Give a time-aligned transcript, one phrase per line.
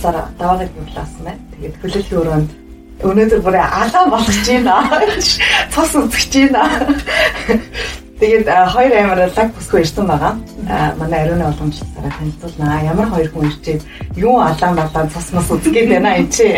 [0.00, 1.40] уламжлалсаар даваагаар явуулсан байна.
[1.52, 2.50] Тэгээд хөлөөллийн өрөөнд
[3.04, 4.74] өнөөдөр бүр алаа болгож байна.
[5.72, 6.64] Цус үзэж байна.
[8.20, 10.34] Тэгээд хоёр амар лаг бүсгүй ирсэн байгаа.
[11.00, 12.84] Манай ариуны уламжлалсаараа танилцуулнаа.
[12.84, 13.82] Ямар хоёр хүн ирчээд
[14.16, 16.52] юу алаан балаан цус мас үзгээд байна энэ чи.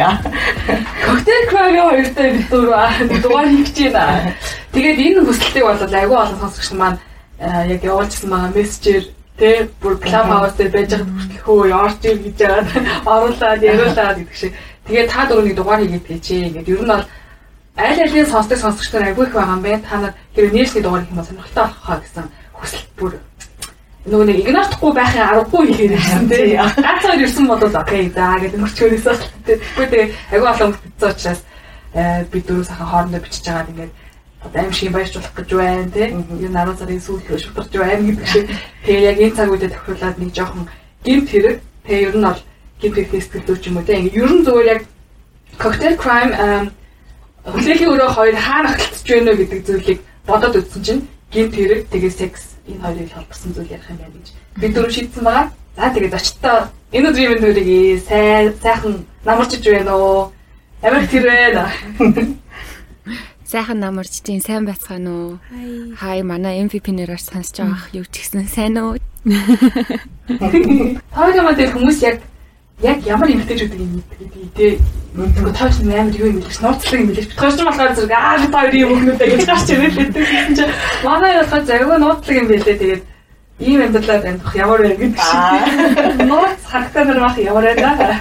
[1.06, 4.34] Коктейл крайо хоёртой бид дугаар хийж байна.
[4.74, 6.98] Тэгээд энэ хүсэлтийг бол айгүй олон сонсогч маань
[7.42, 9.04] яг явуулчихсан байгаа мессежээр
[9.38, 12.68] Тэ бүр клуб хаус дээр байж байгаа хүртэл хөө орж ир гэж яагаад
[13.14, 14.52] оруулаад яриулаад гэдэг шиг.
[14.86, 16.46] Тэгээд та дөрөвний дугаар хийгээд гэжээ.
[16.48, 17.04] Ингээд ер нь бол
[17.76, 19.82] аль алийн сонсдог сонсогч нар агүй их байгаа юм байна.
[19.88, 23.12] Та нар хэрэг нээшний дугаар хийх юм бол сонирхолтой болох хаа гэсэн хүсэлт бүр
[24.02, 26.58] нөгөө нэг игнордохгүй байхын аргагүй хийхээр ирсэн тий.
[26.58, 29.14] Ганцаар ирсэн бол окей за гэдэг мөрчгөөсөө
[29.46, 31.40] тэгвэл тэгээ агүй олон битсэн учраас
[31.94, 33.92] бид дөрөв сахан хоорондоо бичиж байгаад ингээд
[34.44, 36.08] одоо аим шиг баярчлах гэж байна тий.
[36.10, 38.46] Энэ 10 сарын сүүлд шударч байна гэдэг шиг.
[38.84, 40.68] Тэгээ яг энэ цаг үедээ тохируулаад нэг жоохон
[41.04, 42.40] гимт хэрэг тэгээ ер нь бол
[42.80, 43.96] гимт хэрэг сэтгэлдүүч юм уу тий.
[43.96, 44.82] Ингээ ер нь зүгээр яг
[45.58, 46.32] cocktail crime
[47.46, 52.10] хүлээлийн өрөө хоёр хаана ахилцж байна вэ гэдэг зүйлийг бодоод үзсэн чинь гимт хэрэг тэгээ
[52.10, 54.28] секс энэ хоёрыг холбосон зүйл ярих юм байна гэж
[54.60, 55.50] бид дөрөв шийдсэн байгаа.
[55.76, 56.58] За тэгээд очтоо
[56.92, 60.32] энэ өдрийн мэнд төрийг сайн сайхан намарчж байна уу?
[60.82, 61.70] Америк тэр байна.
[63.52, 65.36] Сайхан намарч чинь сайн байцгаана уу?
[66.00, 68.96] Хай манай MVP-нэрээр сонсож байгаа юу ч гэсэн сайн уу?
[71.12, 72.24] Хоёроо дээр хүмүүс яг
[72.80, 74.80] яг ямар эмгтээчүүд юм гэдэг тий.
[75.12, 77.28] Нөгөө тооч амар юу юм бэлгэж нууцлаг юм бэлгэж.
[77.36, 80.72] Тооч нь болохоор зэрэг аа би хоёр юм өгнөдэй гэж гарч байдаг гэсэн чинь
[81.04, 83.02] манай болохоор зарим нууцлаг юм бэлээ тэгээд
[83.60, 85.44] ийм амьдралаар амьдрах ямар вэ гэдэг шиг.
[86.32, 88.16] Нууц харагтай нар мах ямар байна?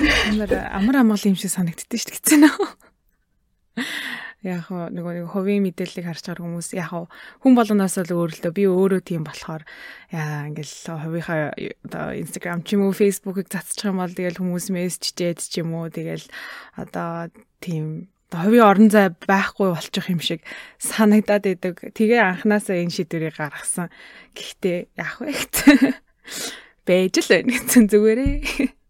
[0.76, 2.68] Амар амгалан юм шиг санагддээ шүү дээ гэсэн нөө
[4.42, 6.90] яг нөгөө нэг хувийн мэдээллийг харж байгаа хүмүүс яг
[7.46, 9.62] хүн болгоноос л өөрөлдөө би өөрөө тийм болохоор
[10.10, 11.54] яа ингээл хувийнхаа
[11.86, 15.94] одоо Instagram ч юм уу Facebook-ыг цацчих юм бол тэгэл хүмүүс мессежчээд ч юм уу
[15.94, 16.26] тэгэл
[16.74, 17.30] одоо
[17.62, 20.42] тийм хувийн орон зай байхгүй болчих юм шиг
[20.80, 21.94] санагдаад идэг.
[21.94, 23.92] Тэгээ анханасаа энэ шийдвэрийг гаргасан.
[24.34, 25.36] Гэхдээ яг вэ
[26.88, 28.81] байж л байна гэсэн зүгээрээ.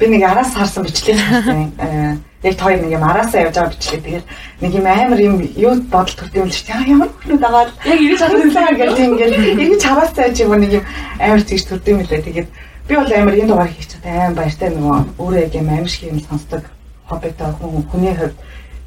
[0.00, 1.72] Би нэг араас харсан бичлэг хийсэн.
[1.76, 4.00] Э, яг хоёр нэг юм араасаа явж байгаа бичлэг.
[4.00, 4.26] Тэгээд
[4.64, 6.88] нэг юм амар юм юу бодол шүү дээ.
[6.88, 10.84] Ямар хүмүүс агаад яг ирж харсан гэж ингээд ирж хараасаа ч юм нэг юм
[11.20, 12.24] амар тэгж төрдөг юм лээ.
[12.24, 12.48] Тэгээд
[12.88, 16.08] би бол амар энэ дугаар хийх чад амар баяртай нөгөө өөрөө яг юм амар шиг
[16.08, 16.64] юм сонсдог
[17.04, 18.36] хоббитой хүн хүний хувьд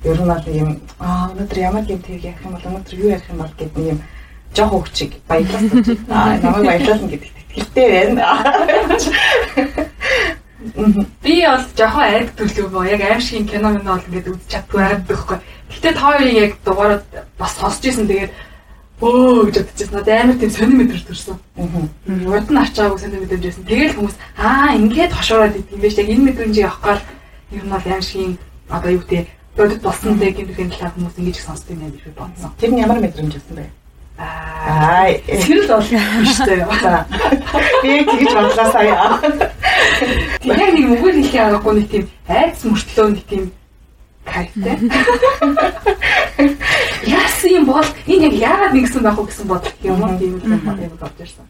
[0.10, 3.30] ер нь бол юм аа өнөөдөр ямар юм тэг яах юм бол өнөөдөр юу ярих
[3.30, 4.00] юм бол гэдэг нэг юм
[4.58, 5.78] жоох хөвчиг баярлалаа.
[6.10, 8.26] Аа намайг баярлуулна гэдэгт итгэлтэй байна.
[11.24, 12.84] Би бол жоохон айд төлөв боо.
[12.84, 15.38] Яг аим шиг кино минь бол ингээд үзэж чаддгүй айд байхгүй.
[15.70, 17.04] Гэтэ та хоёрын яг дугаараад
[17.38, 18.08] бас сонсч ирсэн.
[18.08, 18.32] Тэгээд
[19.02, 19.96] өө гэж бодчихсон.
[20.00, 21.38] Надад амар тийм сонир мэдрэл төрсөн.
[21.60, 23.66] Урд нь ачаагүй сонир мэдрэмж байсан.
[23.68, 25.98] Тэгээд хүмүүс аа ингээд хошоороод идэв юм биш.
[26.00, 27.02] Яг энэ мэдрэмжийг авахгаар
[27.52, 31.38] ер нь бол аим шиг одоо юу гэдэг бодит болсон дээ гэмтгийн талаар хүмүүс ингэж
[31.44, 32.52] сонсдог юм гэж би бодсон.
[32.58, 33.83] Тэр нь ямар мэдрэмж байсан бэ?
[34.24, 35.88] Аа, сэрэл бол
[36.24, 36.64] биш дээ.
[37.84, 38.96] Би тэгж бодлоо сая.
[40.44, 43.44] Яг нэг мөгөр хэлхий аргагүй нэг тийм айц мөртлөө нэг тийм
[44.24, 44.80] кайфтай.
[47.04, 50.52] Яасан юм бол энэ яг яагаад нэгсэн байх вэ гэсэн бодол юм уу тийм юм
[50.56, 51.46] юм бодож ирсэн.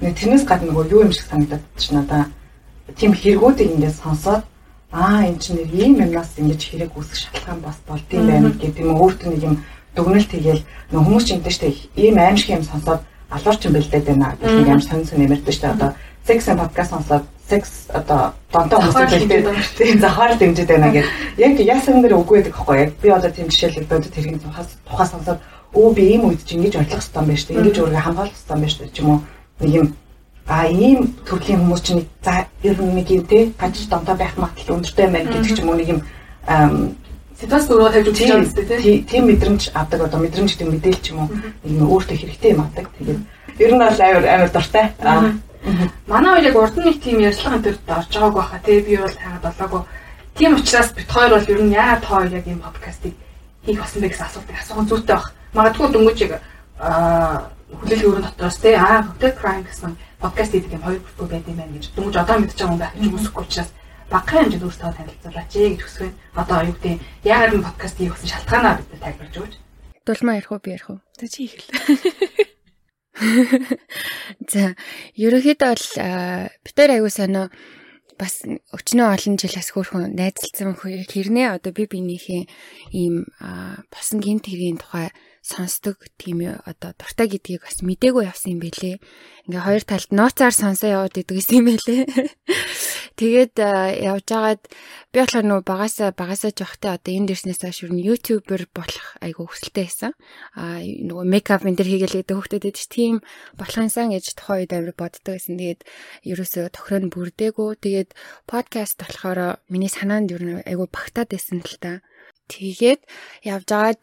[0.00, 2.30] Нэг тэрнээс гадна нөгөө юу юм шиг санагдаад ч надаа
[2.94, 4.42] тийм хэрэгүүдийг ингээд сонсоод
[4.94, 8.94] аа эн чинь нэг ийм юмнаас ингэж хэрэг үүсэх шалтгаан бас болдгийм байна гэдэг юм
[9.02, 9.56] өөртөө нэг юм
[9.96, 10.62] дүгнэлт хийгээл
[10.92, 13.00] нөх хүмүүс чинь дээ ийм аимшиг юм сонсоод
[13.30, 15.94] алуурч юм бэлдээд байна гэх юм сонь сонь нэмэрдэж штэ одоо
[16.26, 19.42] секс подкаст сонсоод секс одоо донтоо хүмүүс хэлдэг
[19.78, 21.06] тийм захаар дэмжиж байна гэх
[21.36, 25.10] яг яасан дээр үгүй байдаг байхгүй яг би одоо тийм жишээлбэл бодит хэрэг тухаас тухаас
[25.10, 25.38] сонсоод
[25.74, 28.60] өө би ийм үед чинь ингэж ойлгох хэрэгтэй юм байна штэ ингэж өөрийгөө хамгаалах юм
[28.60, 29.20] байна штэ ч юм уу
[29.60, 29.86] нэг юм
[30.46, 34.76] а ийм төрлийн хүмүүс чинь за ер нь нэг юм те ганц донтоо байх магадлал
[34.76, 36.00] өндөртэй байна гэдэг ч юм уу нэг юм
[37.44, 41.18] ситуац дөрөв тавьж үзэж байгаа юм тийм тийм мэдрэмж авдаг одоо мэдрэмж гэдэг мэдээлч юм
[41.20, 41.30] уу.
[41.68, 42.88] Юм өөртөө хэрэгтэй юм авдаг.
[42.96, 43.20] Тэгээд
[43.60, 44.86] ер нь бол амар амар дуртай.
[46.08, 48.80] Манай хоёр яг урд нь нэг тийм ярьцлагын төрөд орж байгааг байхаа тий.
[48.80, 49.82] Би бол таагаад болоогүй.
[50.34, 53.14] Тийм учраас бит хоёр бол ер нь яагаад тоо яг юм подкастыг
[53.64, 56.32] хийх болсон бэ гэсэн асуултыг асуух зүйтэй баг магадгүй дөнгөж яг
[57.80, 58.74] хүлээлгийн өрөө дотроос тий.
[58.74, 61.84] Аа hotel crime гэсэн подкаст хийдэг юм хоёр бүлгүй байд юм байна гэж.
[61.92, 63.70] Дөнгөж одоо мэдчихэж байгаа юм байх гэж үсэхгүй учраас
[64.10, 66.12] багахан хэмжээнд өөртөө танилцуулаач гэж хүсвэн.
[66.34, 69.54] Одоо юу гэдэг яагаад энэ подкаст хийх гэсэн шалтгаанаа бид тайлбарж өгөөч.
[70.04, 71.00] Дулмаа ярих уу би ярих уу?
[71.16, 71.68] За чи ихэл.
[74.52, 74.74] За,
[75.14, 75.86] ерөнхийдөө бол
[76.66, 77.48] битэр аягүй сонио
[78.18, 82.42] бас өчнөө олон жилээс хөөрхөн найзалцсан хэрнээ одоо би биенийхээ
[82.94, 83.26] ийм
[83.90, 85.10] босон гинт хэргийн тухай
[85.44, 88.96] сонсдог тийм одоо дуртай гэдгийг бас мдээгүй явсан юм бэлээ.
[89.44, 92.08] Ингээ хоёр талд нууцаар сонсоо яваад идэг юм бэлээ.
[93.20, 94.62] Тэгээд явж байгаад
[95.12, 99.86] би болохоор нөгөө багасаа багасаа жоохтой одоо энэ дэрснээс хойш юу ютубер болох айгу хүсэлтэй
[99.86, 100.12] байсан.
[100.58, 103.22] Аа нөгөө мейкап энэ төр хийгээл гэдэг хөхтөд идэж тийм
[103.54, 105.60] болохынсан гэж тухайн үед амир боддог байсан.
[105.60, 105.80] Тэгээд
[106.26, 107.70] ерөөсөө тохироо бүрдээгүй.
[107.78, 108.10] Тэгээд
[108.50, 112.02] подкаст болохоор миний санаанд юу айгу багтаад байсан л та.
[112.44, 113.00] Тэгээд
[113.40, 114.02] явж агаад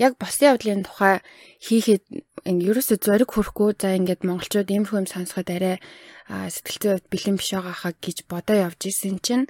[0.00, 1.20] яг босын явдлын тухай
[1.60, 2.04] хийхэд
[2.48, 3.76] ерөөсөө зориг хүрхгүй.
[3.76, 5.76] За ингээд монголчууд иймэрхүү юм сонсоход арай
[6.26, 9.44] сэтгэл зүйн хувьд бэлэн биш байгаа хаа гэж бодоо явж исэн чинь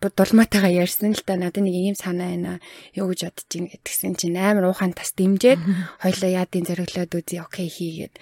[0.00, 2.52] дулмаатайгаа ярьсан л да надад нэг ийм санаа байна
[2.98, 5.60] юу гэж бодож ин гэдгсэн чинь амар уухан тас дэмжээд
[6.02, 8.14] хоёлоо яадын зориглоод үзье окей хийгээд.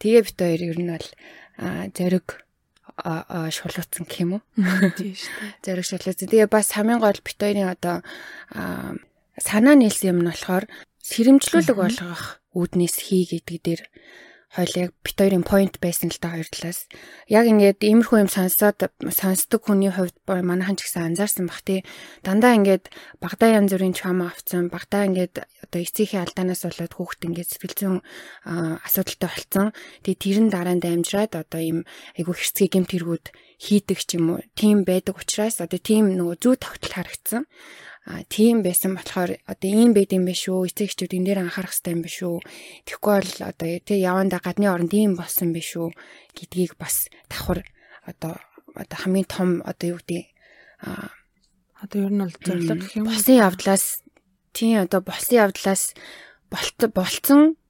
[0.00, 1.08] Тэгээ бит хоёр ер нь бол
[1.92, 2.47] зориг
[2.98, 4.42] шулууцсан юм уу?
[4.98, 5.78] Тийм шүү дээ.
[5.78, 6.28] Зориг шулууцсан.
[6.28, 8.02] Тэгээ бас хамгийн гол бит хоёрын одоо
[9.38, 10.66] санаа нийлсэн юм нь болохоор
[11.02, 13.82] сэрэмжлүүлэг болгох үүднээс хий гэдэг дээр
[14.48, 16.88] хоёул яг бит хоёрын point байсан л та хоёр талаас.
[17.28, 21.84] Яг ингээд иймэрхүү юм сонсоод сонсдог хүний хувьд манайхан ч гэсэн анзаарсан бах тий.
[22.24, 22.88] Дандаа ингээд
[23.20, 27.96] багадаа янз бүрийн чама авцсан, багадаа ингээд одоо эцсийнхээ алдаанаас болоод хүүхд ингээд сэтгэл зүйн
[28.88, 29.68] асуудалтай болцсон.
[30.08, 31.78] Тэгээ тэрэн дараа дамжраад одоо ийм
[32.16, 33.26] айгу хэрцгий гэмт хэрэгүүд
[33.60, 34.40] хийдэг ч юм уу.
[34.56, 37.44] Тийм байдаг учраас одоо тийм нөгөө зүй тогтол харагдсан
[38.08, 40.72] а тийм байсан болохоор одоо ийм байд юм биш үү?
[40.72, 42.40] Эцэгчүүд энэ дээр анхаарах хэрэгтэй юм биш үү?
[42.88, 45.92] Тэгэхгүй бол одоо тий яванда гадны оронд ийм болсон биш үү?
[46.32, 47.68] гэдгийг бас давхар
[48.08, 48.40] одоо
[48.72, 50.24] одоо хамгийн том одоо юу гэдэг
[50.80, 51.12] а
[51.82, 53.84] одоо ер нь бол зорилго гэх юм босын явдлаас
[54.56, 55.92] тий одоо босын явдлаас
[56.48, 57.60] болцсон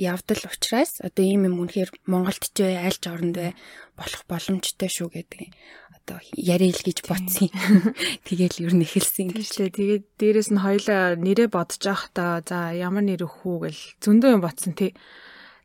[0.00, 3.52] явдал учраас одоо ийм юм үнэхээр Монголд ч бай альч оронд бай
[4.00, 5.52] болох боломжтой шүү гэдэг
[5.92, 7.52] одоо яриа л гэж бодсон.
[8.26, 9.70] Тэгэл ер нь эхэлсэн гэж.
[9.76, 14.42] Тэгээд дээрэс нь хоёлаа нэрээ бодож байхдаа за ямар нэр өгөх үү гэл зөндөө юм
[14.42, 14.96] бодсон тий.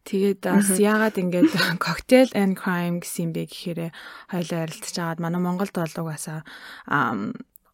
[0.05, 1.49] Тэгээд бас яагаад ингэж
[1.81, 3.89] cocktail and crime гэсэн бэ гэхээр
[4.29, 6.45] хоёлаа ярилцж агаад манай Монголд бол угаасаа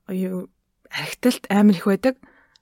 [0.08, 0.48] юу
[0.88, 2.16] архиталт амар их байдаг.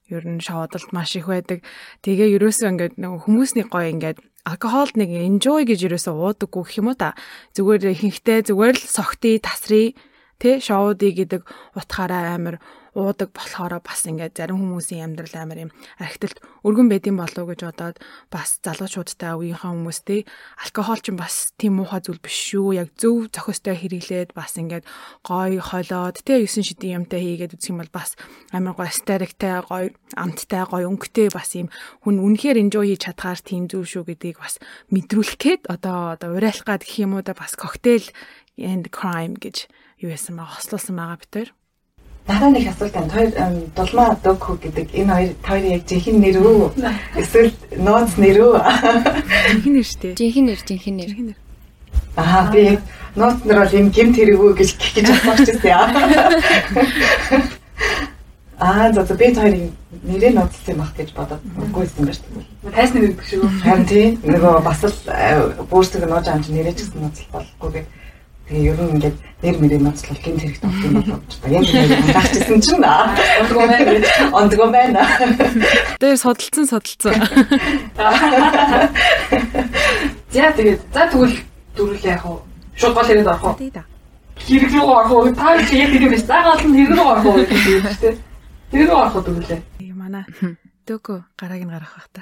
[0.10, 1.62] Ер нь шоудалт маш их байдаг.
[2.02, 6.90] Тэгээ ерөөсөө ингээд нэг хүмүүсний гой ингээд алкоголд нэг enjoy гэж ерөөсөө уудаггүй гэх юм
[6.90, 7.14] уу та.
[7.54, 9.94] Зүгээр ихэнхдээ зүгээр л согтий, тасрий,
[10.42, 11.46] тэ шоудий гэдэг
[11.78, 12.58] утгаараа амар
[12.96, 15.72] уудаг болохоор бас ингээд зарим хүмүүсийн амьдрал амар юм
[16.02, 17.98] архитэлт өргөн байдсан болов уу гэж бодоод
[18.34, 20.26] бас залуучуудтай үеийнхээ хүмүүс те
[20.58, 22.82] алкогол ч бас тийм муухай зүйл биш шүү.
[22.82, 24.86] Яг зөв зохистой хэрэглээд бас ингээд
[25.22, 28.18] гой холоод те 9 шидийн юмтай хийгээд үзэх юм бол бас
[28.50, 31.70] амар гой астериктэй гой амттай гой өнгөтэй бас юм
[32.04, 34.58] хүн үнэхээр enjoy хийж чадхаар тийм зүйл шүү гэдгийг бас
[34.90, 38.06] мэдрүүлэх гээд одоо одоо урайлах гад гэх юм уу да бас коктейл
[38.60, 39.68] and crime гэж
[40.04, 41.50] юу яасан байгаа хослуулсан байгаа бид тээр
[42.30, 43.10] Дараа нэг асуулт байна.
[43.10, 43.30] Хоёр
[43.74, 46.70] дулмаа дөгхүү гэдэг энэ хоёр хоёр яг жинхэнэ нэр үү?
[47.18, 48.54] Эсвэл нууц нэр үү?
[49.50, 50.14] Жинхэнэ нэр шүү дээ.
[50.14, 51.38] Жинхэнэ нэр, жинхэнэ нэр.
[52.22, 52.86] Аа би яг
[53.18, 55.90] нууц нэр бол юм гимт хэрэг үү гэж гэж бодчихсон яа.
[58.62, 59.74] Аа за за би хоёрын
[60.06, 62.46] нэрээ нууцлсан байх гэж бодоод үгүйсэн байж тээ.
[62.76, 63.50] Тайсны нэр гэх шүү.
[63.64, 64.94] Харин тийм нөгөө бас л
[65.72, 67.88] бүүрсэг нууж амж нэрээ ч гэсэн нууцлах болохгүй гэх
[68.50, 71.22] Тэгээ ер нь ингээд нэр мэрээ ноцлол гинт хэрэгтэй болт юм байна.
[71.54, 73.94] Яг ингээд гахчихсан чинь ондгоо байна.
[74.34, 75.06] Ондгоо байна.
[76.02, 77.14] Тэр судалцсан судалцсан.
[80.34, 81.38] За тэгээд за тэгвэл
[81.78, 82.42] дөрүлээ яг уу
[82.74, 83.58] шууд гол яриад орох уу?
[84.42, 85.30] Хэрэг рүү орох уу?
[85.38, 86.26] Та яг тийм биш.
[86.26, 88.18] Загаал нь хэрэг рүү орох уу гэж тийм шүү дээ.
[88.74, 89.62] Хэрэг рүү орох уу дөрүлээ.
[89.94, 90.26] Манай
[90.90, 92.22] дөкө гарааг нь гаргах бах та.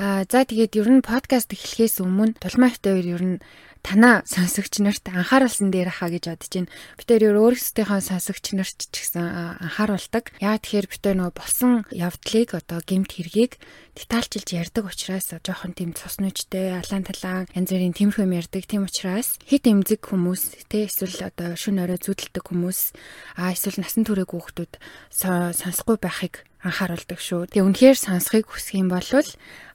[0.00, 3.36] Аа за тэгээд ер нь подкаст эхлэхээс өмнө тулмаатай хоёр ер нь
[3.84, 6.72] танаа сонсогч нарт анхааруулсан дээр хаа гэж бодож байна.
[6.96, 10.32] Бид тэр өөрсдийнхөө сонсогч нарт ч гэсэн анхааруулдаг.
[10.40, 13.60] Яа тэгэхээр бид нөгөө болсон явдлыг одоо гемт хэргийг
[13.92, 18.64] детальчилж ярьдаг учраас жоохон тийм цуснуучтэй, алаан талаан янз бүрийн юм ярьдаг.
[18.64, 22.96] Тийм учраас хит эмзэг хүмүүс те эсвэл одоо шүн орой зүудэлдэг хүмүүс
[23.36, 24.72] аа эсвэл насан туршиг хүүхдүүд
[25.12, 27.52] сонсохгүй байхыг анхааруулдаг шүү.
[27.52, 29.04] Тэгээ үнэхээр сонсхийг хүсэх юм бол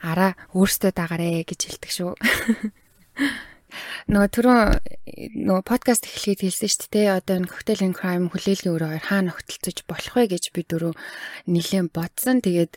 [0.01, 2.12] араа өөртөө дагарэ гэж хэлдэг шүү.
[4.09, 4.59] Нөгөө түрүү
[5.45, 7.07] нөгөө подкаст эхлэхэд хэлсэн шүү дээ.
[7.21, 10.93] Одоо энэ cocktail and crime хүлээлгийн өрөө хоёр хаана нөхтөлцөж болох вэ гэж би дөрөв
[11.45, 12.41] нэлээд бодсон.
[12.41, 12.73] Тэгээд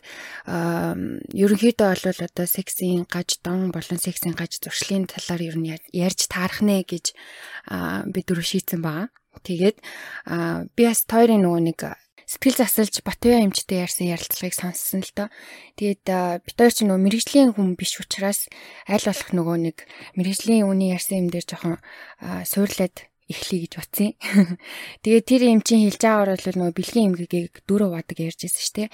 [1.33, 6.61] ерөнхийдөө бол одоо сексийн гаж дон болон сексийн гаж зуршлын талаар ер нь ярьж таарах
[6.61, 7.05] нэ гэж
[8.13, 9.09] би дөрөв шийдсэн байгаа.
[9.41, 9.77] Тэгээд
[10.77, 11.79] би бас тойрын нөгөө нэг
[12.33, 15.29] сэтгэл засалж Батбаян эмчтэй ярьсан ярилцлагыг сонссон л доо.
[15.77, 16.03] Тэгээд
[16.41, 18.49] бид хоёр ч нөгөө мэрэгжлийн хүн биш учраас
[18.89, 19.77] аль болох нөгөө нэг
[20.17, 21.77] мэрэгжлийн үний ярьсан юм дээр жоохон
[22.49, 24.09] суурлаад эхлэе гэж бодсон.
[25.03, 28.75] Тэгээ тэр юм чинь хэлж байгаагаар бол нөгөө бэлгийн эмгэгийг дөрөв вадаг ярьж ирсэн шүү
[28.75, 28.89] дээ.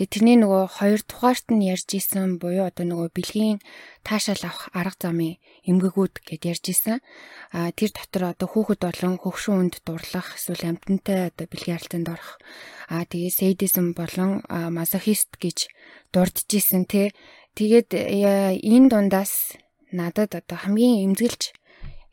[0.00, 3.58] Тэгээ тэрний нөгөө хоёр тухаарт нь ярьж исэн буюу одоо нөгөө бэлгийн
[4.00, 5.36] таашаал авах арга замын
[5.68, 7.04] эмгэгүүд гэд ярьж исэн.
[7.52, 12.40] А тэр дотор одоо хүүхэд болон хөгшин үнд дурлах эсвэл амтантай одоо бэлгийн аралтанд орох.
[12.88, 15.68] А тэгээ сэдизм болон масохист гэж
[16.08, 17.12] дурдж исэн те.
[17.52, 19.60] Тэгээд энэ дундаас
[19.92, 21.52] надад одоо хамгийн эмзэглэж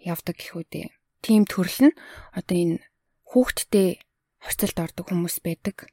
[0.05, 1.97] явдаг гэхүү дээ тийм төрөл нь
[2.35, 2.83] одоо энэ
[3.29, 4.01] хүүхдтэй
[4.41, 5.87] хорцолд ордог хүмүүс байдаг.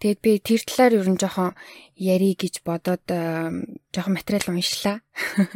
[0.00, 1.52] Тэгэд би тэр талаар ер нь жоохон
[1.92, 5.04] яри гэж бодоод жоохон материал уншлаа.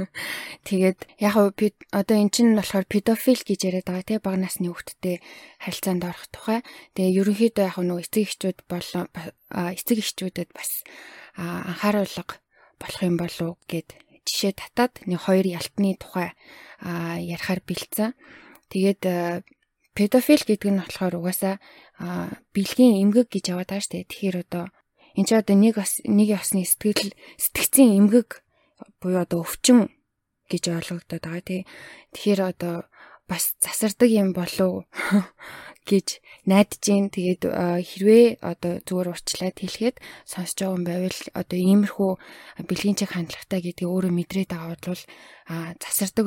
[0.68, 5.24] Тэгээд яг одоо эн чинь болохоор педофил гэж яриад байгаа тий бага насны хүүхдтэй
[5.64, 6.60] харилцаанд орох тухай.
[6.92, 9.08] Тэгээ ерөнхийдөө яг нөгөө эцэг эхчүүд болон
[9.48, 10.84] эцэг эхчүүдэд бас
[11.40, 12.36] анхааруулга
[12.76, 13.96] болох юм болов гэд
[14.28, 16.36] жишээ татаад нэг хоёр ялтны тухай
[16.84, 18.12] ярихаар бэлдсэн.
[18.74, 19.46] Тэгээд э,
[19.94, 21.62] педофил гэдэг нь болохоор угаасаа
[22.50, 24.10] бэлгийн эмгэг гэж яваад байгаа шүү дээ.
[24.10, 24.64] Тэгэхээр одоо
[25.14, 28.42] энэ ч одоо нэг бас нэг ясны сэтгэл сэтгцийн эмгэг
[28.98, 29.94] буюу одоо өвчин
[30.50, 31.62] гэж ойлгогдоод байгаа тий.
[32.18, 32.90] Тэгэхээр одоо
[33.30, 34.90] бас засардаг юм болов
[35.88, 36.18] гэж
[36.50, 42.12] найдаж гин тэгээд хэрвээ одоо зүгээр урчлаад хэлэхэд сонсож байгаа юм байвал одоо иймэрхүү
[42.66, 45.02] бэлгийн чиг хандлагатай гэдгийг өөрөө мэдрээд байгаа бол
[45.78, 46.26] засардаг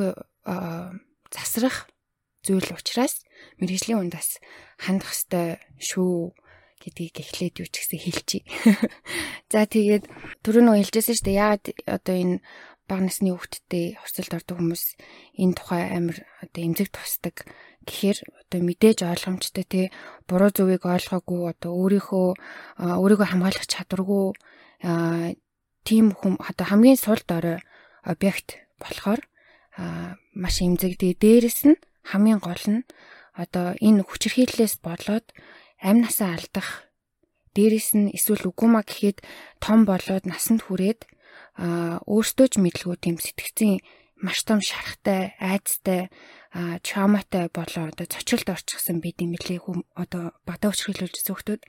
[1.28, 1.92] засрах
[2.48, 3.28] зүйл учраас
[3.60, 4.40] мэрэгжлийн ундаас
[4.80, 6.32] хандах хэвээр шүү
[6.82, 8.48] гэдгийг эхлээд юу ч гэсэн хэлчихье.
[9.52, 10.08] За тэгээд
[10.46, 11.42] түрүү нөгөө хэлжсэн шүү дээ.
[11.44, 12.36] Яагаад одоо энэ
[12.88, 14.84] бага насны хүүхдтэй хорсолд ордог хүмүүс
[15.36, 17.44] энэ тухай амар одоо эмзэг тусдаг
[17.84, 19.82] гэхээр одоо мэдээж ойлгомжтой те
[20.24, 22.28] буруу зүгийг ойлгоогүй одоо өөрийнхөө
[22.80, 24.26] өөрийгөө хамгаалах чадваргүй
[25.84, 27.60] тийм хүм одоо хамгийн сул дорой
[28.08, 29.20] объект болохоор
[30.32, 30.96] маш эмзэг.
[30.96, 31.76] Тэгээ дээрэс нь
[32.10, 32.88] хамгийн гол нь
[33.36, 35.26] одоо энэ хүчирхийллээс болоод
[35.84, 36.88] амь насаа алдах
[37.56, 39.22] дээрэс нь эсвэл үгүма гэхэд
[39.64, 41.06] том болоод насанд хүрээд
[42.06, 43.82] өөртөө ч мэдлгүй тийм сэтгцийн
[44.22, 46.10] маш том шарахтай, айцтай,
[46.82, 49.62] травматай болоо одоо цочролд орчихсан байд юм лээ
[49.94, 51.62] одоо бадаа өчрөлүүлж зөвхтүүд.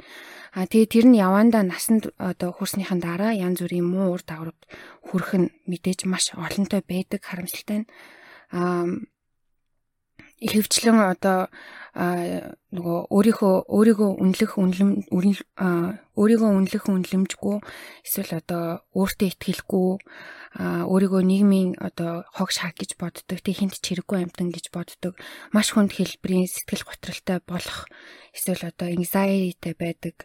[0.57, 4.57] А тэгээ тэр нь явандаа насанд одоо хүрснийхэн дараа янз бүрийн муу ур дагавар
[5.05, 7.85] хүрэх нь мэдээж маш олонтой байдаг харамсалтай.
[8.57, 8.89] А
[10.39, 11.51] хөвчлэн одоо
[11.99, 17.57] нөгөө өөрийнхөө өөрийгөө үнэлэх үнэлэм өөрийгөө үнэлэх үнэлэмжгүй
[18.07, 19.91] эсвэл одоо өөртөө итгэлгүй
[20.59, 25.19] өөрийгөө нийгмийн одоо хог шаг гэж боддог тэг хинт чирэггүй амтан гэж боддог
[25.51, 27.91] маш хүнд хэлбэрийн сэтгэл готролтой болох
[28.31, 30.23] эсвэл одоо anxiety байдаг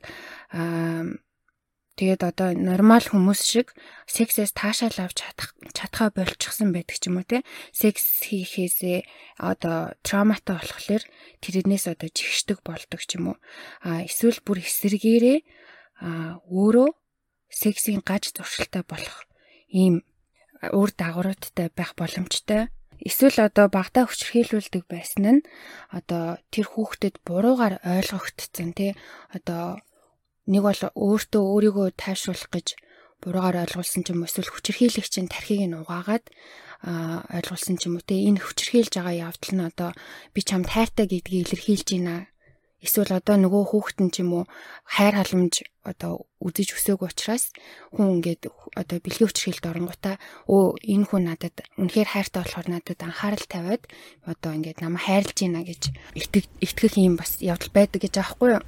[1.94, 3.78] Тэгээд одоо нормал хүмүүс шиг
[4.10, 7.46] сексээс таашаал авч чадах чадхаа болчихсон байдаг ч юм уу те.
[7.70, 9.06] Секс хийхээсээ
[9.38, 11.04] одоо травматай болохоор
[11.46, 13.38] тэрнээс одоо жигшдэг болдог ч юм уу.
[13.86, 15.40] А эсвэл бүр эсэргээрээ
[16.02, 16.90] а өөрөө
[17.54, 19.30] сексийн гаж зуршилтай болох
[19.70, 20.02] ийм
[20.74, 22.74] үр дагавруудтай байх боломжтой.
[23.06, 25.46] Эсвэл одоо багтаа хүчрхийлүүлдэг байсан нь
[25.94, 28.98] одоо тэр хүүхдэд буруугаар ойлгогдсон тий
[29.30, 29.78] одоо
[30.52, 32.68] нэг бол өөртөө өөрийгөө тайшруулах гэж
[33.24, 36.26] буруугаар ойлгуулсан ч юм уу эсвэл хүчирхийлэгч нь тархийг нь угаагаад
[36.84, 39.90] ойлгуулсан ч юм уу те энэ хүчирхийлж байгаа явдал нь одоо
[40.36, 42.28] би чамд хайртай гэдгийг илэрхийлж байна
[42.84, 44.46] эсвэл одоо нөгөө хүүхэд нь ч юм уу
[44.84, 47.56] хайр халамж одоо үзэж өсөөг учраас
[47.96, 50.16] хүн ингээд одоо бэлгийн хүчрхийлд оронгуудаа
[50.52, 53.84] өө энэ хүн надад үнэхээр хайртай болохоор надад анхаарал тавиад
[54.28, 55.82] одоо ингээд намайг хайрлж байна гэж
[56.60, 58.64] итгэх юм бас явдал байдаг гэж аахгүй юу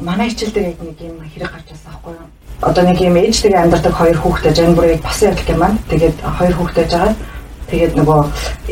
[0.00, 2.28] манай хичээл дээр яг нэг юм хэрэг гарч байсан аахгүй юу.
[2.62, 5.78] Одоо нэг юм ээжтэйгээ амьдардаг хоёр хүүхдээ жан бүрийг басан явдал юм байна.
[5.90, 7.16] Тэгээд хоёр хүүхдээ жагаад
[7.70, 8.20] тэгээд нөгөө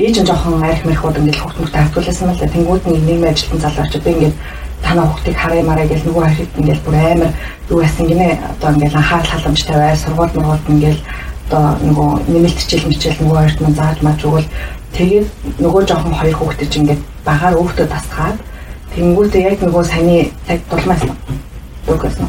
[0.03, 3.95] ээж нь жоохон арх мэрхүүд ингээд хүүхд мөртөө хавтуулсан мэл тэнгууд нэг нийгмийн ажилтан залууч
[4.03, 4.37] би ингээд
[4.83, 7.31] танаа хүүхдийг харъя мараа гэж нөгөө хоёрыг ингээд бүр амар
[7.71, 11.01] юу яасан гинэ одоо ингээд анхаарал халамж тавиа сургууль мургууд ингээд
[11.47, 14.49] одоо нөгөө нэмэлт хичээл мичээл нөгөө хоёрт мань зааж маж өгвөл
[14.97, 15.27] тэгээд
[15.63, 18.39] нөгөө жоохон хоёр хүүхдээ чинь ингээд багаар өөртөө тасгаад
[18.95, 21.03] Тэнгүүтээ яг нөгөө саяны цаг дулмаас
[21.87, 22.29] дүүгсэн.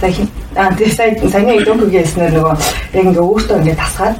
[0.00, 0.12] Сая
[0.56, 2.54] аа тэгээ сая саяны дүүгээс нэр нөгөө
[2.98, 4.16] яг ингээ өөртөө ингээ тасгаад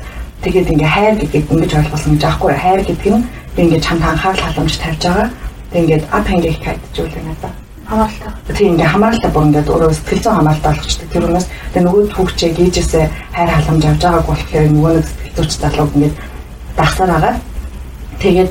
[0.47, 3.27] тэгээд ингээ хайр гэдгийг ингэж ойлгуулсан гэж аахгүй хайр гэдэг нь
[3.59, 5.29] ингээ чамд анхаарал халамж тавьж байгаа.
[5.73, 7.53] Тэг ингээд ап хангих хайдчихвэл надаа
[7.87, 8.55] хамааралтай.
[8.57, 11.09] Тийм ингээ хамааралтай бүр ингээд өөрөө сэтгэл зүйн хамааралтай болгочтой.
[11.11, 15.53] Тэр үнээс тэг нөгөө хүүхчээ гээжээсээ хайр халамж авч байгааг болохоор нөгөө нэг сэтгэл зүйч
[15.63, 16.15] залуу ингээд
[16.77, 17.39] дагсаар агаад
[18.23, 18.51] тэгээд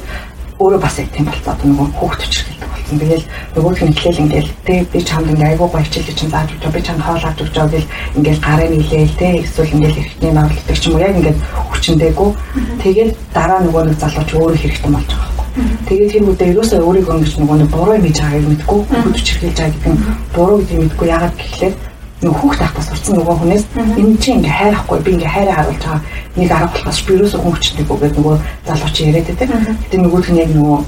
[0.60, 3.00] өөрөө бас яг тийм болцоо одоо нөгөө хүүхд төчрөлтэй болсон.
[3.00, 6.66] Тэгэл нөгөөх нь ихлээл ингээл тэ би чамд ингээ айгуу гоё хичээлээ чинь зааж өгч
[6.72, 10.78] би чамд хоол авч өгч байгаа гэл ингээл гарын нийлээл тэ эсвэл ингээл эртний наавлдаг
[10.80, 11.40] ч юм уу яг ингээд
[11.76, 12.30] хүчнээгүү.
[12.84, 15.48] Тэгээд дараа нөгөө нэг залууч өөрөө хэрэгтэй болж байгаа байхгүй.
[15.88, 19.58] Тэгээд тэр үедээ ерөөсөө өөрийгөө ингэж нөгөө нэг буруу юм хийж байгааг мэдгүй хүүд чирхэлж
[19.60, 20.02] байгаа гэдэг нь
[20.36, 21.74] буруу гэдэг мэдгүй яагаад гэхлээр
[22.24, 26.02] нөгөө хүүхд тахтаа сурцсан нөгөө хүнээс энэ чинь ингээ хайрахгүй би ингээ хайраа харуулж байгаа
[26.40, 29.50] нэг арга болохоос би хүчтэй гоо гэдэг нөгөө залууч яриад байдаг.
[29.92, 30.80] Тэгээд нөгөөх нь яг нөгөө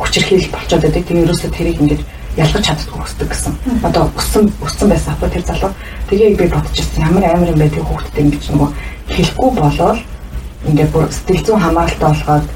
[0.00, 1.04] хүчирхийл болчиход байдаг.
[1.06, 2.00] Тэгээд ерөөсөө тэрийг ингээ
[2.36, 3.54] ялгаж чаддгүй өсдөг гэсэн.
[3.86, 5.72] Одоо өссөн өссөн байсан аахгүй тэр залуу.
[6.10, 8.68] Тэгээ би бодчихсон ямар амар юм бэ тэр хүүхдэд ингэж нөгөө
[9.14, 9.98] хэлэхгүй болоод
[10.66, 12.46] ингээд бүр сэтгэл зүйн хамааралтай болгоод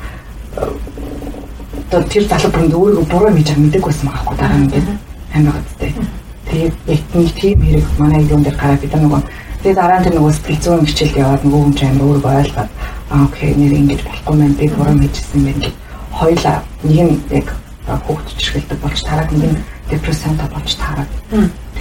[1.94, 4.86] одоо тэр залуу бүр өөрийгөө буруу хийж байгаа мэдээг байсан байгаа хгүй дараа нь ингээд
[5.34, 6.23] амар гэдтэй.
[6.48, 9.22] Тэгээд яг нэг тийм хэрэг манай юм дээр гараад бид нөгөө
[9.62, 12.70] тэгээд дараа нь тэр нөгөө сэтгэл зүйн хичээлд яваад нөгөө хүн чинь амар өөрийгөө ойлгоод
[13.10, 15.70] аа окей нэр ингэж болохгүй мэн би буруу хийжсэн юм байна
[16.18, 17.48] хоёлаа нэг нь яг
[17.86, 21.10] хүүхд чиргэлдэг болж тараад нэг нь депрессионтой болж тараад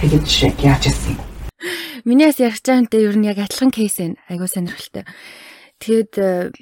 [0.00, 1.20] тэгээд яг яаж ийсэн юм
[2.04, 4.20] Миний бас ярих чаантай ер нь яг адилхан кейс байна.
[4.28, 5.08] Айгуу сонирхолтой.
[5.80, 6.52] Тэгээд э,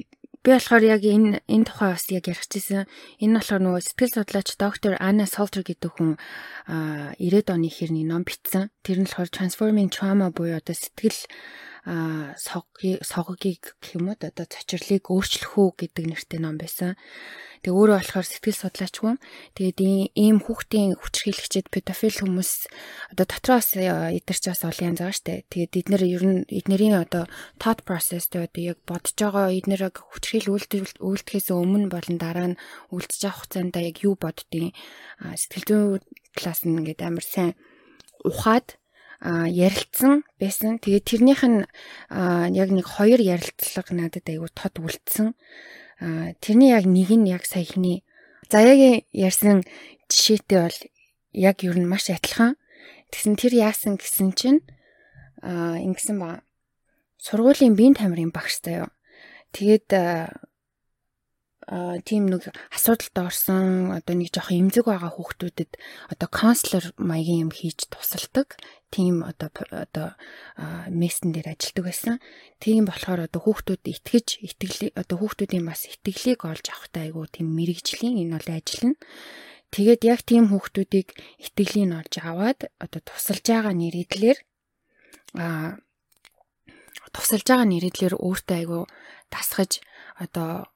[0.43, 2.91] би болохоор яг энэ энэ тухай бас яг ярих гэсэн.
[3.23, 6.19] Энэ болохоор нөгөө сэтгэл судлаач доктор Анна Солтер гэдэг хүн
[6.67, 8.75] 90-ад оны хэрний ном бичсэн.
[8.83, 11.15] Тэр нь болохоор Transforming Trauma буюу одоо сэтгэл
[11.83, 16.95] соггийг гэх юм уу одоо цочрлыг өөрчлөх үү гэдэг нэртэй ном байсан.
[17.67, 19.19] Тэгээ өөрөө болохоор сэтгэл судлаач хүн.
[19.59, 19.79] Тэгээд
[20.15, 22.53] ийм хүүхдийн хүчрхийлэгчэд педофил хүмүүс
[23.15, 25.47] одоо дотроос эдгэрч бас олон янз байгаа штэ.
[25.51, 27.27] Тэгээд эднэр ер нь эднэрийн одоо
[27.59, 30.55] thought process тэ одоо яг бодож байгаа эднэрийг хүчрхийл
[31.03, 32.61] үйлдэхээс өмнө болон дараа нь
[32.95, 34.75] үйлдэж авах хугацаанд яг юу боддیں۔
[35.19, 36.03] Сэтгэл зүйн
[36.35, 37.55] талаас нь ингээд амар сайн
[38.27, 38.79] ухаад
[39.23, 40.83] ярилцсан байсан.
[40.83, 41.63] Тэгээд тэрнийх нь
[42.11, 45.39] яг нэг хоёр ярилцлага надад айгүй тод үлдсэн
[46.43, 48.03] тэрний яг нэг нь яг саяхны
[48.51, 49.63] заяагийн ярьсан
[50.11, 50.79] жишээтэй бол
[51.33, 52.59] яг ер нь маш адилхан.
[53.15, 54.61] Тэгсэн тэр яасан гэсэн чинь
[55.43, 56.43] ингэсэн ба
[57.23, 58.91] сургуулийн биеийн тамирын багштай юу.
[59.55, 59.89] Тэгээд
[62.03, 65.79] тийм нэг асуудалд орсон одоо нэг жоохон эмзэг байгаа хүүхдүүдэд
[66.11, 68.59] одоо конслер маягийн юм хийж тусалдаг
[68.93, 70.09] тийм одоо одоо
[70.93, 72.15] мессен дээр ажилладаг байсан.
[72.61, 78.21] Тийм болохоор одоо хүүхдүүд итгэж итгэл одоо хүүхдүүдийн бас итгэлийг олж авахтай айгу тийм мэрэгжлийн
[78.21, 79.01] энэ бол ажил нь.
[79.73, 81.09] Тэгээд яг тийм хүүхдүүдийг
[81.41, 84.39] итгэлийг олж аваад одоо тусалж байгаа нэрийдлэр
[85.41, 85.81] а
[87.17, 88.81] тусалж байгаа нэрийдлэр өөртөө айгу
[89.33, 89.81] тасгаж
[90.21, 90.69] одоо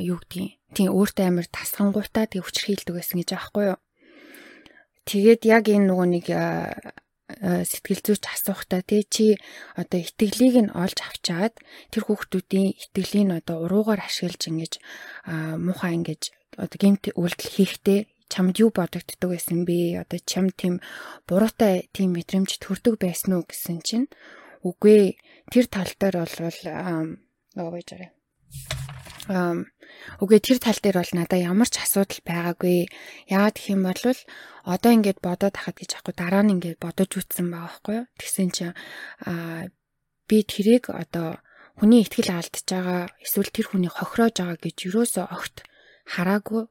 [0.00, 3.78] юу гэдгийг тийм өөртөө амар тасгангуйтаа тэг хүчрхийлдэг байсан гэж аахгүй юу.
[5.04, 6.26] Тэгээд яг энэ нөгөө нэг
[7.38, 9.26] сэтгэл зүйч асуухтаа тий чи
[9.78, 11.54] одоо итгэлийг нь олж авчаад
[11.94, 14.72] тэр хүүхдүүдийн итгэлийг нь одоо уруугаар ашиглаж ингэж
[15.60, 16.22] муухай ингэж
[16.58, 20.06] одоо гэмт үйлдэл хийхдээ чамд юу бодогддог байсан бэ?
[20.06, 20.78] Одоо чам тийм
[21.26, 24.06] буруутай тийм мэдрэмж төрдөг байсан уу гэсэн чинь
[24.62, 25.18] үгүй
[25.50, 26.36] тэр тал дээр бол
[26.70, 28.10] аа гэж арай.
[29.30, 32.90] Үгүй тэр тал дээр бол надаа ямар ч асуудал байгаагүй.
[33.30, 34.02] Яагаад гэх юм бол
[34.66, 38.06] одоо ингээд бодоод хахад гэж аахгүй дараа нь ингээд бодож үтсэн байгаа байхгүй юу.
[38.18, 38.74] Тэгсэн чинь
[39.26, 39.70] аа
[40.26, 41.38] би тэрийг одоо
[41.78, 45.64] хүний ихтгэл алдж байгаа эсвэл тэр хүний хохироож байгаа гэж юусоо огт
[46.10, 46.68] хараагүй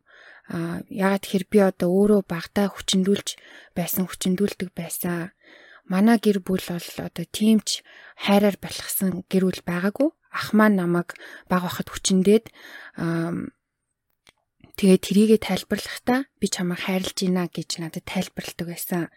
[0.49, 3.29] а ягаад тэгэхээр би одоо өөрөө багтаа хүчндүүлж
[3.77, 5.29] байсан хүчндүүлдэг байсан
[5.91, 7.81] манай гэр бүл бол одоо тиймч
[8.15, 11.17] хайраар балхсан гэр бүл байгаагүй ах маань намайг
[11.49, 12.45] баг бахад хүчндээд
[14.79, 19.11] тэгээ трийгээ тайлбарлахдаа би чамайг хайрлаж байна гэж надад тайлбарладаг байсан.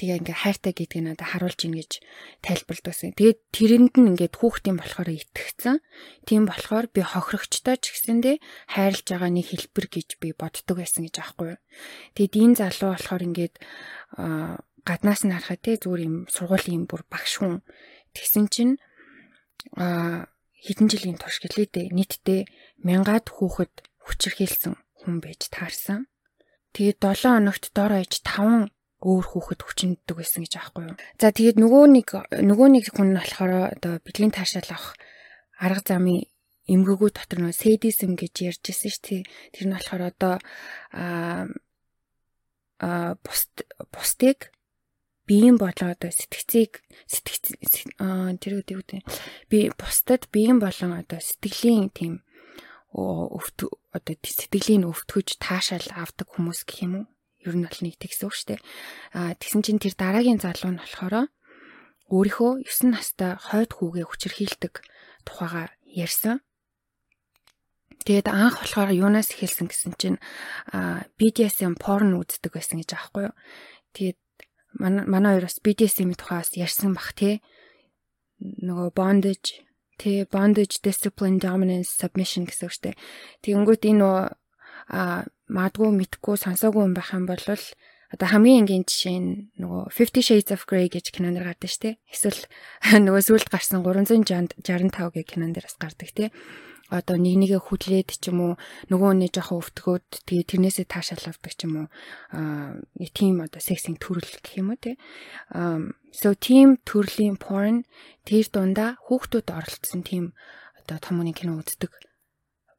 [0.00, 2.00] Тэгээ ингээ хайртай гэдгийг надад харуулж ийн гэж
[2.40, 3.12] тайлбарладаг байсан.
[3.12, 5.84] Тэгээд тэрэнд нь ингээд хүүхдийн болохоор итгэцэн.
[6.24, 8.36] Тийм болохоор би хохирогчтой ч гэсэндээ
[8.72, 11.60] хайрлаж байгаа нэг хэлбэр гэж би боддог байсан гэж аахгүй юу.
[12.16, 13.54] Тэгээд энэ залуу болохоор ингээд
[14.84, 17.64] гаднаас нь харахад те зүгээр юм сургуулийн бүр багш хүн
[18.12, 18.74] тэгсэн чинь
[19.76, 20.28] а
[20.64, 22.40] хэдэн жилийн турш гэлээ дээ нийтдээ
[22.84, 26.08] мянгаад хүүхэд хүчирхийлсэн хүн байж таарсан.
[26.76, 28.72] Тэгээд 7 хоногт дор хаяж 5
[29.04, 30.96] өөр хүүхэд хүчнэддэг байсан гэж аахгүй юу.
[31.20, 32.08] За тэгээд нөгөө нэг
[32.40, 34.96] нөгөө нэг хүн нь болохоор одоо бэлгийн таашаал авах
[35.60, 36.24] арга замын
[36.64, 39.22] эмгэгүү дотор нөгөө сэдизм гэж ярьж ирсэн шүү дээ.
[39.52, 40.34] Тэр нь болохоор одоо
[40.96, 41.44] а
[42.80, 43.52] а бус
[43.92, 44.53] бусдыг
[45.28, 47.56] биеийн болон одоо сэтгцийг сэтгц
[48.40, 49.00] тэр үгүй үү
[49.50, 52.24] би бусдад биеийн болон одоо сэтгэлийн тийм
[52.94, 57.06] өвт одоо сэтгэлийн өвтгөж таашаал авдаг хүмүүс гэх юм уу?
[57.42, 58.56] Ер нь бол нэг тэгсэн үг штэ
[59.12, 61.28] а тэгсэн чинь тэр дараагийн залуу нь болохоор
[62.12, 64.74] өөрийнхөө 9 настай хойд хүүгээ хүчрхийлдэг
[65.24, 66.44] тухайга ярьсан.
[68.04, 70.18] Тэгээд анх болохоор юунаас эхэлсэн гэсэн чинь
[71.16, 73.36] BDSM порн үздэг байсан гэж аахгүй юу.
[73.96, 74.18] Тэгээд
[74.78, 77.42] манай хоёр бас BDSM-ийн тухаас ярьсан бах тий.
[78.40, 79.62] Нөгөө bondage
[79.98, 82.94] тий bondage discipline dominance submission гэсэн үгтэй.
[83.46, 84.34] Тэгэнгүүт энэ
[84.90, 87.40] а магадгүй мэдгүй сонсоогүй юм байх юм бол
[88.14, 92.00] одоо хамгийн энгийн жишээ нь нөгөө 50 Shades of Grey гэж кинонэр гардаг шүү дээ.
[92.10, 92.40] Эсвэл
[93.06, 94.60] нөгөө сүүлд гарсан 365
[95.14, 96.28] гэх кинон дээрээс гардаг тий
[96.94, 98.52] одоо нэг нэгэ хүлээд ч юм уу
[98.90, 101.88] нөгөө нэг жоохон өвтгөөд тэгээ тэрнээсээ таашаал авдаг ч юм уу
[102.30, 102.78] аа
[103.10, 104.94] тийм одоо сексинг төрөл гэх юм уу те
[106.14, 107.82] so team төрлийн porn
[108.22, 110.24] тэр дундаа хүүхдүүд оролцсон тийм
[110.78, 111.90] одоо том үний кино үздэг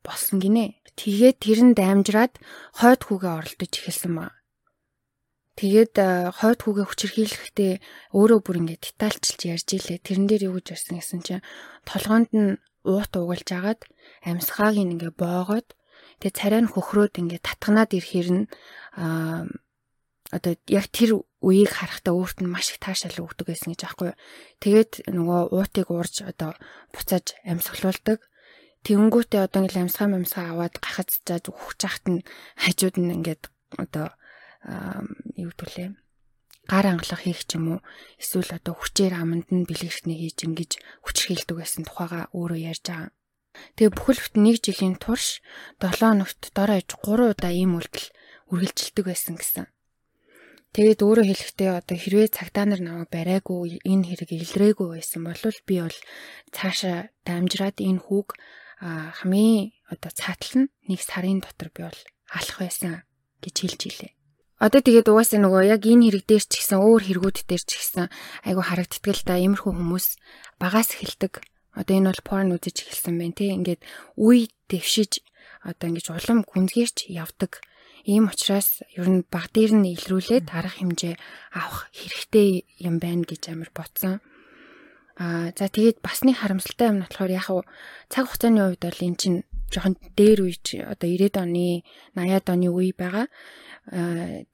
[0.05, 0.77] болсон гинэ.
[0.95, 2.37] Тэгээд тэр нь даймжраад
[2.77, 4.37] хойд хүүгээ оролдож эхэлсэн ба.
[5.57, 5.95] Тэгээд
[6.39, 7.73] хойд хүүгээ хүчирхийлэхдээ
[8.13, 9.99] өөрөө бүр ингээд детальчилж ярьж илээ.
[10.05, 11.45] Тэрэн дээр юу гэж ярьсан гэсэн чинь
[11.89, 13.81] толгоонд нь уут угалж агаад
[14.29, 15.67] амьсгааг ингээ боогоод
[16.21, 18.43] тэгээ царай нь хөхрөөд ингээ татганаад ирэхээр нь
[18.95, 19.45] аа
[20.33, 24.11] одоо яг тэр үеийг харахтаа өөрт нь маш их таашаал өгдөг байсан гэж аахгүй.
[24.57, 26.57] Тэгээд нөгөө уутыг уурж одоо
[26.89, 28.19] буцааж амьсгалуулдаг.
[28.83, 32.25] Тэнгүүтээ одоо ингээл амьсгаа амьсгаа аваад гахаж заад өгч хахт нь
[32.57, 33.43] хажууд нь ингээд
[33.77, 34.17] одоо
[35.37, 35.89] юу гэдүүлээ
[36.71, 37.79] гар ангалах хийх ч юм уу
[38.21, 40.71] эсвэл одоо хүчээр аманд нь бэлгэрхтний хийж ингэж
[41.05, 43.11] хүчрхийлдэг байсан тухайга өөрөө ярьж байгаа.
[43.75, 45.39] Тэгээ бүхэлд нэг жилийн турш
[45.79, 48.07] 7 хоногт дор аж 3 удаа ийм үйлдэл
[48.51, 49.65] үргэлжилдэг байсан гэсэн.
[50.75, 55.75] Тэгээд өөрөө хэлэхдээ одоо хэрвээ цагтаа нар намайг бариагүй энэ хэрэг илрээгүй байсан бол би
[55.79, 55.99] бол
[56.51, 58.35] цаашаа дамжраад энэ хүүг
[58.83, 63.07] хамгийн одоо цаатал нь нэг сарын дотор би бол алах байсан
[63.39, 64.14] гэж хэлж илээ.
[64.55, 68.07] Одоо тэгээд угаасаа нөгөө яг энэ хэрэг дээр ч гэсэн өөр хэрэгүүд дээр ч гэсэн
[68.47, 70.07] айгу харагддаг л да иймэрхүү хүмүүс
[70.63, 71.43] багаас эхэлдэг.
[71.75, 73.51] Одоо энэ бол порн үзэж эхэлсэн байна тий.
[73.51, 73.83] Ингээд
[74.15, 75.19] үе дэвшиж
[75.59, 77.59] одоо ингэж улам гүнзгийрч явдаг.
[78.07, 81.19] Ийм учраас ер нь баг дээр нь илрүүлээд арга хэмжээ
[81.51, 84.23] авах хэрэгтэй юм байна гэж амар ботсон.
[85.19, 87.47] Аа за тэгээд бас нэг харамсалтай юм нь болохоор яг
[88.07, 89.39] цаг хугацааны хувьд бол эн чинь
[89.71, 93.27] жоохон дээр үе одоо 90-ад оны 80-ад оны үе байгаа.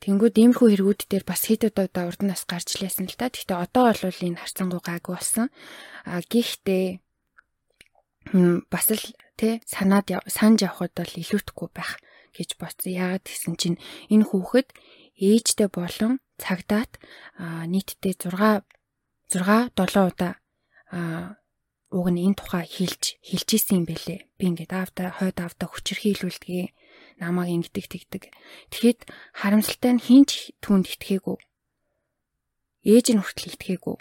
[0.03, 3.31] Тэнгүүд иймэрхүү хэрэгүүд дээр бас хэд удаа урд нас гарч лээсэн л та.
[3.31, 5.47] Гэхдээ одоо бол энэ харцангуй гайгүй болсон.
[6.03, 6.99] А гэхдээ
[8.67, 9.05] бас л
[9.39, 11.99] тэ санаад санаж явхад бол илүүтэхгүй байх
[12.35, 12.91] гэж бодсон.
[12.91, 13.77] Яагаад гэсэн чинь
[14.11, 14.69] энэ хүүхэд
[15.19, 17.01] ээжтэй болон цагдаат
[17.39, 18.63] нийтдээ 6
[19.31, 20.33] 6 7 удаа
[21.91, 24.19] уг нь энэ тухай хэлж хэлж исэн юм бэлээ.
[24.39, 26.71] Би ингээд аавда хойд аавда хүчрхийлүүлдэг
[27.19, 28.23] намайг ингэдэг тэгдэг.
[28.71, 28.99] Тэгэхэд
[29.35, 31.37] харамсалтай нь хинч түүнд итгээгүй.
[32.87, 33.97] Ээж нь хүртэл итгээгүй.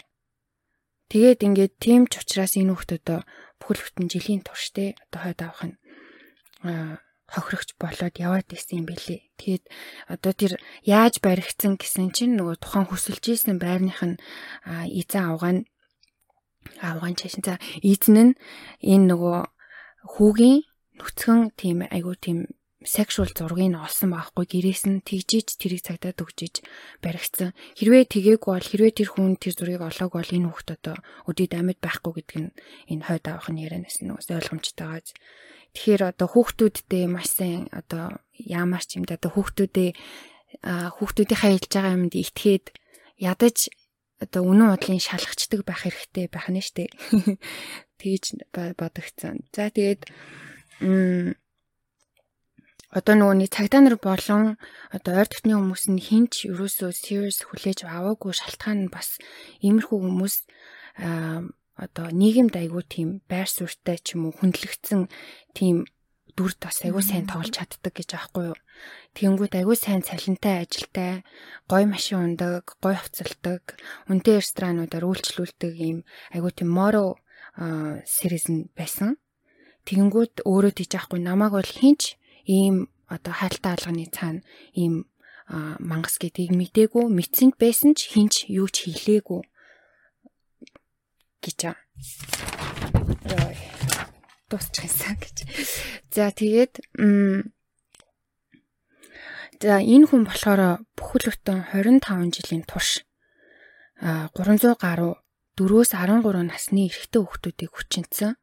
[1.11, 3.19] Тэгээд ингээд тийм ч учраас энэ хүүхдүүдөө
[3.59, 5.75] бүхэл бүтэн жилийн турштэй одоо хойд авах нь
[7.31, 9.21] хохирогч болоод яваад исэн юм бэлээ.
[9.39, 9.63] Тэгээд
[10.11, 14.19] одоо тэр яаж баригдсан гэсэн чинь нөгөө тухайн хүсэлж исэн байрных нь
[14.67, 15.61] эзэн авгаа нь
[16.81, 18.37] авгаа чашин за эзэн нь
[18.81, 19.37] энэ нөгөө
[20.17, 20.59] хүүгийн
[20.97, 22.49] нүцгэн тийм айгуу тийм
[22.81, 26.65] sexual зургийг олсон байхгүй гэрээс нь тэгжиж тэрийг цагдаад өгчиж
[27.05, 27.53] баригдсан.
[27.77, 30.95] Хэрвээ тгээггүй бол хэрвээ тэр хүн тэр зургийг олоог бол энэ хүүхд одоо
[31.29, 32.49] өдөрт амьд байхгүй гэдэг нь
[32.89, 35.01] энэ хойд авах нь ярианаас нөөс ойлгомжтойгоо.
[35.77, 39.89] Тэгэхээр одоо хүүхдүүдтэй маш сайн одоо яамаар ч юм да одоо хүүхдүүдээ
[40.65, 42.65] хүүхдүүдийнхээ хэлж байгаа юмд итгээд
[43.21, 43.57] ядаж
[44.21, 46.93] одоо үнэн бодлын шалгачдаг байх хэрэгтэй байх нь штэ.
[47.99, 49.41] Тэгж бодогцсон.
[49.49, 50.05] За тэгээд
[52.91, 57.87] одоо нөгөө нэг цагдаа нар болон одоо ойр дотны хүмүүс нь хинч ерөөсөө serious хүлээж
[57.87, 59.15] аваагүй шалтгаан нь бас
[59.63, 60.35] иймэрхүү хүмүүс
[61.79, 65.07] одоо нийгэмд айгүй тийм байр суурьтай ч юм уу хүндлэгдсэн
[65.55, 65.87] тийм
[66.37, 68.59] дүр тас айгүй сайн тоглож чаддаг гэж аахгүй юу.
[69.17, 71.23] Тэнгүүд айгүй сайн цалинтай ажилтай,
[71.67, 73.75] гой машин ундаг, гой хувцалдаг,
[74.07, 75.97] үнэтэй ресторануудаар үйлчлүүлдэг ийм
[76.35, 77.19] айгүй тийм моро
[78.07, 79.19] series нь байсан.
[79.85, 82.15] Тэнгүүд өөрөө тийж аахгүй намайг бол хинч
[82.47, 85.11] ийм одоо хайлтаа алганы цаана ийм
[85.79, 89.41] мангас гэдгийг мдээгүй мэдсэнд байсан ч хинч юу ч хийлээгүй
[91.43, 91.75] гэж аа.
[94.51, 95.37] Тусчихсан гэж.
[96.11, 96.83] За тэгээд
[99.63, 103.07] за энэ хүн болохоор бүхэл бүтэн 25 жилийн турш
[104.03, 105.15] 300 гаруй
[105.55, 108.40] 4-өөс 13 насны эрэгтэй хүүхдүүдийг хүчинцэн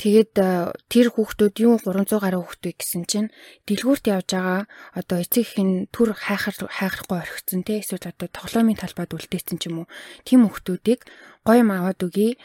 [0.00, 3.28] Тэгээд э, тэр хүүхдүүд юу 300 гаруй хүүхдүүд гэсэн чинь
[3.68, 4.64] дэлгүүрт явж байгаа
[4.96, 9.68] одоо эцэг их нь түр хайхар хайхрахгүй орхицсон те эсвэл одоо тоглоомын талбайд үлдээсэн ч
[9.68, 9.92] юм уу
[10.24, 11.04] тийм хүүхдүүдийг
[11.44, 12.40] гоё юм аваад өгье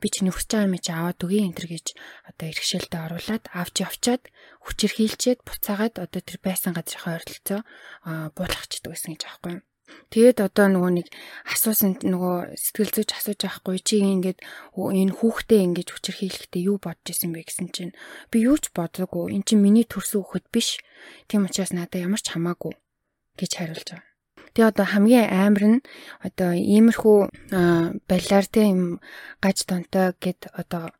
[0.00, 1.86] би чиний хүсэж байгаа юм чи аваад өгье энэ төр гэж
[2.32, 4.22] одоо иргэшээлтэд оруулаад авч явчаад
[4.64, 7.60] хүчээр хийлчээд буцаагаад одоо тэр байсан газрынхаа ойролцоо
[8.32, 9.62] буулгахчдаг байсан гэж аахгүй юм.
[10.10, 11.08] Тэгээд одоо нөгөө нэг
[11.50, 14.38] асуусан нөгөө сэтгэл зүйч асууж байхгүй чи ингээд
[14.74, 17.94] энэ хүүхдээ ингэж хүчирхийлэхдээ юу бодож исэн бэ гэсэн чинь
[18.30, 20.82] би юу ч бодоогүй эн чинь миний төрсөн хүүхэд биш.
[21.30, 22.74] Тийм учраас надад ямар ч хамаагүй
[23.38, 24.16] гэж хариулж байгаа.
[24.56, 25.84] Тэгээ одоо хамгийн амар нь
[26.24, 27.18] одоо иймэрхүү
[28.08, 29.04] балиар те юм
[29.44, 30.95] гаж тонтой гэд одоо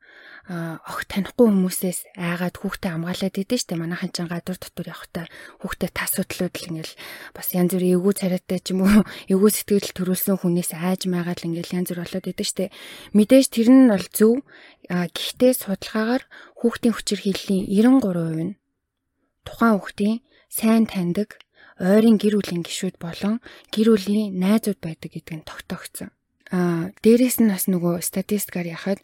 [0.47, 3.75] ох танихгүй хүмүүсээс айгаад хүүхдээ хамгаалаад идэв штэ.
[3.75, 5.27] Манайхан ч гадуур дотор явахтаа
[5.59, 6.95] хүүхдээ тас судлууд л ингээл
[7.35, 11.49] бас янз бүрийн эвгүй царайтай ч юм уу эвгүй сэтгэл төрүүлсэн хүнээс айж майгаад л
[11.51, 12.71] ингээл янз бүр болоод идэв штэ.
[13.11, 14.47] Мэдээж тэр нь бол зөв.
[14.87, 16.23] Гэхдээ судалгаагаар
[16.63, 18.55] хүүхдийн хүчир хиллийн 93% нь
[19.43, 21.43] тухайн хүүхдийн сайн таньдаг
[21.83, 23.43] ойрын гэр бүлийн гишүүд болон
[23.75, 26.15] гэр бүлийн найзууд байдаг гэдг нь тогтоогдсон.
[26.55, 29.03] Аа дээрэс нь бас нөгөө статистикаар яхад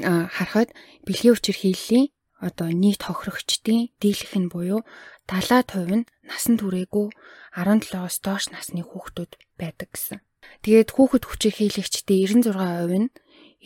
[0.00, 0.70] харахад
[1.06, 2.06] бэлгийн хүчир хийлийн
[2.40, 4.84] одоо нийт хохирогчдын дийлэх нь буюу
[5.28, 7.08] 70% нь насан туршаагүй
[7.56, 10.20] 17-оос доош насны хүүхдүүд байдаг гэсэн.
[10.62, 13.08] Тэгээд хүүхэд хүчир хийлэгчдийн 96% нь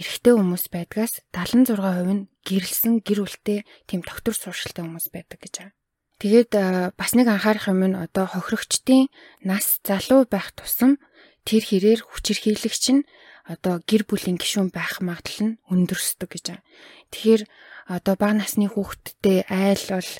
[0.00, 3.58] эрэгтэй хүмүүс байдгаас 76% нь гэрэлсэн гэр бүлтэй
[3.90, 5.74] тийм доктор сууршилтай хүмүүс байдаг гэж байна.
[6.20, 6.52] Тэгээд
[6.96, 9.10] бас нэг анхаарах юм нь одоо хохирогчдын
[9.44, 11.00] нас залуу байх тусам
[11.44, 13.06] тэр хэрээр хүчир хийлэгч нь
[13.50, 16.66] одоо гэр бүлийн гишүүн байх магадлал нь өндөрсдөг гэж байна.
[17.10, 17.42] Тэгэхээр
[17.90, 20.10] одоо бага насны хүүхэдтэй айл бол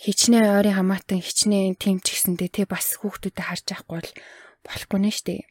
[0.00, 4.10] хичнээн ойрын хамаатан хичнээн тэмч гэсэндээ тий бас хүүхдүүдэд харж байхгүй бол
[4.64, 5.44] болохгүй нэ штэ.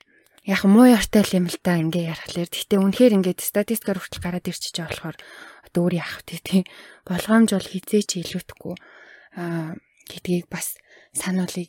[0.50, 2.50] Яг муу яртай юм л да ингээ ярахлаар.
[2.50, 5.18] Гэхдээ үнэхээр ингээд статистикаар хүртэл гараад ирчихэж байгаа болохоор
[5.70, 6.62] одоо өөр яах вэ тий.
[7.06, 8.74] Болгоомж бол хизээч илүүдэхгүй
[9.38, 9.78] аа
[10.10, 10.74] гэдгийг бас
[11.14, 11.68] сануулъя.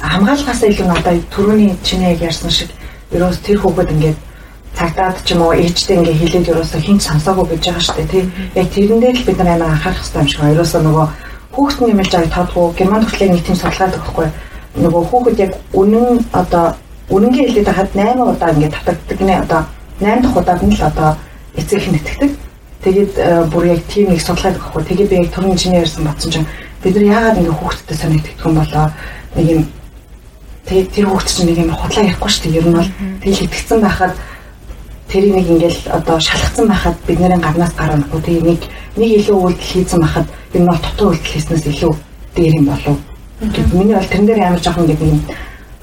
[0.00, 1.76] Хамгаалахаас илүү надад түрүүний
[2.08, 2.70] яг ярьсан шиг
[3.12, 4.18] ерөөс тэр хүүхэд ингээд
[4.74, 8.24] цагдаад ч юм уу ээжтэй ингээ хэлээд ерөөсө хинч сонсоогүй гэж байгаа шүү дээ тий.
[8.56, 10.54] Яг тэрэндээ л бид нар амар анхаарах хэрэгтэй юм шиг байна.
[10.56, 11.06] Ерөөсө нөгөө
[11.54, 14.28] хүүхэд юмж аяг тодгүй герман төрлийн нэг тийм судалгаа өгөхгүй.
[14.80, 16.64] Нөгөө хүүхэд яг үнэн одоо
[17.12, 19.60] үнэнгээ хэлээд хаад 8 удаа ингээ татагддаг нэ одоо
[20.00, 21.10] 8 дахь удаад нь л одоо
[21.52, 22.32] эцэг их нэтгэдэг.
[22.84, 24.82] Тэгээд э, бүр яг тийм нэг судалгаа өгөхгүй.
[24.88, 26.48] Тэгээд би яг түрүүний чиний ярьсан батсан чинь
[26.84, 28.86] бид нар яагаад ингээ хүүхэдтэй санагддаг юм болоо
[29.34, 29.62] нэг юм
[30.64, 32.58] тэр хүүхд чинь нэг юм худлаа ярихгүй шүү дээ.
[32.60, 34.14] Ер нь бол тэгэл хитгцэн байхад
[35.08, 38.20] тэрийг нэг ингээл одоо шалгацсан байхад бидний гарнаас гарахгүй.
[38.20, 38.60] Тэгээ нэг
[38.96, 41.92] нэг илүү үйлдэл хийсэн байхад энэ бол дутуу үйлдэл хийснээс илүү
[42.36, 42.96] дээр юм болов.
[43.72, 45.20] Миний бол тэрэн дээр амар жоохон нэг юм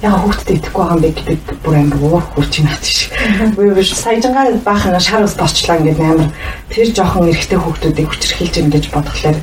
[0.02, 3.12] яг хүүхдэд итгэхгүй байгаа юм бэ гэдэг бүр амар уур хурч наач шиг.
[3.54, 6.30] Буюу биш саяжангаа баахан шар ус борчлаа ингээд амар
[6.74, 9.38] тэр жоохон эрэгтэй хүүхдүүдийг хүчрхийлж ийн гэж бодглохлоор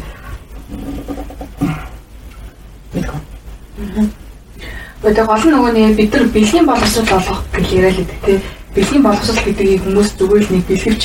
[5.26, 8.40] гол нь нөгөө нэг бид нар бэлгийн боловсрол болгох гэж яриа л гэдэг тийм
[8.74, 11.02] бэлгийн боловсрол гэдгийг хүмүүс зүгээр л нэг бэлгэвч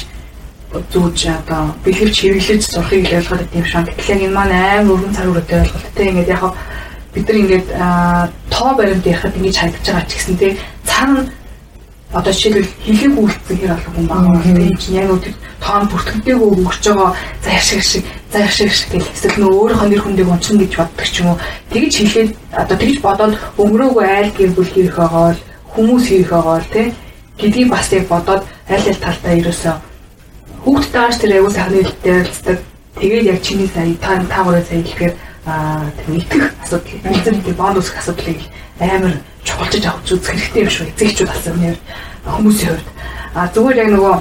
[0.74, 3.86] зүүж одоо бэлгэвч хэрэглэж сурахыг ойлгоод тийм шан.
[3.86, 6.43] Тэгэхээр энэ маань амар өргөн цар өрөөтэй ойлголт тийм ингээд яг
[7.13, 7.67] бид нар ингээд
[8.50, 11.22] тоо баримт ярихад ингэж харагдаж байгаа ч гэсэн тийм цаана
[12.13, 14.41] одоо жишээлбэл хилэг үйлдсэн хэр алга хүн байгаа.
[14.41, 17.12] Тэгээд чинь яг үгүй тоон бүртгэдэггүй өгч байгаа.
[17.46, 21.06] Заяр шиг шиг заяр шиг шиг гэх эсвэл нөө өөрийнхөө нэр хүндийг унцсан гэж боддог
[21.06, 21.41] ч юм уу.
[21.69, 25.41] Тэгж хэлээд одоо тэгж бодоод өнгөрөөгүй айл гэр бүл хийх байгаа бол
[25.78, 26.88] хүмүүс хийх байгаа бол тий
[27.38, 29.76] гэдгийг бас яг бодоод аль аль талдаа ерөөсөө
[30.65, 32.58] хүүхдтэй ааш тэр аягүй сайхан хэлтэй ярилцдаг.
[33.00, 35.13] Тэгээд яг чиний сая та та гурав сая хэлэхээр
[35.46, 37.00] аа тэр итгэх асуудал.
[37.04, 38.39] Эцэг нэг бонд усах асуудлыг
[38.80, 40.88] амар чухалчиж авч үзэх хэрэгтэй юм шүү.
[40.93, 41.78] Эцэгчүүд болсон юм
[42.26, 42.89] хүмүүсийн хувьд.
[43.36, 44.15] А зүгээр яг нөгөө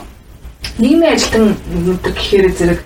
[0.83, 2.81] нийгмийн ажилтан гэдэг гэхээр зэрэг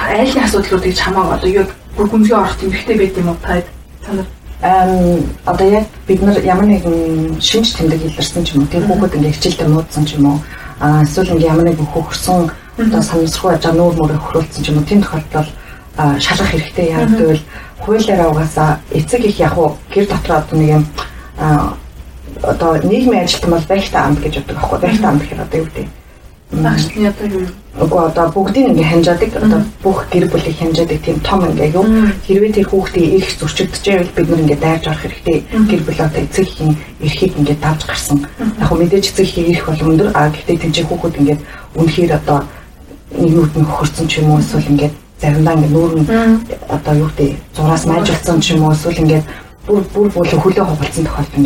[0.00, 3.36] айлын асуудлуудыг чамаа одоо яг бүр гүнзгий орох эмхтэй байд юм уу?
[3.42, 3.62] Та
[4.06, 4.26] санаа?
[4.62, 9.14] Эм одоо яг бид нар ямар нэгэн шинж тэмдэг илэрсэн ч юм уу тэр хүүхэд
[9.16, 10.38] ингээ хичээлдээ муудсан ч юм уу
[10.80, 14.88] а эсвэл ингээ ямар нэгэн хөхөрсөн одоо санамсргүй ажаа нүүр мөрө хөрүүлсэн ч юм уу
[14.88, 15.50] тийм тохиолдолд
[15.96, 17.44] шалгах хэрэгтэй яа гэвэл
[17.80, 20.84] хуулиараа угаасаа эцэг их яг уу гэр дотор одоо нэг юм
[22.42, 25.88] одоо нийгмийн ажилтан бол байхтай амт гэж боддог аахгүй байхтай амт гэхээр одоо юу гэдэг
[26.52, 27.46] багшны одоо юу?
[27.80, 31.86] Уггүй одоо бүгдийг ингээ хянжаадаг одоо бүх гэр бүлийг хянжаадаг тийм том ингээ юу?
[32.26, 35.38] Хэрвээ тэр хүүхдийн их зөрчигдөж байвал бид нар ингээ дайрж орох хэрэгтэй.
[35.70, 38.26] Гэр бүл одоо эцэг ихийн эрхийг ингээ давж гарсан.
[38.58, 40.10] Яг хөө мэдээж эцэг ихийн эрх бол өндөр.
[40.14, 41.38] А гэхдээ тэнцээ хүүхэд ингээ
[41.78, 42.38] үнэхээр одоо
[43.14, 46.06] нэг нүд нь хөрцөн ч юм уу эсвэл ингээ заримдаа ингээ нүүр нь
[46.68, 49.22] одоо юу гэдэг зураас майжулсан ч юм уу эсвэл ингээ
[49.66, 51.38] бүр бүр бүр хөлөө хугалцсан тохиолдол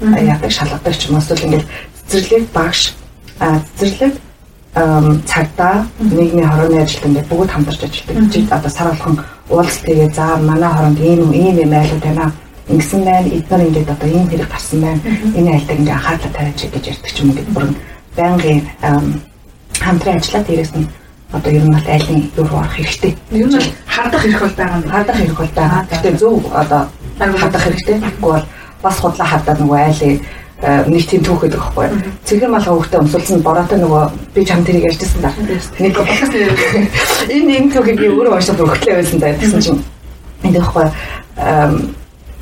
[0.00, 1.64] ингээ яадаг шалгадаг ч юм уу эсвэл ингээ
[2.08, 2.94] цэцэрлэг багш
[3.40, 4.12] а цэцэрлэг
[4.76, 8.32] цагдаа нийгмийн хорооны ажилтан ингээ бүгд хамтарч ажилладаг.
[8.32, 12.32] Жид одоо сар болгон уулз тэгээ за манай хоронд ийм ийм юм айлууд байна.
[12.68, 13.28] Ингэсэн байна.
[13.36, 15.00] Эдгээр ингээд одоо ийм хэрэг гарсан байна.
[15.32, 17.64] Энэ айлтаг ингээ анхаарлаа тавиач гэж ярьдаг ч юм уу гэдэг бүр
[18.16, 18.60] байнгын
[19.80, 20.86] хамтран ажиллаад дээрээс нь
[21.32, 23.12] одоо ер нь бол айлын юу руу орох хэрэгтэй.
[23.32, 24.90] Ер нь хардах хэрэг бол байгаа юм.
[24.92, 25.82] Хардах хэрэг бол байгаа.
[25.88, 26.80] Гэхдээ зөв одоо
[27.18, 27.96] хадах хэрэгтэй.
[27.96, 28.46] Тэгэхгүй бол
[28.82, 30.20] бас худлаа хадаад нөгөө айлыг
[30.62, 31.88] нэг тийм түүх гэдэг байхгүй.
[32.24, 35.32] Цэгэр малгай хөвгтө өмсөлсөн бороотой нөгөө би чам тэрийг ярьжсэн да.
[35.76, 35.92] Нэг
[37.28, 39.36] энэ энэ түүхийг би өөрөө уншаад өгтлээ байсан да.
[39.36, 39.84] Тэгсэн чинь
[40.48, 40.86] энэ байхгүй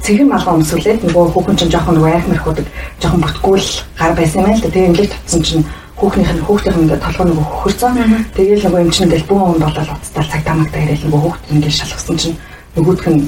[0.05, 2.67] цэгэр малгай өмсүүлээд нөгөө хүүхэн чинь жоохон нөгөө айх мэрхүүдэг
[3.03, 4.71] жоохон бүтгүүл гар байсан юм л да.
[4.71, 5.65] Тэгээ ингээд татсан чинь
[5.99, 7.95] хүүхнийх нь хүүхдийнх нь ингээд толгой нөгөө хөхөрцөн.
[8.39, 11.79] Тэгээл нөгөө юм чинь ингээд бүүн хүн болоод уцтал цаг тамагтаа ирэл нөгөө хүүхд ингээд
[11.83, 12.37] шалгасан чинь
[12.79, 13.23] нөгөөдх нь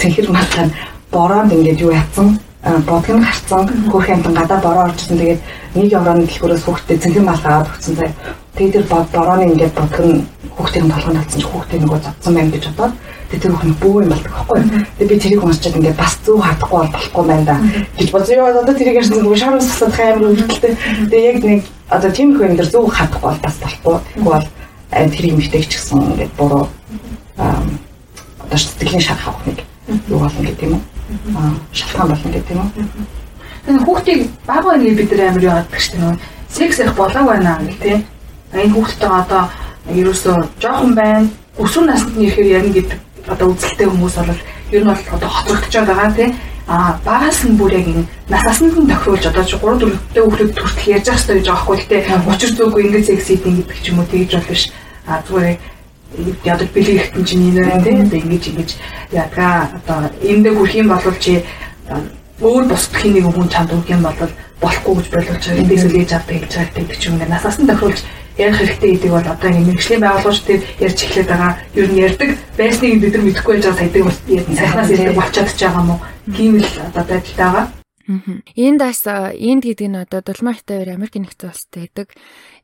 [0.00, 0.66] цэнхэр малгай
[1.12, 5.40] бороонд ингээд юу яатсан бодг нь гарцсан хөрх амтан гадаа бороо орчихсон тэгээд
[5.74, 8.12] нэг евроны дэлгүүрээс хүүхдээ цэнхэн малгай аваад өгсөн заяа.
[8.56, 8.84] Тэгээд тэр
[9.16, 12.92] борооны ингээд бодг нь хүүхдийн толгойд авсан чинь хүүхдээ нөгөө зодсон байм гэж бодоод
[13.32, 14.60] тэгээд тэр хүүхэн бүү юм болдог байхгүй.
[15.00, 17.56] Тэгээд би тэрийг уншчаад ингээд бас зүг хадахгүй бол болохгүй байна да
[17.96, 18.36] гэж бодсон.
[18.36, 20.72] Яа одоо тэрийг ярьсан нөгөө шар усах амар өвдөлттэй.
[21.08, 23.96] Тэгээд яг нэг одоо тийм их юм дээр зүг хадахгүй бол бас болохгүй.
[24.12, 26.68] Тэгвэл бол тэр юм ихтэй ч гэсэн ингээд буруу
[27.40, 29.64] одоо сэтгэлийн шар хавах нэг
[30.12, 30.89] юу болно гэдэг юм уу
[31.72, 32.70] шалтгаан болно гэдэг юм уу.
[33.66, 36.18] Тэгэхээр хүүхдийг баг байныг бид нар амар яадаг шүү дээ.
[36.48, 38.00] Секс ярих болоог байна гэх тийм.
[38.54, 39.42] Энэ хүүхдтэй одоо
[39.90, 41.28] ерөөсөө жоохон байна.
[41.58, 44.42] Өсвөр наснд нь ирэхээр ярина гэдэг одоо үзэлтэй хүмүүс бол
[44.72, 46.32] ер нь бол одоо хоцрогдож байгаа тийм.
[46.66, 50.92] А багаас нь бүр яг энэ насаасанд нь тохируулж одоо 3 4 дэх хүүхдэд хүртэл
[50.94, 52.22] ярьж байгаа хэрэгтэй гэж байгаа хгүй тийм.
[52.30, 54.62] Учир зүйгүй ингэ секс хийдэг гэдэг ч юм уу тэгж бол биш.
[55.06, 55.58] А зүгээр
[56.44, 58.70] яадаг бэлэг ихтэн чинь энэ байна тийм ингэж ингэж
[59.12, 61.42] ядгаа одоо эндээ хүрх юм бол чи
[62.40, 64.16] өөр бусд хин нэг хүн чанд өгөх юм бол
[64.60, 68.00] болохгүй гэж байгаа эндээс лээж авдаг гэж байгаа гэдэг чинь ингээд насаас нь тохиолж
[68.40, 71.52] ярих хэрэгтэй гэдэг бол одоо ингэ мэрэгжлийн байгууллагч тэр ярьж эхлэх байгаа.
[71.74, 74.18] Ер нь ярьдаг байсныг бид нар мэдэхгүй байж байгаа сайдаг бол
[74.56, 76.00] сайхнаас ирдэг болчиход ч байгаа юм уу?
[76.36, 77.66] Тийм л одоо байдалтай байгаа.
[78.56, 82.08] Энд бас энд гэдэг нь одоо Дулмаартай Америк нэгдсэн улстай байдаг.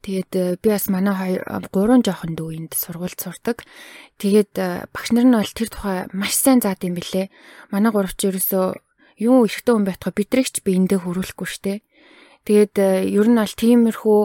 [0.07, 1.43] Тэгээд э, би бас манай хоёр
[1.75, 3.67] гурван жоохон дүү энд сургуульд сурдаг.
[4.23, 7.27] Тэгээд э, багш нар нь бол тэр тухай маш сайн заад юм билэ.
[7.75, 8.79] Манай гуравч ерөөсөө
[9.19, 11.83] юу ихтэй хүн байтгаа бидрэгч би эндээ хөрүүлэхгүй штэ.
[12.47, 14.21] Тэгээд э, ер нь бол тиймэрхүү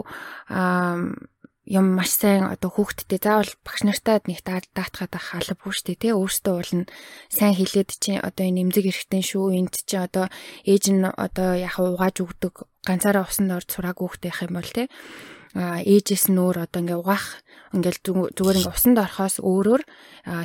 [1.66, 6.54] юм маш сайн одоо хүүхдтэй заавал багш нартаа нэг даатгаад албагүй шүү дээ тий өөртөө
[6.58, 6.86] уулна
[7.30, 10.28] сайн хэлээд чи одоо энэ эмзэг эрэхтэн шүү энд чи одоо
[10.68, 14.88] ээж нь одоо яг угааж өгдөг ганцаараа усанд орж сураагүй хүүхдтэй юм бол тий
[15.56, 17.44] ээжээс нь өөр одоо ингээ угаах
[17.76, 18.00] ингээл
[18.36, 19.84] зүгээр ингээ усанд орохоос өөрөөр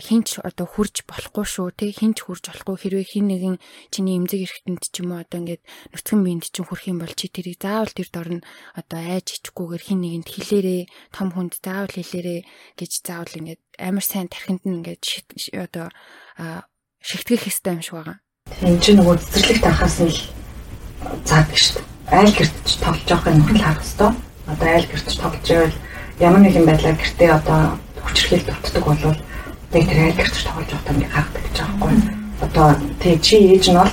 [0.03, 3.57] хинч одоо хурж болохгүй шүү тий хинч хурж болохгүй хэрвээ хин нэгэн
[3.95, 5.63] чиний эмзэг эрэхтэнд ч юм уу одоо ингээд
[5.95, 9.83] нүцгэн биед чинь хүрх юм бол чи тэрийг заавал тэр дор нь одоо айж ичгүүгээр
[9.87, 10.83] хин нэгэнд хэлээрээ
[11.15, 12.41] том хүнд заавал хэлээрээ
[12.75, 15.03] гэж заавал ингээд амар сайн тархинд нь ингээд
[15.55, 15.87] одоо
[16.99, 18.19] шигтгэх хэвээр юм шиг байгаа.
[18.59, 20.15] Тийм чи нөгөө цэцэрлэг тарахаас нь
[21.23, 21.87] заадаг шүү дээ.
[22.11, 25.75] Айл гэрт тоглож байгаа юм бол харах хэвээр одоо айл гэрч тоглож байвал
[26.21, 27.61] ямар нэгэн байдлаар гэртээ одоо
[28.05, 29.19] хүчрхийл дутдаг болвол
[29.73, 31.95] тэг тэр айл гэрч тоглож байхдаа ингээ гаргадаг гэж байгаа байхгүй.
[32.47, 32.69] Одоо
[33.03, 33.93] тэг чи ээж нь бол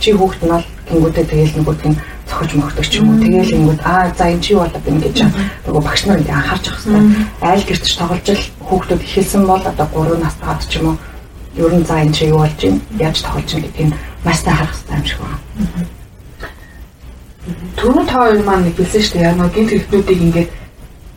[0.00, 3.20] чи хүүхэд нь бол гингүүтээ тэгэл нөгөөд нь цохиж мохдог ч юм уу.
[3.20, 5.18] Тэгэл ингэвэл аа за энэ чи болоод ингэ гэж
[5.66, 7.26] нөгөө багш нар ингээ анхаарч авах хэрэгтэй.
[7.44, 10.96] Айл гэрч тоглож л хүүхдүүд ихэлсэн бол одоо 3 настайгаад ч юм уу
[11.56, 12.80] ер нь за энэ чи юу болж байна?
[12.96, 13.92] Яаж тоглож байна гэдгийг
[14.24, 16.01] маш сайн харах хэрэгтэй юм шиг байна.
[17.76, 19.26] Түрүү та хоёр маань нэг хэлсэн шүү дээ.
[19.26, 20.50] Яг нэг гинт хэрэгтнүүдийг ингээд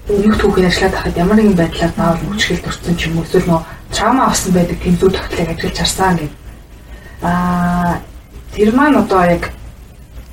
[0.10, 3.62] нэг түүхийн ажиллаад хахад ямар нэгэн байдлаар заавал хүчрхэл төрсэн ч юм уу эсвэл нөө
[3.94, 6.34] траума авсан байдаг тийм зүйл тогтлыг ажиглаж харсан гэдэг.
[7.22, 7.94] Аа
[8.54, 9.44] тэр маань одоо яг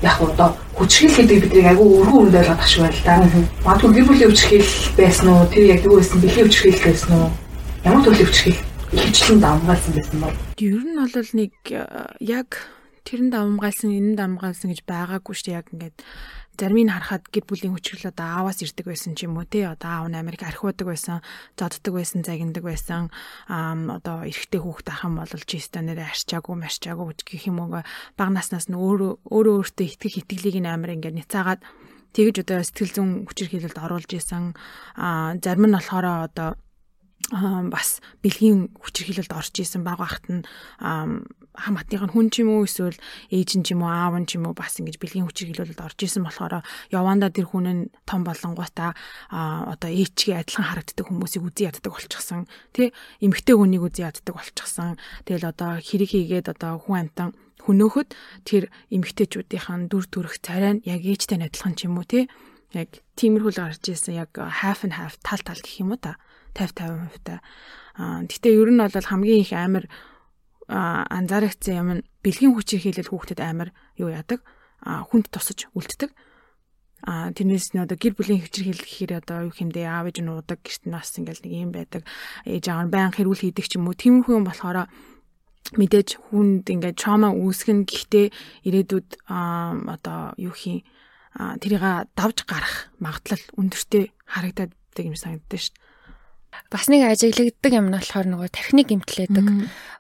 [0.00, 3.20] яг одоо хүчрхэл гэдэг бидний айгүй өргөн үнд ойлгоод ах шиг байл та.
[3.64, 5.48] Магадгүй гэр бүлийн хүчрхэл байсан уу?
[5.52, 6.20] Тэр яг юу байсан?
[6.20, 7.31] Бэлгийн хүчрхэл байсан уу?
[7.85, 8.61] Ямар төрлийн хүчрхэл
[8.92, 10.37] ихэвчлэн давмгаалсан байсан бол?
[10.57, 11.52] Ер нь бол нэг
[12.20, 12.48] яг
[13.06, 15.58] тэрэнд амгаалсан, энэнд амгаалсан гэж байгаагүй шүү дээ.
[15.58, 15.96] Яг ингээд
[16.58, 20.06] зармыг харахад гэр бүлийн хүчрэл одоо ааваас ирдэг байсан ч юм уу тий одоо аав
[20.12, 21.24] нь Америк архиудаг байсан
[21.56, 23.08] зодддаг байсан загиндаг байсан.
[23.48, 27.80] Одоо эрэгтэй хүүхэд ах юм бол жиста нэрэ арчаагүй марчаагүй гэх юм уу.
[28.20, 31.64] Баг наснаас нь өөрөө өөрөө өөртөө итгэх итгэлийг нь амар ингээд няцаагаад
[32.12, 34.52] тэгж одоо сэтгэл зүйн хүчирхийлэлд оруулж исэн
[35.40, 36.60] зарим нь болохоор одоо
[37.72, 40.44] бас бэлгийн хүчирхийлэлд орж исэн баг багт нь
[41.52, 42.96] хамаатных нь хүн ч юм уу эсвэл
[43.29, 45.85] ээж нь ч юм уу аав нь ч юм уу бас ингэж бэлгийн хүчийг хилүүлэлд
[45.85, 48.96] орж исэн болохоор яванда тэр хүн нь том болонгуудаа
[49.29, 52.48] одоо ээчгийн адилхан харагддаг хүмүүсийг үзий яддаг болчихсон.
[52.72, 54.96] Тий эмгтэй хүнийг үзий яддаг болчихсон.
[55.29, 57.37] Тэгэл одоо хэрэг хийгээд одоо хүн амтан
[57.68, 58.16] хөнөөхөд
[58.48, 62.27] тэр эмгтээчүүдийн дүр төрх царай нь яг ээжтэй адилхан ч юм уу тий
[62.72, 66.16] яг тиймэрхүүл гарч ирсэн яг half and half тал тал гэх юм уу та.
[66.56, 67.40] 50 50% та.
[67.96, 69.85] Аа гэтээ ер нь бол хамгийн их амар
[70.73, 74.40] анзаарэгдсэн юм нь бэлгийн хүчийг хийлэл хүүхдэд амар юу яадаг?
[74.83, 76.10] Хүнд тусаж үлддэг.
[77.02, 80.31] А тэрнээс нь одоо гэр бүлийн хөвчр хэл гэхээр одоо юу хэмдэ аав ээж нь
[80.31, 82.06] уудаг гэрт нас ингээл нэг юм байдаг.
[82.46, 83.98] Ээж аав нь баян хэрүүл хийдэг ч юм уу.
[83.98, 84.87] Тиймэрхүү юм болохоор
[85.75, 88.27] мэдээж хүнд ингээд trauma үүсгэн гэхдээ
[88.70, 90.87] ирээдүйд одоо юу хий?
[91.35, 91.83] Тэрийг
[92.14, 95.91] давж гарах магадлал өндөртэй харагдаад байдаг юм санагддаг шүү дээ.
[96.69, 99.46] Бас нэг ажиглагддаг юм нь болохоор нөгөө тархины гимтлээдэг.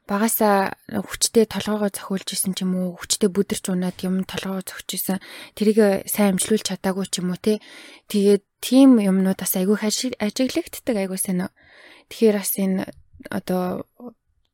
[0.04, 5.24] Багасаа хүчтэй толгоогоо зохиулж исэн ч юм уу, хүчтэй бүдэрч унаад юм толгоогоо зогч исэн.
[5.56, 7.60] Тэрийг сайн амжилуулж чадаагүй ч юм уу те.
[8.12, 9.80] Тэгээд тийм юмнуудаас айгүй
[10.20, 11.48] ажиглагддаг айгүй сайн.
[12.12, 12.84] Тэгэхээр бас энэ
[13.32, 13.86] одоо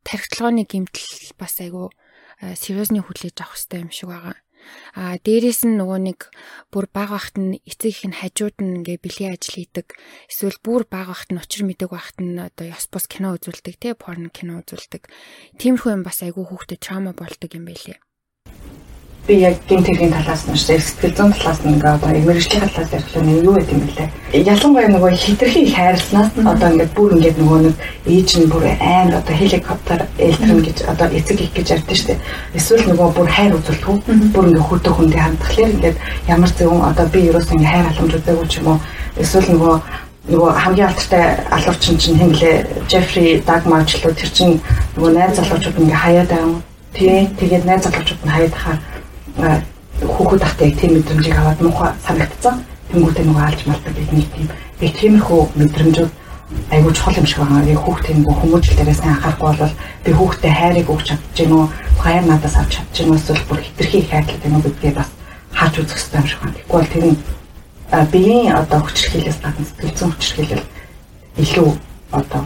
[0.07, 1.91] тархитлагын гимтэл бас айгүй
[2.55, 4.39] сериусны хүлээж авах хэрэгтэй юм шиг байгаа.
[4.95, 6.19] А дээрэс нь нөгөө нэг
[6.73, 9.95] бүр баг багт нь эцэг их нь хажууд нь ингээ бэлгийн ажил хийдэг.
[10.27, 13.95] Эсвэл бүр баг багт нь учир мэдэг багт нь одоо ёс бус кино үзүүлдэг те
[13.95, 15.07] порн кино үзүүлдэг.
[15.61, 17.99] Тиймэрхүү юм бас айгүй хүүхдэд траума болдог юм байлээ
[19.29, 22.93] би яг гин тэргийн талаас нь шүү сэтгэл зүйн талаас нь ингээ одоо мэрэгжлийн талаас
[22.97, 24.09] ярих нь юу гэдэг юм бэлээ.
[24.33, 27.75] Ялангуяа нөгөө хитрхи хайрласнаас одоо ингээд бүр ингээд нөгөө нэг
[28.09, 32.25] ээж нь бүр айн одоо хеликоптер элтрэн гэж одоо эцэг их гэж ярьдэн шүү дээ.
[32.57, 34.33] Эсвэл нөгөө бүр хайр үзүүлдэг.
[34.33, 38.49] Бүр ингээ хөтөө хүндээ хандхлаар ингээд ямар зөвөн одоо би ерөөс ингээ хайр халамж үзээгүй
[38.49, 38.81] ч юм уу.
[39.21, 39.77] Эсвэл нөгөө
[40.33, 42.57] нөгөө хамгийн алдартай алуурчин чинь хинглээ
[42.89, 44.57] Джеффри Дагмарчлуу тэр чинь
[44.97, 46.61] нөгөө найз залуучууд ингээ хаяад байгаа.
[46.97, 48.77] Тий, тэгээд найз залуучууд нь хаяад хаа
[49.39, 52.65] хүүхэд ахтай тийм мэдрэмжийг аваад муухай санагдсан.
[52.91, 54.49] Тэнгүүтээ нөгөө алж малдаг бид нэг тийм
[54.81, 56.11] би тиймэрхүү мэдрэмжүүд
[56.75, 57.71] айгуу чухал юм шиг байгаа.
[57.71, 59.75] Яг хүүхдийн нөгөө хүмүүжил дээрээс анхаарахгүй бол
[60.05, 61.69] би хүүхдэд хайрыг өгч чадчих юм уу?
[62.03, 63.21] Хайр надаас авч чадчих юм уу?
[63.21, 65.11] Эсвэл бүр хитрхи хайрлах юм уу гэдгээ бас
[65.55, 66.59] хааж үзэх хэрэгтэй юм шиг байна.
[66.59, 67.17] Тэгвэл тэр нь
[68.13, 70.67] биеийн одоо хүчрхийлээс гадна сэтгэл зүйн хүчрхийлэл
[71.43, 71.69] илүү
[72.11, 72.43] одоо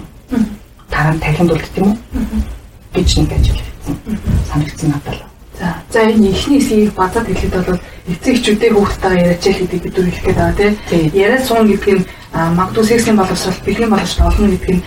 [0.90, 1.98] таран тахинд үлддэг юм уу?
[2.94, 3.96] гэж нэг ажил хийсэн.
[4.50, 9.44] Санагдсан надад л За за энэ ихний хэсгийг базаад хэлэхэд бол эцэг эхчүүдээ хүүхдтэйгээ яриач
[9.46, 10.74] яах гэдэг бид хэлэх гээд байгаа тийм.
[11.12, 14.84] Яриад суун гэдэг нь магадгүй сексийн боловсрол, бэлгийн боловсрол олно гэдэг нь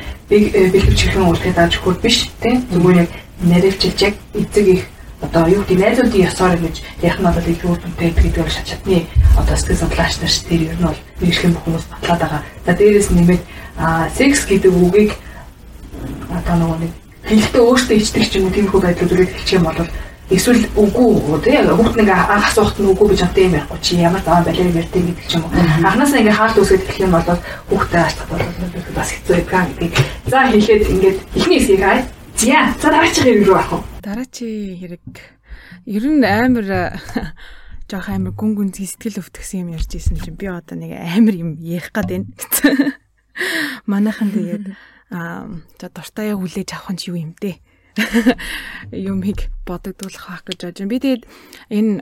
[0.74, 2.66] бэлгэвч хэрхэн уулзах дааж хөр биш тийм.
[2.74, 3.10] Зүгээр яг
[3.46, 4.84] наривчилж яг эцэг их
[5.22, 8.68] одоо юу гэдэг найзуудын ёсоор гэж ярих нь бол их үр дүнтэй гэдэг бол шат
[8.68, 9.06] чадны
[9.38, 12.42] одоо сэтгэл судлаач нар ш тэр ер нь бол мэрэгжлийн хүмүүс батлаад байгаа.
[12.66, 13.44] За дээрээс нэмээд
[14.18, 15.12] секс гэдэг үгийг
[16.30, 16.92] одоо нөгөө нэг
[17.26, 19.80] хэлэхдээ өөртөө ичдэг ч юм уу тиймэрхүү байдлаар зүгээр хэлчих юм бол
[20.30, 24.02] эсвэл үгүй тий хүүхд нэг анх асуухт нь үгүй гэж амтай юм ярихгүй чи.
[24.02, 25.54] Ямар заван балер ярьдээ гэдэг ч юм уу.
[25.54, 27.30] Анханаас нь ингээ хаалт үсгээд эхлэх юм бол
[27.70, 28.44] хүүхдээ ачлах бол
[28.98, 29.94] бас хэцүү байдаг гэдгийг
[30.26, 32.00] за хэлээд ингээд ихний хэсгийг хай
[32.34, 33.84] зя за дараагийн хэрэг рүү авах уу?
[34.02, 35.06] Дараагийн хэрэг.
[35.86, 36.68] Ер нь амар
[37.90, 41.62] жоох амар гүн гүн сэтгэл өвтгсөн юм ярьж исэн чинь би одоо нэг амар юм
[41.62, 42.26] ярих гад байна.
[43.86, 44.74] Манайхан тэгээд
[45.14, 47.62] аа за дуртай хүлээж авах нь юу юм дээ
[49.12, 50.92] юмыг бодогдуулах байх гэж бодож байна.
[50.92, 51.24] Би тэгээд
[51.72, 51.94] энэ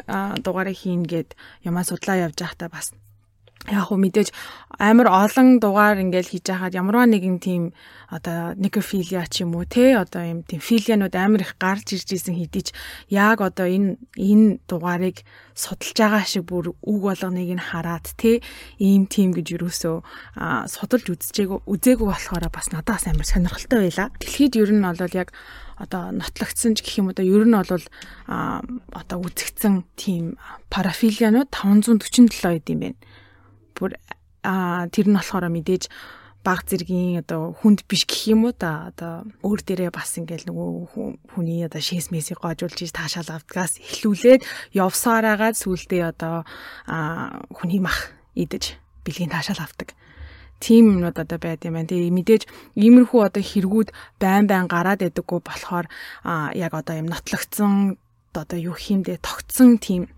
[0.43, 2.91] дугаарыг хийн гээд ямаа судлаа явж байхдаа бас
[3.71, 4.29] яг хөө мэдээж
[4.75, 7.71] амар олон дугаар ингээл хийж хахад ямарваа нэгэн тийм
[8.11, 12.35] одоо некрофилия ч юм уу те одоо юм тийм филианууд амар их гарч ирж исэн
[12.35, 12.69] хэдий ч
[13.07, 15.23] яг одоо энэ энэ дугаарыг
[15.55, 18.43] судалж байгаа шиг бүр үг болгоныг нь хараад те
[18.83, 20.03] ийм тийм гэж юусоо
[20.67, 24.11] судалж үзчихээг үзээгүй болохоор бас надаас амар сонирхолтой байла.
[24.19, 25.31] Дэлхийд ер нь бол яг
[25.77, 27.85] одоо нотлогдсон ч гэх юм одоо ер нь бол
[28.93, 30.37] одоо үзэгдсэн тийм
[30.69, 32.99] парафилианууд 547 эд юм байна.
[33.73, 33.91] Бүр
[34.43, 35.89] тэр нь болохоор мэдээж
[36.43, 41.31] баг зэргийн одоо хүнд биш гэх юм уу да одоо өөр дээрээ бас ингээл нөгөө
[41.31, 44.43] хүний одоо шээс месийг гоожуулж таашаал авдгаас эхлүүлээд
[44.75, 46.43] явсараагаад сүулдээ одоо
[47.55, 48.75] хүний мах идэж
[49.07, 49.95] бэлгийн таашаал авдаг
[50.59, 51.89] тийм юмнууд одоо байд юм байна.
[51.89, 52.43] Тэгээ мэдээж
[52.75, 53.89] иймэрхүү одоо хэрэгүүд
[54.19, 55.85] байн байн гараад байдаггүй болохоор
[56.53, 57.97] яг одоо юм нотлогдсон
[58.33, 60.09] одоо юу хиймдээ тогтсон тийм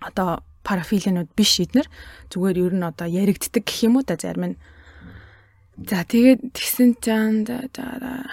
[0.00, 1.88] одоо парафилинууд биш эднэр
[2.30, 4.60] зүгээр ер нь одоо яригддаг гэх юм уу да зарим нь.
[5.76, 8.28] За тэгээд тэгсэн чанд дараа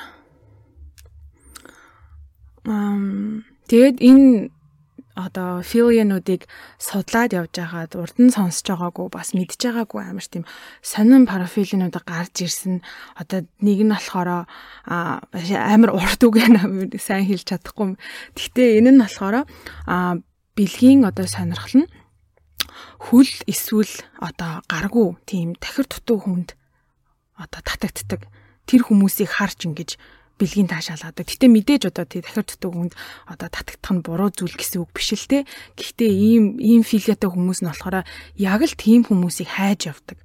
[2.65, 4.51] ам тэгээд энэ
[5.19, 6.47] одоо филиануудыг
[6.79, 10.45] судлаад явж байгаад урд нь сонсож байгаагүй бас мэдж байгаагүй амар тийм
[10.79, 12.79] сонин парафилинууд гарч ирсэн.
[13.19, 16.39] Одоо нэг нь болохоор амар урт үг
[17.03, 17.99] сайн хэлж чадахгүй.
[18.35, 19.45] Гэхдээ энэ нь болохоор
[20.55, 21.91] бэлгийн одоо сонирхол нь
[22.99, 26.49] хүл эсвэл одоо гаргуу тийм тахир дутуу хүнд
[27.39, 28.27] одоо татагддаг
[28.67, 29.95] тэр хүмүүсийг харж ингэж
[30.39, 31.19] бэлгийн таашаалаад.
[31.19, 32.93] Гэтэ мэдээж одоо тий дахир дутуу хүнд
[33.27, 35.43] одоо татагдах нь буруу зүйл гэсэн үг биш л те.
[35.75, 38.07] Гэхдээ ийм ийм филиатай хүмүүс нь болохоор
[38.39, 40.17] яг л тийм хүмүүсийг хайж явдаг.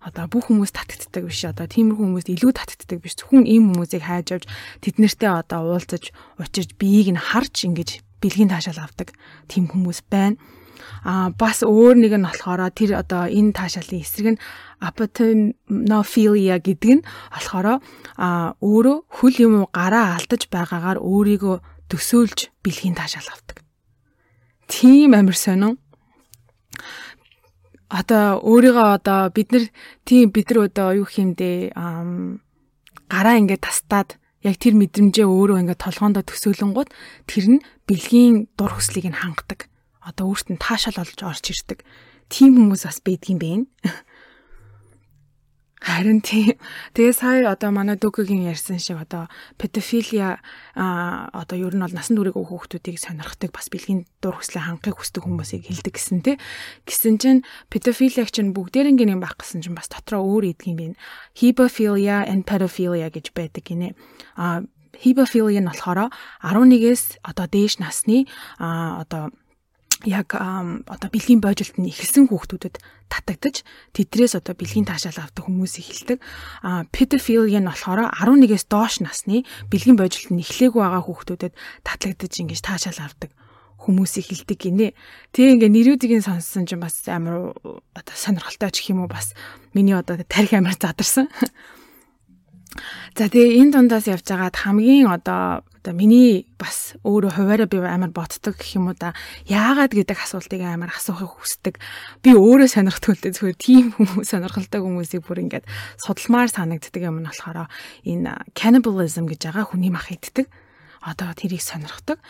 [0.00, 3.20] Одоо бүх хүмүүс татагддаг биш одоо тиймэрхүү хүмүүс илүү татагддаг биш.
[3.20, 4.44] Зөвхөн ийм хүмүүсийг хайж авч
[4.80, 9.12] тэднэртэй одоо уулзаж учирж биеийг нь харж ингэж бэлгийн таашаал авдаг
[9.44, 10.40] тийм хүмүүс байна.
[11.04, 14.42] А бас өөр нэг нь болохоор тэр одоо энэ таашаалын эсрэг нь
[14.80, 17.66] apatonophobia гэдэг нь болохоор
[18.16, 21.56] а өөрөө хөл юм гараа алдаж байгаагаар өөрийгөө
[21.90, 23.60] төсөөлж бэлгийн таашаал авдаг.
[24.70, 25.78] Тийм амир сонин.
[27.90, 29.64] Одоо өөрийгөө одоо бид нар
[30.06, 31.74] тийм бид нар одоо юу хиймдээ
[33.10, 36.88] гараа ингээд тастаад яг тэр мэдрэмжээ өөрөө ингээд толгоондоо төсөөлөнгүүд
[37.26, 39.69] тэр нь бэлгийн дур хүслийг нь хангадаг.
[40.00, 41.84] Одоо өөртөө таашаал олж орж ирдэг.
[42.30, 43.50] Тим хүмүүс бас байдгийн бэ.
[45.80, 46.60] Харин тийм.
[46.92, 50.44] Тэгээ сая одоо манай Дөгөгийн ярьсан шиг одоо педофилия
[50.76, 55.24] а одоо ер нь бол насан туршиг хүүхдүүдийг сонирхдаг бас бэлгийн дур хүслээ хангахыг хүсдэг
[55.24, 56.36] хүмүүсийг хэлдэг гэсэн тий.
[56.84, 57.40] Гэсэн чинь
[57.72, 60.96] педофилиаг чинь бүгдээрингийн юм байх гэсэн чинь бас дотроо өөр идэх юм байна.
[61.40, 63.96] Hebophilia and pedophilia гэж байдаг гинэ.
[64.36, 64.60] А
[65.00, 66.12] hebophilia нь болохоор
[66.44, 68.28] 11-ээс одоо дээш насны
[68.60, 69.32] а одоо
[70.08, 72.80] яг одоо бэлгийн бойжилт нь ихэлсэн хүүхдүүдэд
[73.10, 76.18] татагдаж тэдрээс одоо бэлгийн таашаал авдаг хүмүүсийг хэлдэг.
[76.64, 81.52] А pedophilia нь болохоор 11-ээс доош насны бэлгийн бойжилт нь эхлээгүй байгаа хүүхдүүдэд
[81.84, 83.30] татлагдаж ингэж таашаал авдаг
[83.80, 84.92] хүмүүсийг хилдэг гинэ.
[85.32, 87.56] Тэгээ ингээ нэрүүдийг сонссон чинь бас амар
[87.96, 89.32] одоо сонирхолтой ч юм уу бас
[89.72, 91.32] миний одоо тарих амар задарсан.
[93.16, 98.12] За тэгээ энэ дундаас явж байгаад хамгийн одоо одоо миний бас өөрөө хуваараа би амар
[98.12, 99.16] ботдог гэх юм уу да
[99.48, 101.80] яагаад гэдэг асуултыг амар асуухыг хүсдэг.
[102.20, 105.64] Би өөрөө сонирхдаг л дээ зүгээр тийм хүмүүс сонирхолтой хүмүүсийг бүр ингээд
[106.04, 107.72] судалмаар санагддаг юм нь болохоор
[108.04, 110.52] энэ cannibalism гэж байгаа хүний мах иддэг.
[111.00, 112.20] Одоо тэрийг сонирхдаг.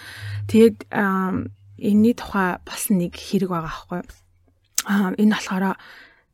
[0.46, 4.00] Тэгээд энэний тухай бас нэг хэрэг байгаа аахгүй.
[4.86, 5.74] Аа энэ болохоор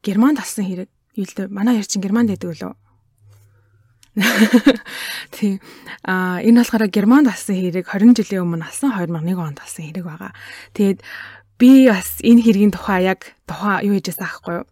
[0.04, 0.92] Германд алсан хэрэг.
[1.16, 2.76] Юу л дээ манай яар чин Германд байдаг лөө
[5.36, 5.60] Тийм.
[6.04, 10.32] Аа энэ болохоор Германд алсан хэрэг 20 жилийн өмнө алсан 2001 онд алсан хэрэг байгаа.
[10.72, 11.04] Тэгээд
[11.60, 14.66] би бас энэ хэргийн тухай яг тухай юу хийжээс аахгүй юу?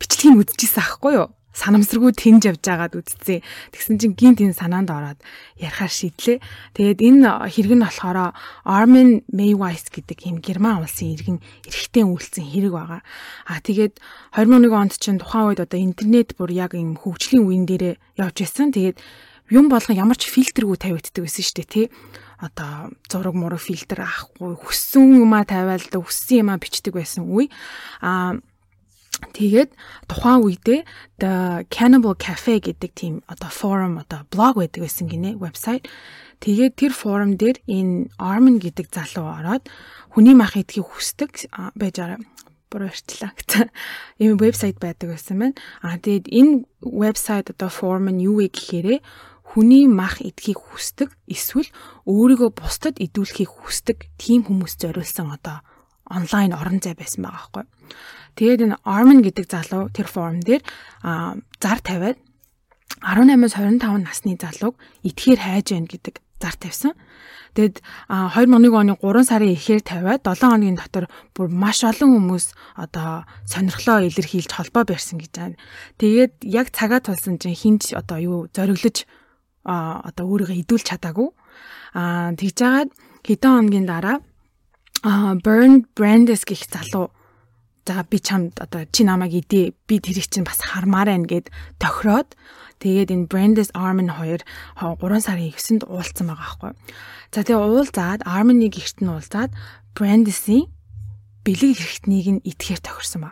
[0.00, 1.28] Бичлэгийг үзчихсэн аахгүй юу?
[1.58, 3.42] Санамсаргүй тэнж явж байгаад үтцээ.
[3.74, 5.18] Тэгсэн чинь гинт энэ санаанд ороод
[5.58, 6.38] ярихаар шийдлээ.
[6.78, 8.32] Тэгээд энэ хэрэг нь болохоор
[8.62, 13.02] Armin Mayweis гэдэг юм Герман улсын иргэн эрэгтэй үйлцэн хэрэг байгаа.
[13.50, 13.98] Аа тэгээд
[14.38, 18.70] 2001 онд чинь тухайн үед одоо интернет бүр яг юм хөгжлийн үеийн дээрээ явж байсан.
[18.70, 19.02] Тэгээд
[19.50, 21.86] юм болгон ямар ч фильтргүй тавигддаг байсан шүү дээ тий
[22.38, 27.50] одоо зураг мураг фильтр авахгүй хүссэн юмаа тавиал да хүссэн юмаа бичдэг байсан үе.
[27.98, 28.38] Аа
[29.18, 29.74] Тэгээд
[30.06, 30.80] тухайн үедээ
[31.18, 35.90] The Cannibal Cafe гэдэг тийм одоо форум одоо блог байдаг байсан гинэ вебсайт.
[36.38, 39.66] Тэгээд тэр форум дээр энэ Armin гэдэг залуу ороод
[40.14, 42.22] хүний мах идхийг хүсдэг байж байгаа
[42.70, 43.68] бүрэрчлээ гэсэн
[44.22, 45.58] ийм вебсайт байдаг байсан байна.
[45.82, 46.52] Аа тэгээд энэ
[46.86, 49.02] вебсайт одоо форум нь юу вэ гэхээр
[49.42, 51.66] хүний мах идхийг хүсдэг эсвэл
[52.06, 55.64] өөрийгөө бусдад идүүлэхийг хүсдэг тийм хүмүүс зориулсан одоо
[56.04, 57.64] онлайн орон зай байсан байгаа байхгүй.
[58.38, 60.62] Тэгээд энэ Armin гэдэг залуу тэр форум дээр
[61.02, 62.22] зар тавиад
[63.02, 66.94] 18-аас 25 насны залууг итгэхээр хайж байна гэдэг зар тавьсан.
[67.58, 73.26] Тэгэд 2001 оны 3 сарын эхээр тавиад 7 хоногийн дотор бүр маш олон хүмүүс одоо
[73.42, 75.58] сонирхлоо илэрхийлж холбоо барьсан гэж байна.
[75.98, 79.02] Тэгээд яг цагаа тулсан чинь хинч одоо юу зориглож
[79.66, 81.28] одоо өөрийгөө идүүлж чадаагүй.
[81.98, 82.90] Аа тэгж жагаад
[83.26, 84.22] хэдэн хоногийн дараа
[85.42, 87.10] Burn Brandes гэх залуу
[87.88, 91.48] за би чамд одоо чи намайг идэ би тэрийг чинь бас хармаар байна гэд
[91.80, 92.36] тохироод
[92.84, 94.44] тэгээд энэ Brandes Armin хоёр
[94.76, 96.72] 3 сарын 9-нд уулзсан байгаа байхгүй.
[97.32, 99.56] За тэгээ уулзаад Armin-ыг гэрт нь уулзаад
[99.96, 100.68] Brandes-ийн
[101.48, 103.30] бэлэг хэрэгтнийг нь итгэхээр тохирсон ба.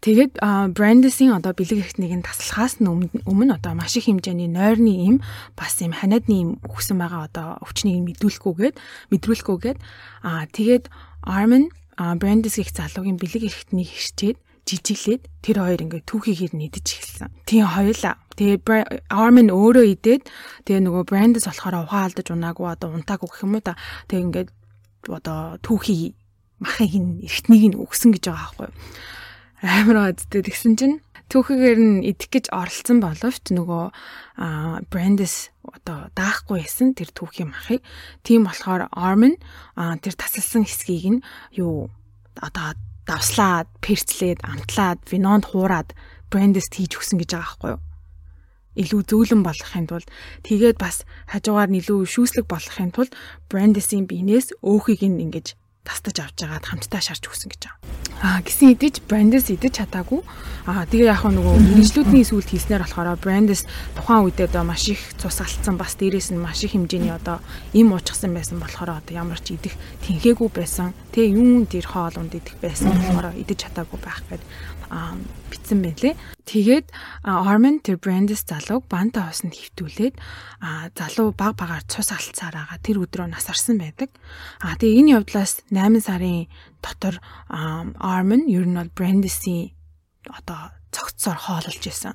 [0.00, 0.40] Тэгээд
[0.72, 5.16] Brandes-ийн одоо бэлэг хэрэгтнийг нь таслахаас нь өмнө одоо маш их хэмжээний нойрны им
[5.52, 8.76] бас юм ханиадны им өгсөн байгаа одоо өвчнийг мэдүүлэхгүйгээд
[9.12, 9.78] мэдрүүлэхгүйгээд
[10.24, 10.88] аа тэгээд
[11.28, 14.36] Armin Брендис гих залуугийн бэлэг эрэхтнийг хичээд
[14.66, 17.30] жижиглээд тэр хоёр ингээ түүхийгээр нэдэж эхэлсэн.
[17.46, 18.18] Тийм хоёулаа.
[18.34, 20.22] Тэгээ Armin өөрөө идээд
[20.66, 23.78] тэгээ нөгөө Brandis болохоор ухаан алдаж унаагүй одоо унтаагүй гэх юм уу та.
[24.10, 24.50] Тэгээ ингээд
[25.06, 26.18] одоо түүхий
[26.58, 28.76] махыг эрэхтнийг нь өгсөн гэж байгаа байхгүй юу.
[29.62, 31.00] Амар гадтэй тэгсэн чинь
[31.32, 33.84] түүхийгээр нь идэх гэж оролцсон боловч нөгөө
[34.90, 37.82] Brandis одоо даахгүй байсан тэр түүхийн махыг.
[38.22, 39.34] Тийм болохоор Armin
[39.74, 41.24] тэр тасалсан хэсгийг нь
[41.58, 41.90] юу
[42.38, 45.94] одоо давслаад, перцлээд, амтлаад, винонд хуураад
[46.30, 47.82] Brandis хийж өгсөн гэж байгаа байхгүй юу?
[48.76, 50.08] илүү зөөлөн болгохын тулд
[50.44, 53.12] тэгээд бас хажуугаар нь илүү шүүслэг болгохын тулд
[53.48, 55.56] Brandis-ийн биенээс өөхийг нь ингэж
[55.86, 57.96] тастаж авч жагаад хамтдаа шарч өгсөн гэж байгаа.
[58.26, 60.20] Аа гисэн идэж брандс идэж чадаагүй.
[60.66, 65.38] Аа тэгээ яг нөгөө мэрэгжлүүдний сүлд хийснээр болохоор брандс тухайн үедээ одоо маш их цус
[65.38, 67.38] алдсан бас дээрээс нь маш их хэмжээний одоо
[67.76, 70.90] им уучсан байсан болохоор одоо ямар ч идэх тэнхээгүй байсан.
[71.14, 74.48] Тэгээ юун дээр хоол унд идэх байсан болохоор идэж чадаагүй байх гэдэг
[75.50, 76.14] битсэн байлээ.
[76.46, 76.86] Тэгээд
[77.26, 80.14] Armin тэр Brandis залууг банта хоосонд хөвтүүлээд
[80.94, 84.10] залуу баг багаар цус алцаар байгаа тэр өдрөө насарсан байдаг.
[84.62, 86.46] А тэгээ энэ явдлаас 8 сарын
[86.82, 87.18] дотор
[87.50, 89.74] Armin ер нь бол Brandis-ийн
[90.30, 92.14] одоо цогцсоор хоололж исэн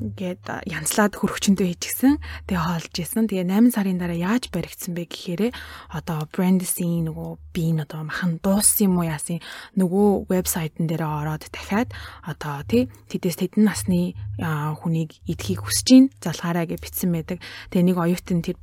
[0.00, 2.16] ингээд янзлаад хөрөгчөндөө хийчихсэн.
[2.48, 3.28] Тэгээ хоолж исэн.
[3.28, 5.52] Тэгээ 8 сарын дараа яаж баригдсан бэ гэхээр
[5.92, 9.44] одоо Brandis-ийн нөгөө би энэ одоо махан дууссан юм уу яасан
[9.76, 11.92] нөгөө вебсайтн дээр ороод дахиад
[12.24, 17.38] одоо тий тэдэс тэдэн насны хүнийг идэхийг хүсэж гин залгаараа гэж бичсэн байдаг.
[17.68, 18.56] Тэгээ нэг оюутан тэр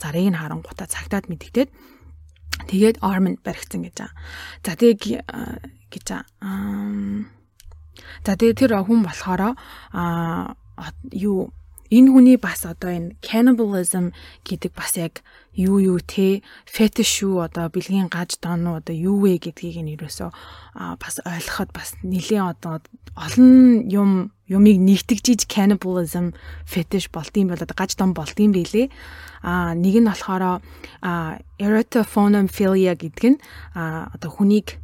[0.00, 1.70] зарыг нь харангуудаа цагтаад мэдэгдээд
[2.72, 4.16] тэгээд Armin баригдсан гэж байгаа.
[4.64, 4.96] За тэгээ
[5.92, 7.28] гэж аа
[8.24, 9.56] За тэгээ тэр хүн болохоор
[9.92, 10.54] а
[11.12, 11.52] юу
[11.90, 14.14] энэ хүний бас одоо энэ cannibalism
[14.46, 15.26] гэдэг бас яг
[15.58, 16.42] юу юу те?
[16.64, 20.30] Fetish шүү одоо бэлгийн гаж дон одоо юу вэ гэдгийг нь ерөөсөө
[21.02, 22.78] бас ойлгоход бас нэлийн одоо
[23.18, 28.86] олон юм юмыг нэгтгэжиж cannibalism fetish болдсон бол одоо гаж дон болдсон билээ
[29.42, 30.62] а нэг нь болохоор
[31.58, 33.38] erotophonophilia гэдэг нь
[33.74, 34.78] одоо хүнийг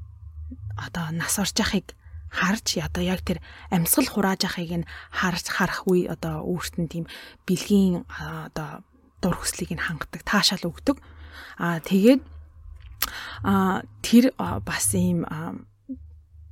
[0.74, 1.95] одоо нас орж яхахыг
[2.30, 3.38] харж одоо яг тэр
[3.70, 7.04] амьсгал хурааж ахыг нь харж харах үе одоо өөртөө тийм
[7.46, 8.82] бэлгийн одоо
[9.22, 10.98] дур хүслийг нь хангадаг таашаал өгдөг.
[11.58, 12.20] Аа тэгээд
[13.44, 15.24] аа тэр бас ийм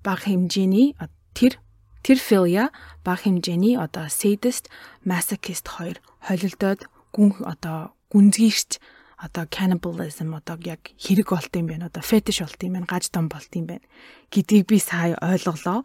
[0.05, 0.95] баг хэмжээний
[1.35, 1.59] тэр
[2.05, 2.71] тэр филия
[3.05, 4.69] баг хэмжээний одоо sadist
[5.05, 5.99] masochist хоёр
[6.29, 8.79] холилдоод гүн одоо гүнзгийрч
[9.25, 13.33] одоо cannibalism одоо яг хэрэг болт юм байна одоо fetish болт юм байна гаж том
[13.33, 13.85] болт юм байна
[14.29, 15.81] гэдгийг би сая ойлголоо.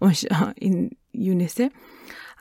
[0.62, 1.68] Энэ юунээсээ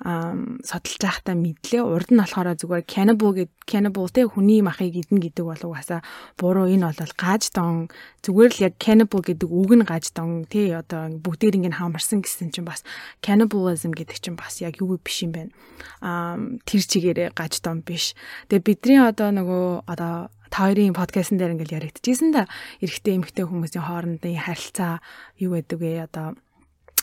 [0.02, 1.86] содолж байхдаа мэдлээ.
[1.86, 6.02] Урд нь болохоор зүгээр cannibal гэд cannibal те хүний махыг идэн гэдэг бол угаасаа
[6.42, 7.86] буруу энэ бол гаж дон
[8.26, 12.50] зүгээр л яг cannibal гэдэг үг нь гаж дон те одоо бүгдээр ингэ хамарсан гэсэн
[12.50, 12.82] чинь бас
[13.22, 15.54] cannibalism гэдэг чинь бас яг юу биш юм байна.
[16.02, 18.18] Аа тэр чигээрээ гаж дон биш.
[18.50, 22.50] Тэгээ бидний одоо нөгөө одоо та хоёрын подкастн дээр ингээл яригдчихсэн да
[22.84, 25.00] эрэгтэй эмэгтэй хүмүүсийн хоорондын харилцаа
[25.40, 26.36] юу гэдэг вэ одоо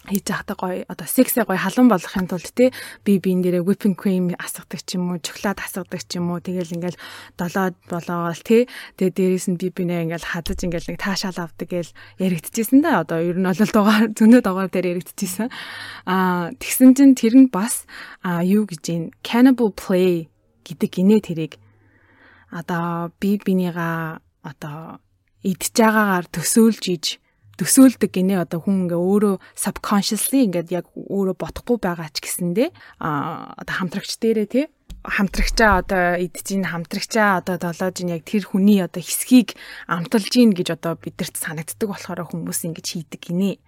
[0.08, 2.72] хийж захтай гоё одоо сексээ гоё халуун болгох юм тулд тий
[3.04, 6.74] би биен дээрээ whipping cream асгадаг ч юм уу шоколад асгадаг ч юм уу тэгэл
[6.74, 6.98] ингээл
[7.36, 11.92] долоод болоогоол тий тэгээ дээрээс нь би бинээ ингээл хадаж ингээл нэг таашаал авдаг гээл
[12.18, 13.04] яригдчихсэн да.
[13.04, 15.48] Одоо ер нь бол дугаар зөндөө дугаар дээр яригдчихсэн.
[16.06, 17.84] Аа тэгсэн чинь тэр нь бас
[18.24, 20.28] юу гэж юм cannibal play
[20.64, 21.52] гэдэг гинэ тэрийг.
[22.50, 25.00] Одоо би бинийгаа одоо
[25.44, 27.06] идж байгаагаар төсөөлж иж
[27.58, 32.68] төсөөлдөг гинэ одоо хүн ингээ өөрөө subconsciously ингээд яг өөрөө бодохгүй байгаа ч гэсэндээ
[33.02, 34.66] а одоо хамтрагч дээрээ тий
[35.04, 39.54] хамтрагчаа одоо идэж ин хамтрагчаа одоо долоож ин яг тэр хүний одоо хэсгийг
[39.86, 43.58] амталж ин гэж одоо бидэрт санагддаг болохоор хүмүүс ингэж хийдэг гинэ.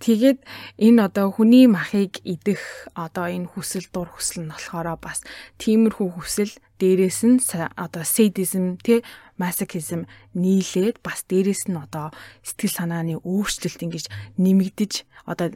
[0.00, 0.40] Тэгээд
[0.80, 5.20] энэ одоо хүний махыг идэх одоо энэ хүсэл дур хүсэл нь болохоор бас
[5.60, 7.36] тиймэрхүү хүсэл дээрээс нь
[7.76, 9.04] одоо sadism тий
[9.36, 14.04] masochism нийлээд бас дээрээс нь одоо сэтгэл санааны өөрчлөлт ингэж
[14.40, 14.92] нэмэгдэж
[15.28, 15.48] одоо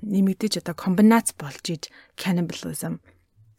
[0.00, 3.04] нэмэгдэж одоо комбинац болж иж cannibalism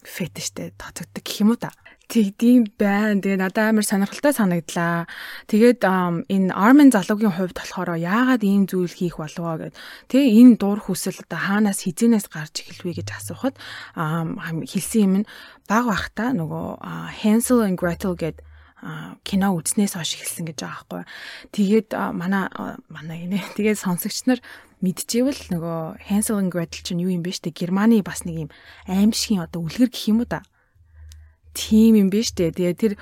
[0.01, 1.69] фетиштэй тооцогддог гэх юм уу та.
[2.11, 3.23] Тэгдэм байна.
[3.23, 5.07] Тэгээ надад амар сонирхолтой санагдлаа.
[5.47, 5.79] Тэгээд
[6.27, 9.79] энэ Armin залуугийн хувьд болохоор яагаад ийм зүйл хийх болов гэд.
[10.11, 13.55] Тэгээ энэ дур хүсэл одоо хаанаас хизэнээс гарч эхэлвэ гэж асуухад
[13.95, 15.29] хэлсэн юм нь
[15.71, 16.83] баг бахта нөгөө
[17.23, 18.43] Hansel and Gretel гэд
[19.23, 21.03] кино үзснээс хойш эхэлсэн гэж байгаа байхгүй.
[21.55, 22.51] Тэгээд манай
[22.91, 23.39] манай гинэ.
[23.55, 24.43] Тэгээд сонсогч нар
[24.83, 28.51] мэдчихвэл нөгөө Hansel and Gretel чинь юу юм бэ штэ Германы бас нэг юм
[28.91, 30.43] аимшигын одоо үлгэр гэх юм уу да
[31.53, 32.51] тийм юм биш үү.
[32.55, 32.93] Тэгээ тэр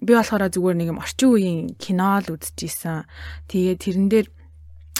[0.00, 3.06] би болохоор зүгээр нэг юм орчин үеийн кино л үзчихсэн.
[3.50, 4.28] Тэгээ тэрэн дээр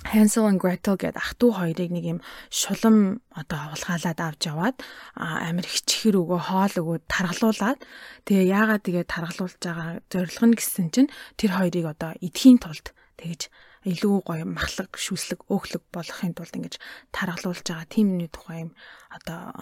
[0.06, 4.76] Hansel and Gretel гэдэг ах トゥ хоёрыг нэг юм шулам одоо авалгаалаад авч яваад
[5.18, 7.82] амир хичхэр өгөө хоол өгөө таргалуулад
[8.24, 13.50] тэгээ яагаад тэгээ таргалуулж байгаа зорилго нь гэсэн чинь тэр хоёрыг одоо эдхийн тулд тэгэж
[13.90, 16.74] илүү гоё махлаг шүслэг өөхлөг болохын тулд ингэж
[17.10, 18.72] таргалуулж байгаа тийм нэг тухай юм
[19.10, 19.52] одоо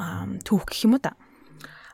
[0.44, 1.16] түүх гэх юм уу да.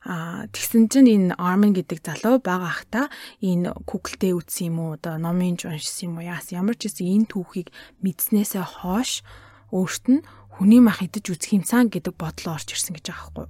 [0.02, 3.00] А тэгсэн чинь энэ Armin гэдэг залуу байгаа хта
[3.38, 7.30] энэ Google-тэй үтсэн юм уу одоо номын уншсан юм уу яасан ямар ч гэсэн энэ
[7.30, 7.70] түүхийг
[8.02, 9.22] мэдснээсээ хойш
[9.70, 10.26] өөрт нь
[10.58, 13.48] хүний мах идэж үзэх юмсан гэдэг бодлоо орж ирсэн гэж байгаа байхгүй.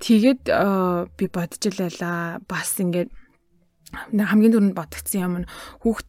[0.00, 0.42] Тэгээд
[1.16, 5.50] би бодож илаа бас ингээд хамгийн түрүүнд бодгдсон юм нь
[5.84, 6.08] хүүхд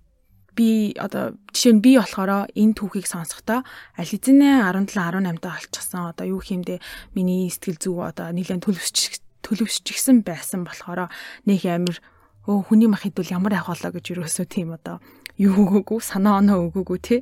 [0.57, 6.09] би одоо жишээ нь би болохоор энэ түүхийг сонсохдоо аль хэзээ 17 18 даа олчихсан
[6.09, 6.81] одоо юу хиймдээ
[7.13, 11.13] миний сэтгэл зүй одоо нэлээд төлөвсч төлөвшчихсэн байсан болохоор
[11.45, 12.01] нэг амир
[12.49, 15.03] өө хүний мах хэдүүл ямар явах болоо гэж юусоо тийм одоо
[15.37, 17.19] юу өгөөгүй санаа оноо өгөөгүй тий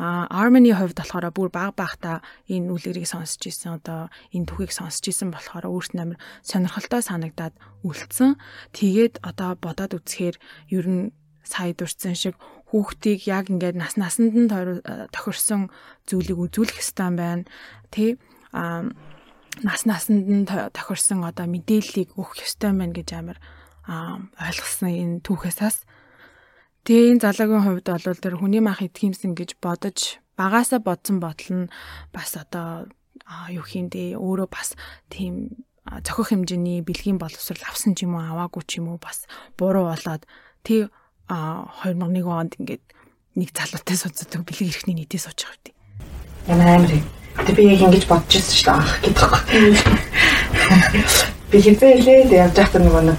[0.00, 5.06] а Armany хувьд болохоор бүр баг багта энэ үлгэрийг сонсч ирсэн одоо энэ түүхийг сонсч
[5.06, 7.54] ирсэн болохоор өөрт нь амар сонирхолтой санагдаад
[7.86, 8.34] үлдсэн.
[8.74, 10.36] Тэгээд одоо бодоод үзэхээр
[10.74, 11.14] ер нь
[11.46, 12.34] сая дурдсан шиг
[12.72, 15.68] хүүхдийг яг ингээд нас насанд нь тохирсон
[16.08, 17.44] зүйлийг үзүүлэх ёстой байна.
[17.92, 18.16] Тий
[18.56, 18.88] а
[19.60, 23.38] нас насанд нь тохирсон одоо мэдээллийг өгөх ёстой байна гэж амар
[24.40, 25.84] ойлгосон энэ түүхээсээс.
[26.88, 31.72] Тэгээ энэ залуугийн хувьд бол тэр хүний мах идэхимсэн гэж бодож багаасаа бодсон бодол нь
[32.16, 32.88] бас одоо
[33.52, 34.74] юу хийндээ өөрөө бас
[35.12, 39.26] тийм зохих хэмжээний бэлгийн боловсрал авсан ч юм уу аваагүй ч юм уу бас
[39.58, 40.24] буруу болоод
[41.32, 42.84] тий 2001 онд ингээд
[43.36, 45.72] нэг залуутай суцдаг бэлэг эрхний нийтээ сууж байгаа үү.
[46.52, 47.04] Ямар амар юм.
[47.46, 49.32] Тэг би яг ингэж бодож ирсэн шүү дээ анх гэдэг.
[51.52, 53.18] Би хэзээ лээ явж байхдаа нөгөө нэг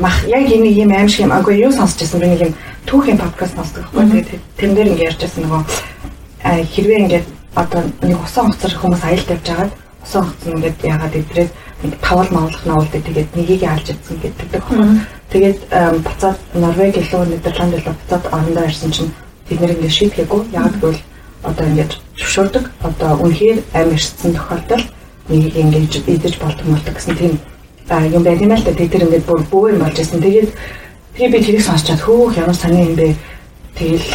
[0.00, 1.36] мах яг энэ юм аим шиг юм.
[1.36, 2.54] Агүй юу сонсч байсан би нэг юм
[2.88, 4.24] түүхийн подкаст сонсдог байхгүй.
[4.24, 5.62] Тэгээд тэн дээр ингэ ярьж байсан нөгөө
[6.40, 7.26] хэрвээ ингээд
[7.60, 9.72] одоо нэг усан хуцар хүмүүс аялал тавьж агаад
[10.10, 11.50] усан хуцар ингээд ягаад идрээд
[11.86, 14.78] нэг тавал мавлах навуулдаг тэгээд нэгийг алж идсэн гэдэг байхгүй.
[15.30, 15.60] Тэгээд
[16.02, 19.14] буцаад Норвег илүү Нидерланд илүү буцаад орондоо ирсэн чинь
[19.46, 20.42] бид нэр ингээд шийдэхгүй.
[20.50, 21.02] Яг гэвэл
[21.46, 22.64] одоо ингээд зөвшөөрдөг.
[22.82, 24.86] Одоо үнэхээр амь ирсэн тохиолдолд
[25.30, 27.34] нэгийг ингээд идэж болдог болдог гэсэн тийм
[28.10, 30.18] юм байт юм л та тэр ингээд бүр бөө юм болж байсан.
[30.18, 30.50] Тэгээд
[31.20, 33.12] Тэгээ би тэрийг сонсчаад хөөх ямар сони юм бэ.
[33.76, 34.08] Тэгэл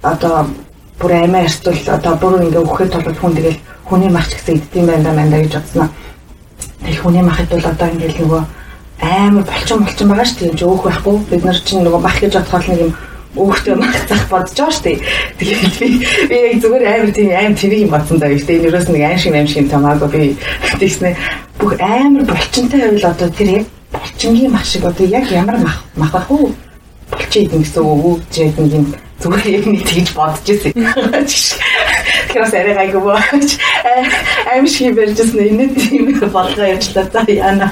[0.00, 0.48] одоо
[0.96, 3.58] бүр аймаа эртвэл одоо бүр ингээ өгөхөд бол хүн тэгэл
[3.92, 5.88] хүний мах гэсэн иддэм байна да манда гэж бодсноо.
[6.80, 8.42] Тэгэл хүний махад бол одоо ингээл нөгөө
[9.02, 10.64] амар болчин болчин байгаа шүү дээ.
[10.64, 11.16] Өөх байхгүй.
[11.28, 12.92] Бид нар чинь нөгөө мах гэж бодоход нэг юм
[13.36, 14.98] өөхтэй мах зах бодож байгаа шүү дээ.
[15.38, 15.88] Тэгээд би
[16.28, 18.56] би яг зүгээр амар тийм аим тэрийг юм бодсон даа дээ.
[18.56, 20.36] Энэ юус нэг аим шиг аим шиг тамаагүй би
[20.80, 21.16] тэгснэ
[21.60, 26.14] бүх амар болчинтай байвал одоо тэр яг булчингийн мах шиг одоо яг ямар мах мах
[26.14, 26.52] ах уу?
[27.12, 28.86] Булчин идэм гэсэн үг жээд нэг юм
[29.20, 30.72] зүгээр яг нэг тэгж бодож ирсэн.
[32.34, 33.56] Бас арай гайгүй бооч.
[34.50, 37.70] Аим шиг барьжсэн энэ тийм болгоо явчлаа за яана.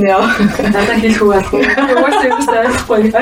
[0.00, 0.28] Яа.
[0.72, 1.62] Надад хэлэх үү алгүй.
[1.64, 3.12] Уус юм сайхгүй.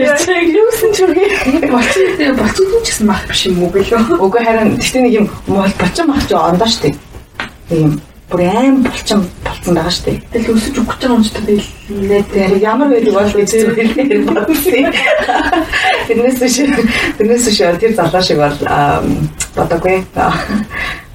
[0.00, 1.28] Яг юусэн ч үгүй.
[1.70, 4.20] Булчин булчин ч гэсэн мах биш юм уу гэлөө.
[4.20, 6.96] Үгүй харин тэгтээ нэг юм булчин мах ч ондоо штеп.
[7.68, 8.00] Тийм
[8.30, 10.18] бүр аим болчин болцсон байгаа шүү дээ.
[10.30, 14.86] Тэгэл өсөж өгч байгаа юм ч тэгээд ямар байдаг бол би зүгээр бодсон.
[16.06, 16.56] Тэрнээс биш
[17.18, 18.56] тэрнээс биш тэр залуу шиг бол
[19.58, 19.98] бодоггүй.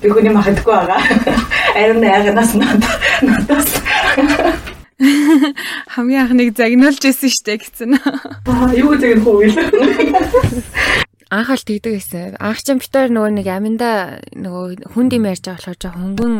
[0.01, 0.99] Би хүний махадгүй байгаа.
[1.79, 3.71] Арин яаганаас надаас
[5.95, 7.91] хамгийн анхныг загнуулж ирсэн штэ гэсэн.
[8.75, 9.71] Юу загнах уу гэлээ.
[11.31, 12.39] Анхаал тэгдэг гэсэн.
[12.39, 16.35] Анх ч битээр нөгөө нэг аминда нөгөө хүн дэм ярьж байгаа болохоор жоо хөнгөн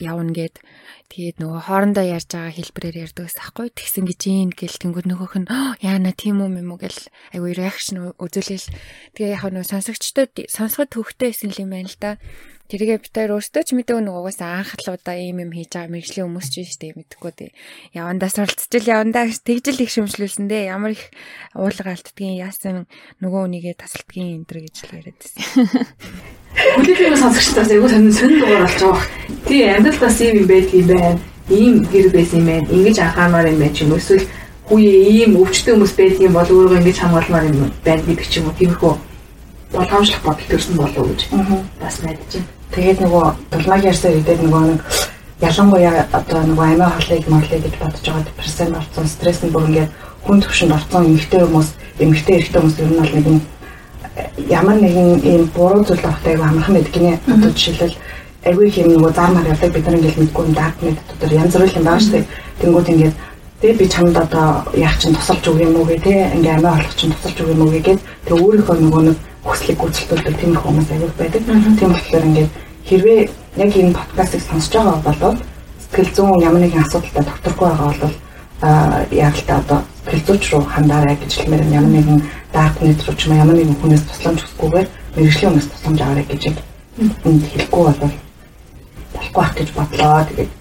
[0.00, 0.60] явна гэд.
[1.06, 5.34] Тэгээд нөгөө хоорондоо ярьж байгаа хэлбэрээр ярьдаг ус ахгүй тэгсэн гэж юм гэл тэнгууд нөгөөх
[5.38, 5.48] нь
[5.80, 6.82] яана тийм юм юм уу?
[6.82, 7.00] гэл
[7.32, 8.66] айгу реакшн үзүүлээл
[9.14, 12.18] тэгээ яг нөгөө сонсогчдод сонсоход төвхтэй исэн юм байна л да.
[12.66, 16.66] Тэргээ битээр өөртөө ч мэдээгүй нөгөө угаасаа анхлуудаа ийм юм хийж байгаа мэрэгжлийн хүмүүс ч
[16.66, 17.50] штэ мэдхгүй тий
[17.94, 20.74] явандаа суралцчихл явандаа тэгжил их шүмжлүүлсэн дээ.
[20.74, 21.14] Ямар их
[21.54, 22.90] уурлага алддгийн яасан
[23.22, 25.20] нөгөө үнийгээ тасалдгийн энэ төр гэж л яриад
[26.56, 29.04] Бүлэглэгийн сонсогчдоос айгүй сонин сонин дугаар болж байгаа.
[29.46, 31.18] Тий амьдрал бас ийм юм байдгийн байна.
[31.50, 32.68] Ийм гэр байсан юм байна.
[32.72, 34.00] Ингэж анхаамаар юм байна ч юм уу.
[34.00, 34.24] Эсвэл
[34.68, 38.58] хүүе ийм өвчтөн хүмүүс байдгийн бол өөрөө ингэж хамгаалмаар юм байна гэдэг ч юм уу.
[38.58, 38.92] Тиймэрхүү
[39.72, 41.20] болгоомжлох бодол төрсөн болов уу гэж
[41.80, 42.48] бас найдаж байна.
[42.74, 44.80] Тэгээд нөгөө дулмаг ярьсаар идээд нөгөө нэг
[45.40, 49.90] ялангуяа одоо нөгөө амиа хоолыг морлыг гэж бодож байгаа депрессэнд орсон, стресс нь бүр ингээд
[50.24, 51.68] хүн төвшөнд орсон эмэгтэй хүмүүс,
[52.00, 53.26] эмэгтэй эрэгтэй хүмүүс ер нь бол нэг
[54.48, 57.20] ямар нэгэн ийм буруу зүйл авахтай амархан байдаг гинэ.
[57.26, 57.96] Одоо жишээлбэл
[58.46, 61.76] айгүй их юм нөгөө заамаар явдаг бид нар ингээл мэдгүй дарк мэд дотор янз бүрийн
[61.76, 62.24] юм байгаа шүү дээ.
[62.60, 63.14] Тэнгүүд ингээд
[63.60, 66.94] тэгээ би чамд одоо яах чинь тусалж өгөх юм уу гэ тэ ингээ амиа олох
[66.96, 70.88] чинь тусалж өгөх юм уу гэгээд тэгээ өөрийнхөө нөгөө нэг хүслийг гүйцэлдүүлдэг тийм их хүмүүс
[70.92, 71.42] аяг байдаг.
[71.78, 72.50] Тийм болохоор ингээд
[72.88, 73.20] хэрвээ
[73.56, 75.36] яг энэ подкастыг сонсож байгаа бол
[75.82, 78.14] сэтгэл зүйн ямар нэгэн асуудалтай докторгүй байгаа бол
[78.62, 82.20] яг л та одоо хэлцүүч рүү хандаарай гэж хэлмээр ямар нэгэн
[82.52, 87.42] дарк net руу ч ямар нэгэн хүнээс тусламж хүсгүйгээр мэрэгжлийн хүнээс тусламж аваарай гэж энд
[87.52, 88.12] хэлэхгүй бол
[89.12, 90.24] болохгүй ах гэж бодлоо.
[90.24, 90.52] Тэгээд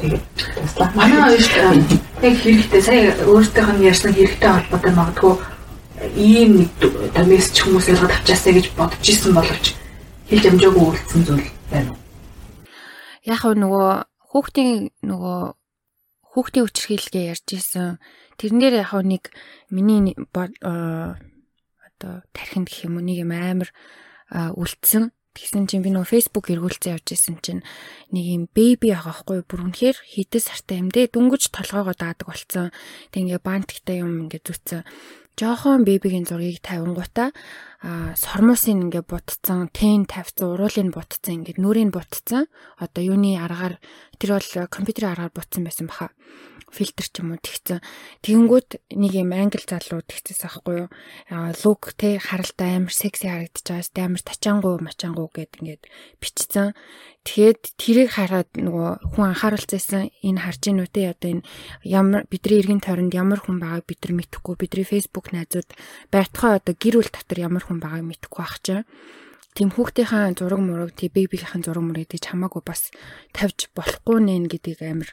[0.00, 0.24] тэгээд
[0.56, 0.88] туслаа.
[0.96, 1.84] Манай хоёр
[2.22, 5.34] яг хэрэгтэй сая өөртөөх нь ярьсан хэрэгтэй холбоотой магадгүй
[6.16, 6.70] ийм нэг
[7.28, 9.76] мессеж хүмүүс ялгаад авчаасаа гэж бодож исэн боловч
[10.28, 12.00] хэлж амжаагүй үлдсэн зүйл байна уу?
[13.24, 15.40] Яг нөгөө хүүхдийн нөгөө
[16.36, 17.96] хүүхдийн хүчирхийлгээ ярьж исэн.
[18.36, 19.32] Тэрэн дээр яг нэг
[19.72, 23.72] миний одоо тархинд гэх юм уу нэг юм амар
[24.28, 25.16] үлдсэн.
[25.32, 27.64] Тэгсэн чинь би нөгөө Facebook эргүүлцэн явж исэн чинь
[28.12, 32.72] нэг юм беби байгаа хгүй бүр үнэхээр хитэ сартай юм дээ дүнгэж толгоогоо даадаг болцсон.
[33.12, 34.84] Тэг ингээ бантгтай юм ингээ зүтсэн.
[35.36, 37.36] Жохон бебигийн зургийг тавингуудаа
[37.82, 42.48] а сормуусын ингээ бутцсан, тэн тавьсан, уруулыг бутцсан, ингээ нүрийг бутцсан.
[42.80, 43.76] Одоо юуны аргаар
[44.16, 46.12] тэр бол компьютерийн аргаар бутсан байсан баха
[46.70, 47.80] фильтр ч юм уу тэгсэн.
[48.26, 50.88] Тэгэнгүүт нэг юм англи залуу тэгчихсэн байхгүй юу?
[51.62, 55.82] Лук те харалтай амар секси харагдаж байгаас те амар тачаангуу мачаангуу гэд ингээд
[56.18, 56.74] бичсэн.
[57.26, 61.46] Тэгээд тэрийг хараад нөгөө хүн анхааруулсан энэ харж ийн үү те одоо энэ
[61.82, 65.70] ямар бидний эргэн тойронд ямар хүн байгааг бид нар мэдэхгүй бидний Facebook найзууд
[66.14, 68.86] байтугай одоо гэр бүл дотор ямар хүн байгааг мэдэхгүй ах чинь
[69.56, 72.92] тийм хүүхдийнхаа зураг мураг тий бэбигийнхэн зураг мурыг тийж хамаагүй бас
[73.32, 75.10] тавьж болохгүй нэ гэдгийг амар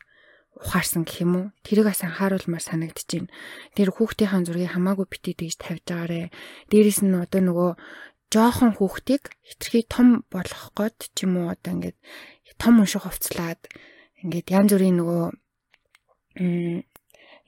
[0.57, 1.45] ухаарсан гэх юм уу.
[1.65, 3.33] Тэрийг бас анхааруулмаар санагдаж байна.
[3.73, 6.31] Тэр хүүхдийн зургийг хамаагүй битээ тэгж тавьж байгаарэ.
[6.69, 7.71] Дээрээс нь одоо нөгөө
[8.33, 11.97] жоохон хүүхдийг хитрхий том болгох гээд ч юм уу одоо ингээд
[12.61, 13.61] том унших хувцлаад
[14.21, 15.25] ингээд янз бүрийн нөгөө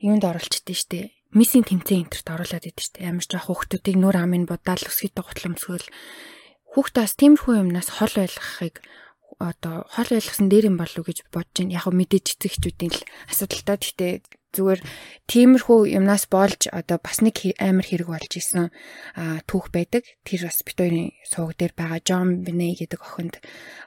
[0.06, 1.10] юунд оролцдээ штэ.
[1.34, 3.02] Миссийн тэмцээн энтерт оруулаад идэв штэ.
[3.02, 5.86] Ямар ч жоох хүүхдүүдийг нүр амын будаал өсгөд гутламсгөл
[6.76, 8.84] хүүхдээс тиймэрхүү юмнаас хол байлгахыг
[9.38, 11.76] одоо хол ойлгосон дээр юм болов уу гэж бодож байна.
[11.76, 13.76] Яг хөө мэдээж эцэг эхчүүдийн л асуудалтай.
[13.76, 14.12] Гэхдээ
[14.56, 14.80] зүгээр
[15.28, 18.72] тиймэрхүү юмнаас болж одоо бас нэг амар хэрэг болж исэн
[19.44, 20.08] түүх байдаг.
[20.24, 23.36] Тэр бас бит хоёрын сууг дээр байгаа Джон Биней гэдэг охинд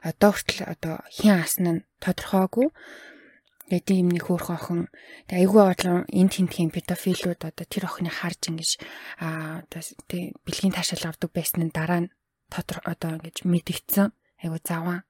[0.06, 2.70] одоо хүртэл одоо хин асан нь тодорхойгүй.
[3.70, 4.90] Тэгээ тийм нэг хөөх охин
[5.26, 8.70] тэгээ айгүй олон энэ тентхийн педофилууд одоо тэр охиныг харж ингэж
[9.22, 12.12] а одоо тий бэлгийн таашаал авдаг байсан нь дараа нь
[12.50, 14.10] тодор одоо ингэж мэдгдсэн
[14.42, 15.06] айгүй заван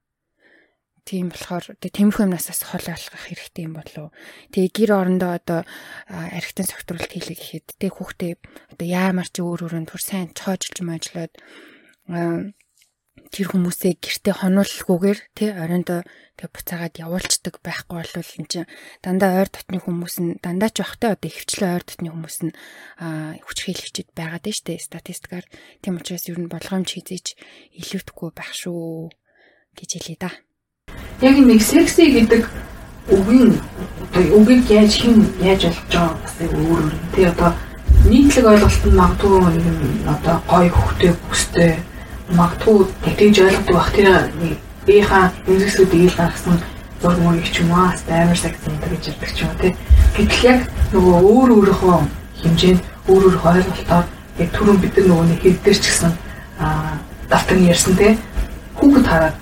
[1.01, 4.13] Тийм болохоор тэмхүү юмнаас бас хол алгах хэрэгтэй юм болов.
[4.53, 5.59] Тэгээ гэр орондоо одоо
[6.07, 8.33] архитектын согтруулалт хийлээ гэхэд тэг хүүхдээ
[8.77, 11.33] одоо яамар ч өөр өөрөнд түр сайн цоожилж мажлаад
[13.31, 16.03] тэр хүмүүсээ гэртээ хонуулахгүйгээр тий орондоо
[16.35, 21.15] тэг буцаагаад явуулцдаг байхгүй болвол эн чинь дандаа ойр дотны хүмүүс нь дандаа ч бахтай
[21.15, 22.55] одоо ихвчлэн ойр дотны хүмүүс нь
[23.45, 25.45] хүч хийлэгчд байгаад байна штэ статистикаар
[25.79, 27.25] тийм учраас ер нь болгоомж хийзэж
[27.79, 29.15] илүүдэхгүй байх шүү
[29.79, 30.31] гэж хэлээ да
[31.21, 32.49] яг нэг секси гэдэг
[33.09, 33.61] үгийн
[34.33, 36.85] үгийг яаж хэн яаж ойлгож байгаа бас өөр өөр.
[37.13, 37.51] Тэ одоо
[38.09, 39.65] нийтлэг ойлголт нь магадгүй нэг
[40.09, 41.71] одоо гой хөхтэй бүстэй
[42.33, 42.77] магадгүй
[43.17, 44.09] тэгж ойлгодог бах тэр
[44.41, 46.57] нэг биеийнхаа үндэсүүд ийг гаргасан
[47.01, 49.75] зург мөрийг ч юм аа амар сагсан гэж ярьдаг ч юм тий.
[50.17, 50.59] Гэтэл яг
[50.89, 51.97] нөгөө өөр өөрийнхөө
[52.41, 54.05] хэмжээнд өөр өөр ойлголтоор
[54.41, 56.11] яг түрүүн бид нар нөгөө нэг хэддэр ч гэсэн
[56.57, 56.97] аа
[57.29, 58.17] давтан ярьсан тий.
[58.81, 59.35] Хүүхэд хараад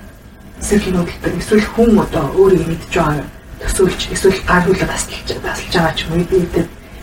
[0.60, 3.24] эсрэг нүүдэлдэг эсвэл хүн одоо өөрийг мэдж байгаа
[3.64, 6.24] төсөөлж эсвэл гар хүлээ таслж таслж байгаа ч юм уу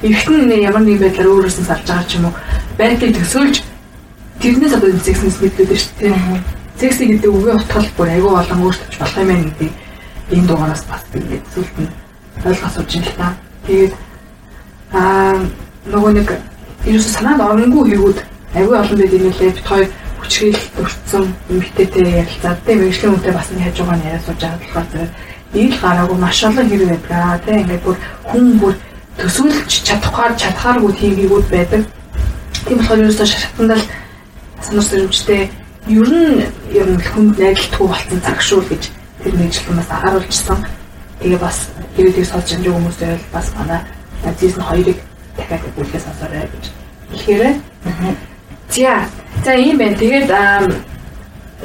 [0.05, 2.36] эргэтэн нэ ямар нэгэн байдлаар өөрөөс нь салж байгаа ч юм уу
[2.78, 3.55] байдлыг төсөөлж
[4.41, 6.41] тэрнээс одоо секснес мэдлээд шүү дээ.
[6.78, 9.72] Секси гэдэг үгийн утгал бүр айгүй болон өөртөж болох юм байна гэдэг.
[10.30, 11.89] Энэ дугаараас бас ингээд зүйлт нь
[12.45, 13.34] ойлгох сууж юм л та.
[13.66, 13.93] Тэгээд
[14.93, 15.41] аа
[15.89, 16.30] нөгөө нэг
[16.86, 18.20] ерөөсө санаанд оронгүй хэрэгүүд
[18.53, 19.88] айгүй олон байд юм лээ бит хоёр
[20.20, 24.88] хүчрэл өртсөн эмгтээтэй ярилцаад тийм мэрэгжлийн үнтэй бас нэг хажуугаар нь яриа сууж байгаа болохоор
[24.91, 25.11] зэрэг
[25.53, 27.41] нэг л гараагүй маш олон хэрэг байдаг.
[27.45, 27.97] Тийм ингээд бүр
[28.30, 28.74] хүн бүр
[29.18, 31.82] төсөөлж чадхаар чадхааргүй тиймгүүд байдаг.
[32.65, 33.84] Тийм болохоор ерөөсөө шатандал
[34.61, 35.43] сануус төрөмжтэй
[35.88, 36.43] ер нь
[36.76, 38.84] ер нь хүнд найдалтгүй болсон цаг шүү гэж
[39.24, 40.59] тэр мэрэгчлэн бас харуулжсан.
[41.22, 41.57] Тэгээ бас
[41.95, 43.82] гэрээдийг сонсож байгаа хүмүүс байвал бас манай
[44.39, 44.99] зизн хоёрыг
[45.38, 46.65] дахиад бүлгээ сонсоорой гэж
[47.11, 47.55] хэлэхээр.
[48.70, 49.07] За
[49.46, 49.98] За ийм байна.
[49.98, 50.30] Тэгээд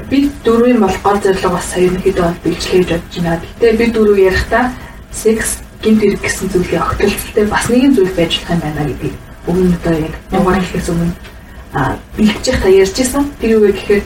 [0.08, 3.40] бид дөрвийн болох гол зорилго бас сая ерөнхийдөө бол бэлжлэж бодож байна.
[3.60, 4.72] Гэтэ бид дөрөв ярихдаа
[5.12, 9.14] секс гинт хэрэг гэсэн зүйлээ огтлцолтой бас нэгэн зүйл байж болох юм байна гэдгийг
[9.46, 11.12] өмнө одоо яг дугаар хэлэхээс өмнө
[12.16, 13.24] бэлтгэж та ярьж исэн.
[13.40, 14.02] Тэр юу гэхээр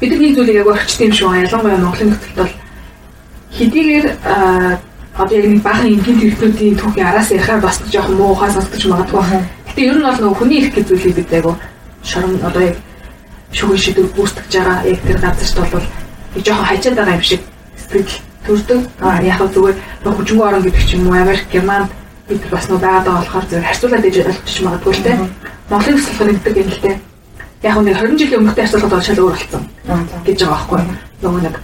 [0.00, 1.46] бид нэг зүйлийг яг орчт юм шүү.
[1.46, 2.54] Ялангуяа Монголын нөхцөлд бол
[3.54, 4.06] хэдийгээр
[5.14, 9.22] одоо яг нэг баахан ингийн хэрэгтнүүдийн түүхийн араас ярихаар бас жоохон муу ухаас сонсгож магадгүй.
[9.68, 11.54] Гэтэ ер нь бол нөгөө хүний эрх гэж зүйлийг бид айгу
[12.04, 12.76] шорон одоо яг
[13.52, 15.86] шүүх шийдвэр гүйцэтгэж байгаа яг тэр газарт бол
[16.36, 17.40] яг жоохон хажаад байгаа юм шиг
[17.76, 18.80] сэтгэл төрдөг.
[19.22, 21.88] Яг зүгээр хөгжмөө орон гэдэг ч юм уу Америк, Герман
[22.28, 25.12] бид бас нөө байгаад байгаа болохоор зөв харьцуулаад иж ойлгож магадгүй л те.
[25.70, 26.92] Монголын төсөлхөр нэгдэг юм л те.
[27.62, 29.62] Яг нэг 20 жилийн өмнөхтэй харьцуулахад бол шал өөр болсон
[30.24, 30.80] гэж байгаа байхгүй.
[31.20, 31.56] Нөгөө нэг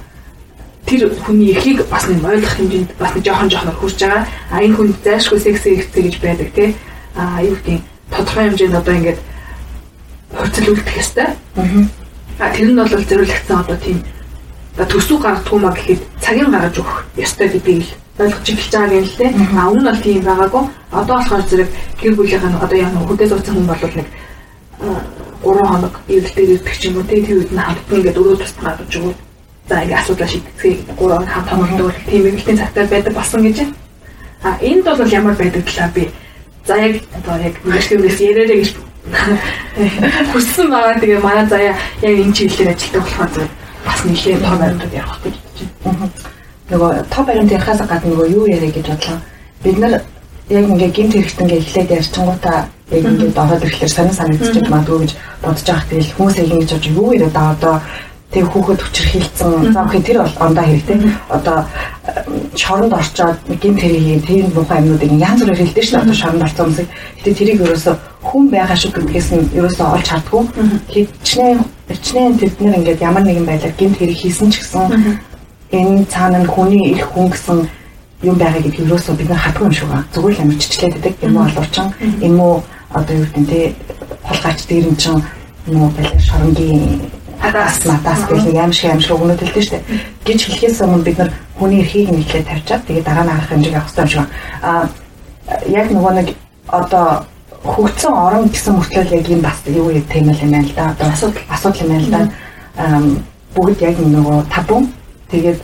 [0.87, 4.23] тэр хүний эрхийг бас нэг ойлгох хэмжээнд бас нэг жоохон жоохон хүрч байгаа.
[4.51, 6.75] А энэ хүн зайлшгүй секси эрхтэй гэж байдаг те.
[7.17, 7.81] А юу гэдэг
[8.11, 9.19] тодорхой хэмжээнд одоо ингээд
[10.35, 11.29] хурцл үлдэх ёстой.
[12.39, 14.03] Аа тэр нь бол зориулагдсан одоо тийм
[14.77, 17.87] төсөв гаргадгүй маа гэхэд цагийн гаргаж өгөх ёстой гэдгийг
[18.19, 19.27] ойлгож эхэлж байгаа юм л те.
[19.57, 20.65] А өмнө нь бол тийм байгаагүй.
[20.93, 21.71] Одоо болохоор зэрэг
[22.01, 24.09] гэр бүлийнхэн одоо яг хөдөө зурсан хүн бол нэг
[25.47, 27.23] 3 хоног эвлэлээр ирдэг ч юм уу те.
[27.23, 29.15] Тэр үед нь хамтдан ингээд өрөө тусдаа гадаж өгөө.
[29.69, 30.79] За ингээд асуудал шийдэцгээе.
[30.97, 33.59] 3 хоног хамт хамтдаг тийм эвлэлийн цагтаа байдаг болсон гэж.
[34.43, 36.11] А энд бол ямар байдаг талаа би
[36.67, 38.71] за яг одоо яг нэгшгээс яриараа гэж
[40.33, 41.01] хүссэн байгаа.
[41.01, 43.49] Тэгээ манай заяа яг энэ чиглэлээр ажилладаг болохоор
[43.87, 45.35] бас нэлээд том баримтад ярих гэж
[45.85, 46.11] байна.
[46.71, 49.19] Нөгөө топ баримт ярихаас гадна нөгөө юу яриа гэж бодлоо.
[49.63, 49.95] Бид нар
[50.49, 52.59] яг ингээ гинт хэрэгт ингээ эхлээд ярьчингуудаа
[52.91, 55.91] яг ингээ ороод ирэхлээр сонир санагдчих магадгүй гэж бодож байгаа.
[55.91, 57.75] Тэгэл хүмүүс яг ингэж бодож юу яриад байгаа одоо
[58.33, 59.73] тэг хүүхэд хүчрхийлсэн.
[59.73, 60.99] За окей тэр бол ондоо хэрэгтэй.
[61.31, 61.65] Одоо
[62.57, 66.05] шоронд орчоод гинт хэргийн тэр муухай юмнуудыг янз бүрээр хэлдэг шүү дээ.
[66.05, 66.89] Одоо шоронд орсон хүмүүсийг.
[67.23, 67.93] Гэтэ тэрийг ерөөсө
[68.27, 70.45] хүн байгаа шүү гэдгээс нь ерөөсө олж хардггүй.
[70.91, 71.59] Хичнээн
[71.89, 75.23] хичнээн тэд нар ингээд ямар нэгэн байдлаар гинт хэрэг хийсэн ч гэсэн
[75.71, 77.59] энэ цаана нь хүний их хүн гэсэн
[78.27, 80.07] юм байгаа гэдгийг ерөөсөө бид нар хатгүй юм шиг байна.
[80.15, 81.15] Зүгээр л амжичлээд байдаг.
[81.23, 81.89] Энэ муу олорчин,
[82.27, 82.55] энэ муу
[82.91, 83.59] одоо юу гэдэг нь те
[84.27, 85.23] холгаач дээр нь чин
[85.67, 87.01] муу байлаа шоронгийн
[87.47, 89.83] хагас надаас гэх юм шиг юм шиг өгнөд шүү дээ.
[90.27, 93.75] Гэж хэлхээс өмнө бид нар хүний эрхийг нь ихлэ тавьчаад тэгээ дараа нь харах хэмжээг
[93.77, 94.31] авах хэрэгтэй юм шиг байна.
[94.63, 94.89] Аа
[95.71, 96.29] яг нөгөө нэг
[96.69, 97.07] одоо
[97.63, 100.91] хөгцсөн орон гэсэн мөртлөө яг юм бас юу юм тэмэл юм байна л да.
[100.91, 102.21] Одоо асуудал асуудал юм байна л да.
[102.83, 103.01] Аа
[103.55, 104.85] бүгд яг нөгөө табун
[105.31, 105.61] тэгээд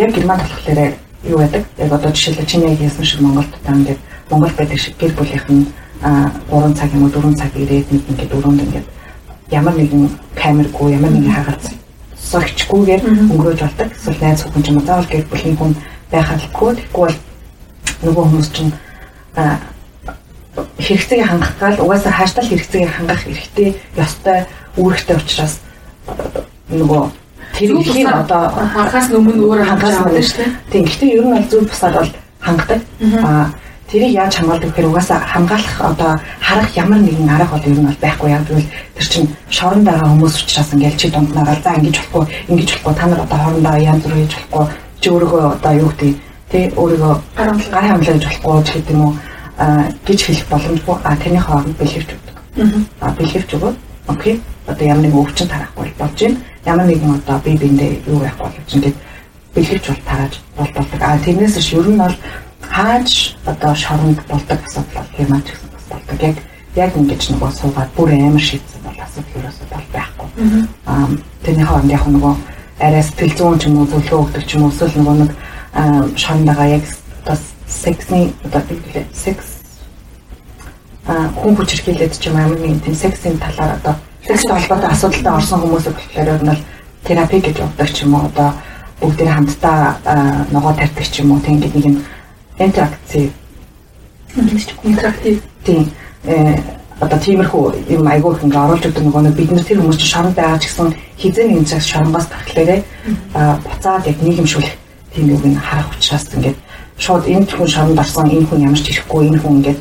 [0.00, 0.92] яг герман болохоор
[1.24, 1.64] юу байдаг?
[1.78, 4.00] Яг одоо жишээлбэл чиний яг хэлсэн шиг Монголд та ингээд
[4.30, 5.66] Монгол байдаг шиг гэр бүлийнх нь
[6.02, 8.86] 3 цаг юм уу 4 цаг ирээд нэг ингээд өрөөнд ингээд
[9.52, 11.64] ямар нэгэн камергүй ямар нэгэн хагалц
[12.16, 13.88] согчгүйгээр өнгөрөөж болдог.
[13.92, 15.72] Эсвэл найз хүн ч юм уу заавал гэр бүлийн хүн
[16.08, 16.70] байх албагүй.
[16.80, 17.18] Тэгэхгүй бол
[18.02, 18.72] нөгөө хүмүүс чинь
[20.80, 24.48] хэрэгцээг хангах гал угаасаа хааштай хэрэгцээг хангах эрхтэй ёстой
[24.80, 25.60] үүрэгтэй учраас
[26.72, 27.02] нөгөө
[27.52, 30.50] тэр их одоо хангахаас өмнө өөрөө хангах юм шүү дээ.
[30.72, 30.84] Тийм.
[30.88, 32.80] Гэхдээ ер нь бол зөв бусаар бол хангадаг.
[33.20, 33.52] Аа
[33.92, 38.00] тэрийг яаж хамгаалдаг гэхээр угаасаа хамгаалах одоо харах ямар нэгэн арга бол ер нь бол
[38.00, 42.24] байхгүй яг тэгвэл тэр чинь шоронд байгаа хүмүүс учраас ингээл чи дунднараа за ингэж болохгүй
[42.48, 44.64] ингэж болохгүй та нар одоо хоорондоо янз бүр хийж болохгүй
[45.00, 46.12] чи өөрийгөө одоо юу гэдэг
[46.50, 49.14] тий өөрийгөө гар хамлаа гэж болохгүй ч гэдэг юм уу
[50.06, 52.36] гэж хэлэх боломжгүй а таны хооронд бэлгэвч өгдөг.
[53.00, 53.72] Аа бэлгэвч өгөө.
[54.08, 54.40] Окей.
[54.66, 56.36] Одоо ямар нэгэн өвчин тарахгүй болж байна.
[56.64, 58.96] Ямар нэгэн одоо бие биендээ юу байх болж ингээд
[59.54, 60.86] бэлгэвч бол тарааж болдог.
[61.00, 62.14] А тэрнээс ш ер нь бол
[62.72, 66.18] хааж одоо шоронд болдог асуудал аа ч гэсэн бас болдог.
[66.22, 66.36] Яг
[66.74, 70.28] яг ингэж нөгөө суугаад бүр амар шийдсэн бол асуудал ерөөсөө бол байхгүй.
[70.86, 71.08] Аа
[71.44, 72.34] тэрний хооронд яг нөгөө
[72.80, 75.30] арай сэтгэл зүйн ч юм уу зөвлөгөө өгдөг ч юм уу эсвэл нөгөө нэг
[76.16, 76.84] шорондоо яг
[77.22, 77.36] одоо
[77.68, 79.46] сексний одоо тийм секс
[81.06, 83.94] а хүн хүч хэрхэлээд ч юм амар нэг тийм сексийн талаар одоо
[84.26, 86.62] секстэй холбоотой асуудалтай орсон хүмүүсийг болохоор нь бол
[87.04, 88.50] терапи гэж явдаг ч юм уу одоо
[89.00, 92.04] бүгдээ хамтдаа ногоо тарьдаг ч юм уу тийм нэг юм
[92.58, 93.32] интерактив
[94.84, 95.90] интерактив тийм
[96.24, 96.56] э
[97.02, 100.36] одоо тиймэрхүү юм айгүй их ингээ оруулж өгдөг нөгөө бид нар тэр хүмүүс чинь шоронд
[100.38, 102.76] байгаа ч гэсэн хизээ нэгэн цагт шоронгоос тахлаарэ
[103.66, 104.74] буцаад яг нийгэмшүүлэх
[105.10, 106.58] тийм үг нь харах учраас ингээд
[107.02, 109.80] шууд энэ хүн шоронд орсон энэ хүн ямар ч ирэхгүй энэ хүн ингээд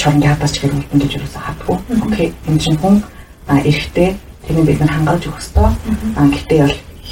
[0.00, 1.76] шоронд хадаач гэх юм гэж юусаа хадгүй
[2.08, 2.94] окей энэ чинь хүн
[3.52, 4.16] эрэхтэй
[4.48, 5.68] тэрийг бид нар хангаалж өгөх ёстой
[6.16, 6.60] а гэтээ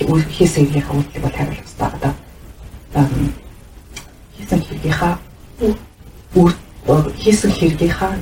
[0.08, 2.12] бол хийсэн хэрэгийнхаа үйлдэл бол хариулах ёстой одоо
[4.40, 5.14] хийсэн хэрэгийнхаа
[6.34, 8.12] үр хийсэн хэрэгийнхаа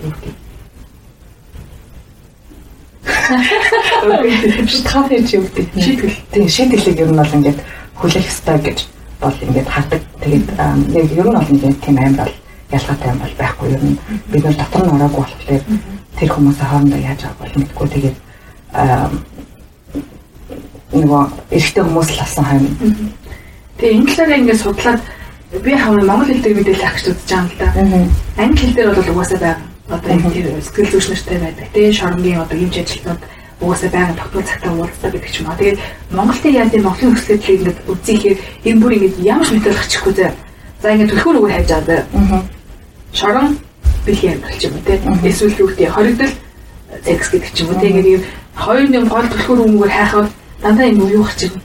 [4.67, 7.59] шийтгэл чи үгтэй шийтгэл тийм шийтгэлийг ер нь бол ингээд
[8.01, 8.79] хүлээх ёстой гэж
[9.21, 10.03] бол ингээд хардаг.
[10.23, 10.47] Тэгээд
[10.97, 12.33] яг ер нь бол ингээд тийм аим бол
[12.73, 13.69] ялгаатай юм бол байхгүй.
[13.73, 13.99] Ер нь
[14.33, 15.63] бид нар дотор нь ороогүй болохоор
[16.17, 17.89] тэр хүмүүсээ хоорондоо яаж авах бол мэдгүй.
[17.89, 18.17] Тэгээд
[20.93, 22.65] нөгөө эрэгтэй хүмүүс л асан хайм.
[23.79, 25.01] Тэгээ энэ талаараа ингээд судлаад
[25.53, 28.43] би хаваа монгол хэл дээр мэдээлэл авч үзэж байгаа юм л да.
[28.43, 29.65] Англи хэл дээр бол угаасаа байгаа.
[29.89, 31.67] Одоо энэ тэр сэтгэл зүйчнэртэй байдаг.
[31.73, 33.21] Тэгээ шоронгийн одоо юмч ажилтнууд
[33.61, 35.57] угаасаа байгаа тогтмол цагтаа уулздаг гэдэг ч юм аа.
[35.57, 35.79] Тэгээд
[36.13, 38.39] Монголын яа тийм Монголын өсөлтөд ингээд үзийхээр
[38.69, 40.33] энэ бүр ингээд ямар ч мэдээлэл авчихгүй зэ.
[40.83, 42.01] За ингээд төлхөр өгөө хайж байгаа.
[42.13, 42.43] Аа.
[43.17, 43.49] Шорон
[44.05, 44.95] бэлгийн амьдрал ч юм уу те.
[45.25, 46.35] Эсвэл юу гэдэг хоригдол
[47.09, 47.89] секс гэдэг ч юм уу те.
[47.89, 50.29] Ингээд хоёр нэг гол төлхөр өгөөгөр хайхад
[50.61, 51.65] дандаа юм юу гарч ирнэ.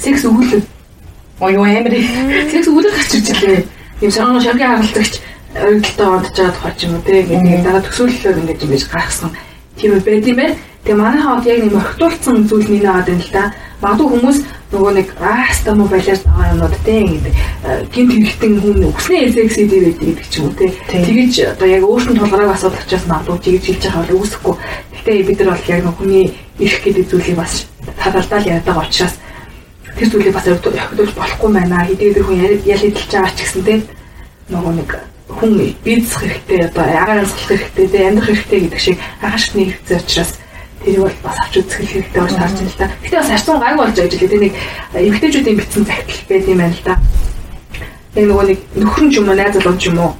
[0.00, 0.64] Секс өгүүлэн
[1.42, 1.90] Ой юу амар.
[2.52, 3.66] Секс үлэх гарчиж илээ.
[4.00, 5.14] Юм шарган шаргийн харалтагч
[5.58, 9.30] оригдолтой одож байгаа тухай ч юм уу те гэдэг дараа төсөөллөөр ингэж ингэж гаргасан
[9.74, 10.54] тийм үү байд юм байна.
[10.86, 13.44] Тэгээ манай хаад яг нэг мохтуулсан зүйл нэг аваад байна л да.
[13.82, 14.38] Магадгүй хүмүүс
[14.70, 17.34] нөгөө нэг ааста муу балиар байгаа юмнууд те гэдэг
[17.90, 18.78] гинт хэрэгтэн хүн
[19.34, 20.66] секси дээр байдаг гэдэг ч юм уу те.
[20.94, 24.54] Тэгэж одоо яг өөртөө тулгараг асуудал учраас магадгүй тэгж хэлж байгаа бол үүсэхгүй.
[24.94, 26.24] Гэтэ бид нар бол яг хүний
[26.62, 27.66] ирэх гэдэг зүйлийг бас
[27.98, 29.14] талалдаал яриад байгаа учраас
[29.98, 31.86] тэр зүйлийг бас өгдөөж болохгүй байна.
[31.86, 33.80] Хэдийгээр хүн ял эдэлж байгаа ч гэсэн тийм
[34.50, 34.90] нөгөө нэг
[35.28, 35.52] хүн
[35.84, 40.32] бизнес хэрэгтэй одоо агаар амсгах хэрэгтэй тийм амьдрах хэрэгтэй гэдэг шиг агашны хэрэгцээ учраас
[40.84, 42.86] тэрийг бол бас авч үзэх хэрэгтэй болж таарч байна л да.
[43.02, 44.40] Гэтэ бас харцсан гайг болж байгаа гэж хэлээ.
[44.42, 44.54] Нэг
[44.92, 46.94] эмгтээчүүдийн битсэн захидал байт юм байна л да.
[48.14, 50.12] Нэг нөгөө нэг нөхөр ч юм уу найз залуу ч юм уу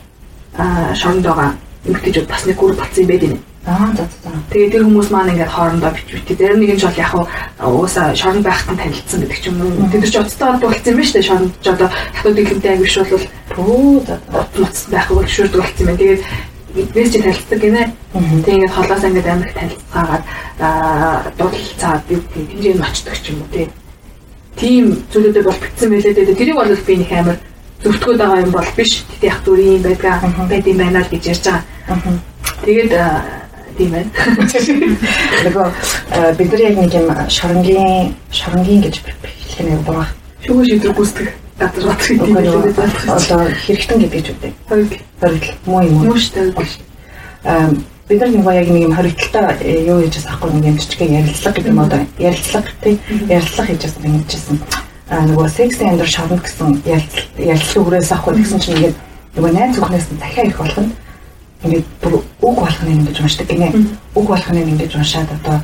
[0.57, 1.51] аа шоронд байгаа
[1.87, 3.39] эмгтээчүүд бас нэг гүр болсон юм байт юм.
[3.65, 4.31] Аа за за.
[4.51, 6.35] Тэгээ тэр хүмүүс маань ингээд хоорондоо бич бити.
[6.35, 7.15] Тэр нэг нь ч бол яг
[7.63, 9.87] уусаа шорон байхад танилцсан гэдэг ч юм уу.
[9.87, 11.29] Тэд нар ч оцтой холбоо болсон юм байна шүү дээ.
[11.31, 15.95] Шоронд ч одоо хатууд ихэнтэй ангиш бол бөө за утас байх бол шүрдэг болсон юм.
[15.95, 16.23] Тэгээд
[16.75, 17.83] биднээс ч танилцдаг гинэ.
[18.43, 20.25] Тэгээ ингээд холоос ингээд амирх танилцаагаад
[21.39, 23.67] дуудалцаад хэмжээ нь очдог ч юм уу тий.
[24.59, 24.85] Тийм
[25.15, 26.35] зүйлүүдээ бол битсэн байлээ дээ.
[26.35, 27.39] Тэрийг бол би нэг амир
[27.87, 29.07] зөвтгөөд байгаа юм бол биш.
[29.07, 30.19] Тэт яг зүр юм байдгаа
[30.51, 31.63] байд юм байна л гэж ярьж байгаа.
[32.67, 32.93] Тэгээд
[33.77, 34.11] тийм байна.
[35.45, 35.67] Нөгөө
[36.39, 40.09] бид нар яг нэг юм шоронгийн шоронгийн гэж хэлэх юм байна.
[40.43, 42.63] Шүүгөө шийдвэр гүйцэтгэх газар бат гэдэг юм.
[43.07, 44.53] Одоо хэрэгтэн гэдэг ч үгүй.
[44.69, 44.93] Хориг.
[45.21, 45.45] Хориг.
[45.67, 46.05] Муу юм уу?
[46.11, 46.67] Муу шүү дээ.
[47.45, 47.71] Аа
[48.09, 51.57] бид нар нөгөө яг нэг юм хоригдaltaа юу хийж байгаа ахгүй нэг юм жижигхэн ярилцлага
[51.57, 52.99] гэдэг юм одоо ярилцлага тий
[53.31, 54.59] ярилцлага хийж байгаа юм жижигсэн.
[55.09, 58.97] Аа нөгөө секси амьдрал шорон гэсэн ярилцлага хүрээс авахгүй гэсэн чинь ингээд
[59.37, 60.91] нөгөө найз зөвхнээс дахиад их болгоно
[61.65, 63.69] ингээд бүр үг болох нь ингэж уншдаг гинэ.
[64.15, 65.59] Үг болох нь ингэж уншаад одоо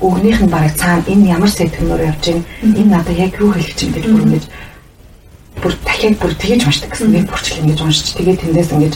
[0.00, 2.44] үгнийх нь бараг цаана энэ ямар сэтгэмээр явж байна.
[2.62, 4.44] Энэ надад яг юу хэлэх чинь гэж бүр ингэж
[5.62, 7.12] бүр дахиад бүр тэгэж уншдаг гэсэн.
[7.12, 8.94] Би бүрчлэн ингэж уншиж тэгээд тэндээс ингэж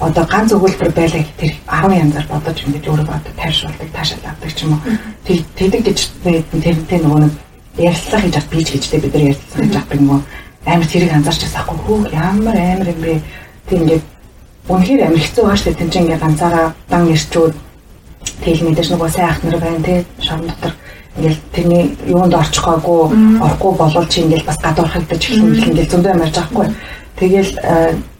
[0.00, 4.64] одоо ганц өгүүлбэр байлаа тэр 10 янзаар бодож ингэж өөрөө одоо тайшруулдаг, таашаал авдаг ч
[4.64, 4.82] юм уу.
[5.28, 7.32] Тэгдэг гэж тэрнтэй нөгөө нэг
[7.76, 10.20] ярилцлага хийж авах бийж гэжтэй бид нар ярилцлага хийж авах юм уу.
[10.64, 13.20] Амар тэрийг анзаарч байсаахгүй хөө ямар амар юм бэ.
[13.68, 14.04] Тэг ингээд
[14.70, 15.80] үнэхээр амар хэцүү байгаа шүү дээ.
[15.80, 17.54] Тэнцэн ингээ ганцаараа дан ирчүүд
[18.44, 20.72] тэгэл мэдээж нөгөө сайн ах нар байна те шорон дотор
[21.16, 23.00] ингээл тэрний юунд орчихгоогүй
[23.42, 26.68] орохгүй болол чи ингээл бас гадуурхагдаж эхлэн ингээл зөндөө юм ярьж байгаа хгүй.
[27.20, 27.50] Тэгэл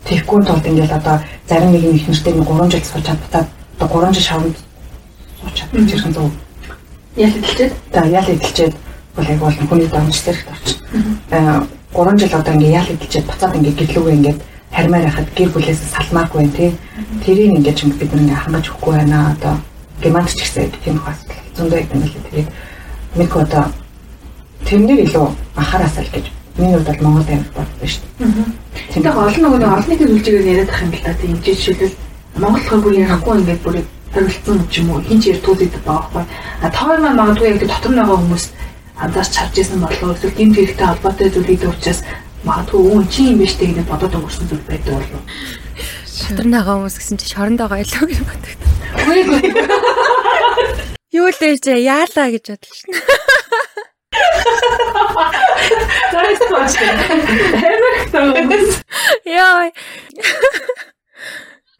[0.05, 1.17] тэггүй тулд ингээл одоо
[1.49, 3.45] зарим нэг их нэртэй нэг 3 жил сууж чадтаа
[3.79, 4.57] одоо 3 жил шоронд
[5.41, 6.31] сууж чадчих хэрхэн зөв.
[7.17, 7.73] Ял идэлчээд.
[7.95, 8.75] За ял идэлчээд
[9.17, 10.79] бол яг бол хүний дамж зэрэгт орчих.
[11.31, 14.39] Аа 3 жил одоо ингээ ял идэлчээд буцаад ингээ гэрлүүгээ ингээд
[14.73, 16.71] хармаар хахад гэр бүлээс салмаагүй тий.
[17.25, 19.55] Тэрийг ингэж бид нэг хангаж өгөхгүй байна одоо
[20.03, 21.19] гемант ч гэсэн тийм хас
[21.57, 22.49] зөндөө юм л тэгээд
[23.17, 23.65] нэг одоо
[24.65, 28.45] тэрнэр илүү анхаараасаа л гэж миний хувьд бол Монгол амьд боддог шүү дээ.
[28.95, 31.97] Тэгээд олон нөгөө олон нийтийн зүйлчээр яриад ах юм л та тийм жишээлбэл
[32.39, 33.77] Монгол хөр бүр ярихгүй ингээд бүр
[34.15, 36.25] хоригдсан ч юм уу хин ч ярь түүлдэг байгаа байхгүй.
[36.63, 38.45] А тоор маань магадгүй яг дотор байгаа хүмүүс
[39.01, 42.01] анзаарч харж ирсэн болов эсвэл гэмт хэрэгтэй холбоотой зүйлүүд учраас
[42.45, 45.23] магадгүй үн чи юм биш тэгээд бодоод өнгөрсөн зүйл байдаг болов.
[46.09, 48.57] Шатар нагаа хүмүүс гэсэн чи шоронд байгаа илүү гэж боддог.
[49.01, 49.21] Үгүй
[51.11, 52.95] Юу л ээж яалаа гэж бодлоо шин.
[59.27, 59.71] Яа.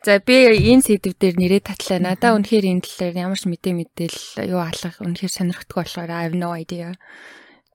[0.05, 2.01] За би энэ сэдв дээр нэрээ татлаа.
[2.01, 6.35] Надаа үнэхээр энэ талаар ямар ч мэдээ мэдээл юу алах үнэхээр сонирхтгүй болохоор I have
[6.35, 6.97] no idea.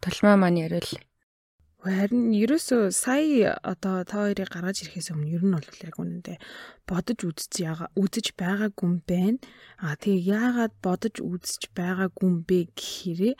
[0.01, 0.89] Тулмаа маань ярил.
[1.85, 6.37] Харин ерөөсөө сая одоо та хоёрыг гаргаж ирэхээс өмнө ер нь бол яг үнэндээ
[6.89, 9.37] бодож үзэж яага үзэж байгаагүй юм байна.
[9.77, 13.33] А тэгээ яагаад бодож үзэж байгаагүй юм бэ гэхээрээ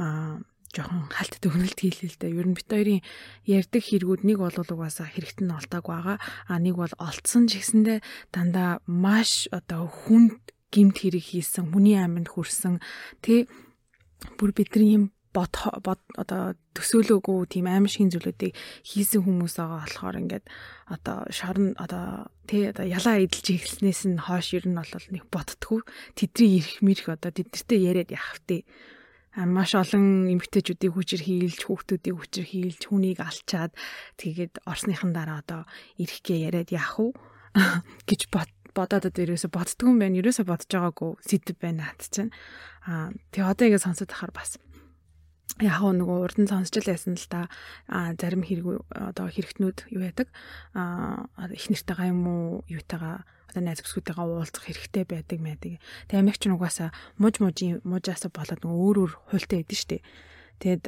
[0.00, 0.40] а
[0.72, 2.38] жоохон халт төгнөлт хийлээ л дээ.
[2.40, 3.04] Ер нь бит хоёрын
[3.44, 6.16] ярьдаг хэрэгүүд нэг бол угаасаа хэрэгт нь олдааг байгаа.
[6.48, 8.00] А нэг бол олцсон ч гэсэндээ
[8.32, 10.40] дандаа маш одоо хүнд
[10.72, 12.80] гимт хэрэг хийсэн, хүний аминд хүрсэн.
[13.20, 13.44] Тэ
[14.40, 15.52] бүр бидний юм бод
[16.16, 18.52] одоо төсөөлөөгүй тийм аим шиг зүйлүүдийг
[18.84, 20.44] хийсэн хүмүүс байгаа болохоор ингээд
[20.92, 25.80] одоо шорон одоо тий одоо ялаа эдэлж эхэлснээс нь хойш ер нь бол нэг бодтгүй
[26.16, 28.62] тэдний ирэх мэрх одоо тэднэртэй яриад явах тий
[29.32, 33.72] маш олон эмгтээчүүдийг хүчээр хийлж хүүхдүүдийг хүчээр хийлж хүнийг алчаад
[34.20, 35.64] тэгээд орсныхан дараа одоо
[35.96, 37.16] ирэхгээ яриад яах вэ
[38.08, 40.18] гэж бод бодоод одоо ерөөсө боддгүй юм байна.
[40.20, 42.32] Ерөөсө бодож байгаагүй сэдв байна хат чинь.
[42.88, 44.56] Аа тэгээ одоо ингэ сонсоод ахаар бас
[45.60, 47.40] яг нөгөө урд нь сонсч л байсан л да
[48.16, 50.28] зарим хэрэг одоо хэрэгтнүүд юу яадаг
[50.72, 55.72] а их нэртэйгаа юм уу юутайгаа одоо найз бүсгүйтэйгээ уулзах хэрэгтэй байдаг байдаг.
[56.08, 56.88] Тэгээ амигч нугасаа
[57.20, 59.98] муж мужийн мужаасаа болоод нөгөө өөр өөр хуйлтай байдэн штэ.
[60.64, 60.84] Тэгэд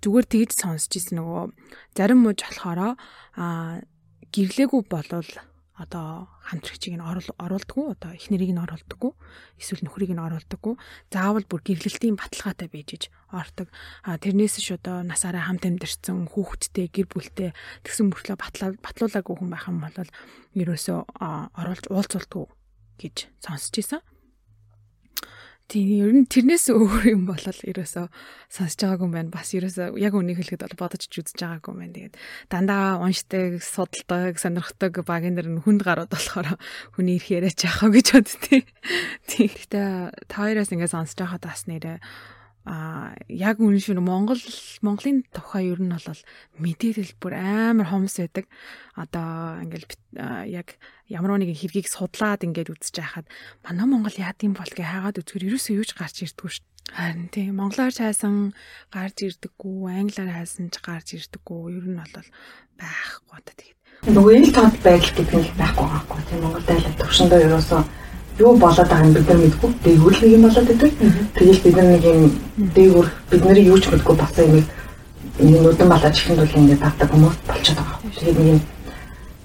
[0.00, 1.44] зүгээр тэгж сонсч ирсэн нөгөө
[1.92, 2.96] зарим муж болохоро
[3.36, 3.84] а
[4.32, 5.30] гэрлээгүй болвол
[5.80, 9.12] одоо хамтрагчийг нь оруулдаггүй одоо их нэрийг нь оруулдаггүй
[9.56, 10.76] эсвэл нөхрийг нь оруулдаггүй.
[11.08, 13.72] Заавал бүр гэрлэлтийн баталгаатай байж иж ордог.
[14.04, 17.50] Тэрнээс ш одоо насаараа хамт амьдэрсэн хүүхэдтэй гэр бүлтэй
[17.80, 18.36] тэгсэн мөртлөө
[18.84, 19.96] батлуулаагүй хүн байх юм бол
[20.52, 20.98] ерөөсөө
[21.56, 22.46] оруулж уулзуулдаггүй
[23.00, 24.04] гэж сонсч ийсэн
[25.70, 28.06] Тийм ер нь тэрнээс өөр юм болол ерөөсөө
[28.50, 29.30] сонсож байгаагүй юм байна.
[29.30, 31.94] Бас ерөөсөө яг үнийг хэлэхэд бол бодож ч үзэж байгаагүй юм байна.
[31.94, 32.14] Тэгээд
[32.50, 36.58] дандаа уншдаг, судалдаг, сонирхдаг багийн нэр нь хүнд гарууд болохоор
[36.98, 38.66] хүний ирэх яриач яахаа гэж боддتي.
[39.30, 39.50] Тийм.
[39.54, 39.80] Гэтэ
[40.26, 42.02] та хоёроос ингээд сонсож байхад бас нэрээ
[42.68, 44.40] а яг үнэн шүү Монгол
[44.84, 46.20] Монголын тухай ер нь бол
[46.60, 48.46] мэдээлэл бүр амар хомс байдаг.
[48.92, 49.88] Одоо ингээл
[50.44, 50.76] яг
[51.08, 53.26] ямар нэгэн хэргийг судлаад ингээд үзэж байхад
[53.64, 56.68] манай Монгол яад юм бол гэ хаагаад үзэхээр ерөөсөө юуж гарч ирдэггүй шүү.
[56.90, 58.52] Харин тийм монголоор хайсан
[58.92, 61.80] гарч ирдэггүй, англиар хайсан ч гарч ирдэггүй.
[61.80, 62.28] Ер нь бол
[62.76, 63.78] байхгүй та тэгээд.
[64.10, 67.82] Нөгөө ил тод байдал гэдэг нь байхгүй байхгүй тийм Монгол дайлал төвшөндөө ерөөсөө
[68.40, 69.70] юу болоод байгааг нь бид нар мэдгүй.
[69.84, 70.92] Дээгүүр нэг юм болоод байдаг.
[71.36, 72.22] Тэгэл бид нар нэг юм
[72.74, 74.64] дээгүүр бид нарыг юу ч мэдгүй басан юм
[75.40, 77.98] энэ нүдэн балаж ихэнд бол ингээд тавдаг хүмүүс болчиход байгаа.
[78.16, 78.60] Тэгээд нэг юм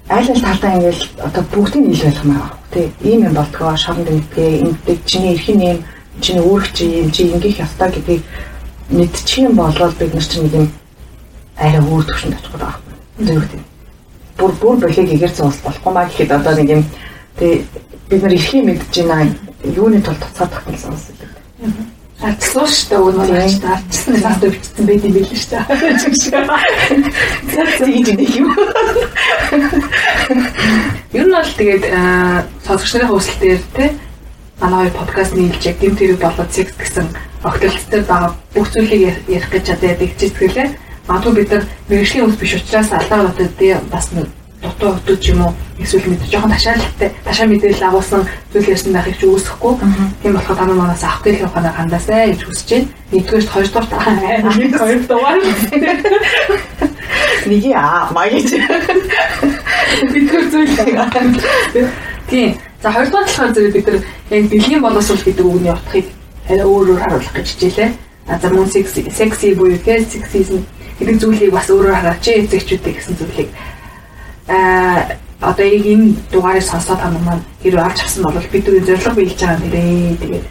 [0.10, 2.50] айл ал талдаа ингээд одоо бүгдийг ил байх юм аа.
[2.72, 5.80] Тэ ийм юм болтгоо шоронд мэдгээ ингээд чиний эрхийн юм
[6.22, 8.24] чиний үүрэг чи юм чи ингээх ёстой гэдгийг
[8.90, 10.68] мэдчих юм болвол бид нар чинь нэг юм
[11.58, 12.76] арай өөр төвшөнд очих байгаа.
[13.20, 13.62] Зөв үү?
[14.38, 16.84] Бүр бүр бохиг игэрсэн ус болохгүй маа гэхэд одоо нэг юм
[17.40, 17.64] тэгээ
[18.10, 19.36] бид нар эрхийг мэдж байна.
[19.64, 21.30] Юуны тул туцаад тах гэсэн ус гэдэг.
[22.22, 25.66] Арчсан шүү дээ өгнө гэж арчсан нас өвчтсөн байд юм билээ шүү дээ.
[27.86, 28.50] Тэгээд нэг юм.
[31.14, 31.84] Ер нь бол тэгээд
[32.66, 33.86] сонсогч нарын хөөсөл дээр те
[34.62, 37.08] манай хоёр подкаст нийлж яг гэмт хэрэг болоод секс гэсэн
[37.44, 40.68] огтлолттой байгаа бүх зүйлийг ярих гэж чадаад игчээсгэлээ.
[41.08, 44.10] Магадгүй бид нар мэрэгжлийн хүмүүс биш учраас алдаа болоод тий бас
[44.66, 45.54] дутуу хөтөж юм уу?
[45.80, 48.22] Эсвэл мэд жоохон ташаалтай ташаа мэдээлэл агуулсан
[48.52, 49.74] зүйл ярьсан байхыг ч үүсэхгүй.
[50.22, 52.88] Тийм болохоор та манаас авах гэх ухаанаар хандаасай гэж хүсэж байна.
[53.12, 53.98] Нэгдүгээр хоёрдугаар
[54.82, 55.40] хоёр дугаар.
[57.46, 58.50] нэг яа магич
[60.14, 60.74] бидгээр зүйл
[62.30, 62.58] тийм.
[62.82, 66.06] За хоёрдугаар болохоор зөв бид нар яг бэлгийн боловсрол гэдэг үгний утгыг
[66.50, 67.92] арай өөрөөр харуулах гэж хичээлээ.
[68.28, 70.66] А за мөн секси секси буюу сексизм
[71.00, 73.50] гэдэг зүйлийг бас өөрөөр хараач эцэгчүүдтэй гэсэн зүйлийг
[74.48, 79.16] а одоо яг энэ дугаарыг сонсоод хамаг маань хэрэг авч авсан бол бид дөрөв зориг
[79.16, 80.46] биелж байгаа нэрээ тэгээд.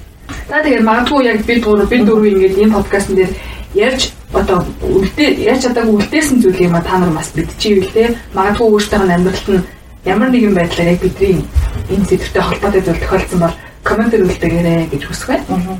[0.48, 3.32] За тэгээд магадгүй яг бид дөрөв бид дөрөв ингээд энэ подкастн дээр
[3.74, 4.02] ярьж
[4.32, 8.04] одоо үлдээ яаж чадаагүй үлдээсэн зүйлийг ма та нар бас мэдчихэв л те
[8.34, 9.62] магадгүй өөртөө амьдралт нь
[10.04, 11.42] ямар нэгэн байдлаар яг бидний
[11.90, 15.78] энэ зэвэртэй холбоотой зүйл тохиолдсон бол комментэр үлдээгээрэй гэж хүсэх байна.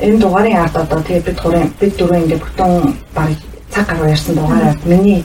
[0.00, 2.72] Энэ дугаарын ард одоо тэгээ бид гурван бид дөрөв ингээд бүтэн
[3.14, 3.30] баг
[3.70, 5.24] цаг гаруй ярьсан дугаараа миний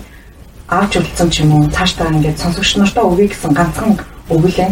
[0.82, 3.94] авч үлдсэн ч юм уу цаашдаа ингээд сонсогч нартаа өгье гэсэн ганцхан
[4.30, 4.72] өгүүлээ.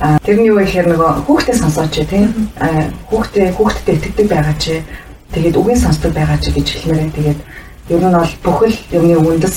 [0.00, 2.50] Аа тэрний юу гэхээр нөгөө хүүхдээ сонсооч тийм
[3.10, 4.82] хүүхдээ хүүхдэд итгэдэг байгаа чи.
[5.32, 7.40] Тэгээд үгийн сонсдог байгаа чи гэж хэлмээрээ тэгээд
[7.92, 9.56] ер нь бол бүхэл юмны үндэс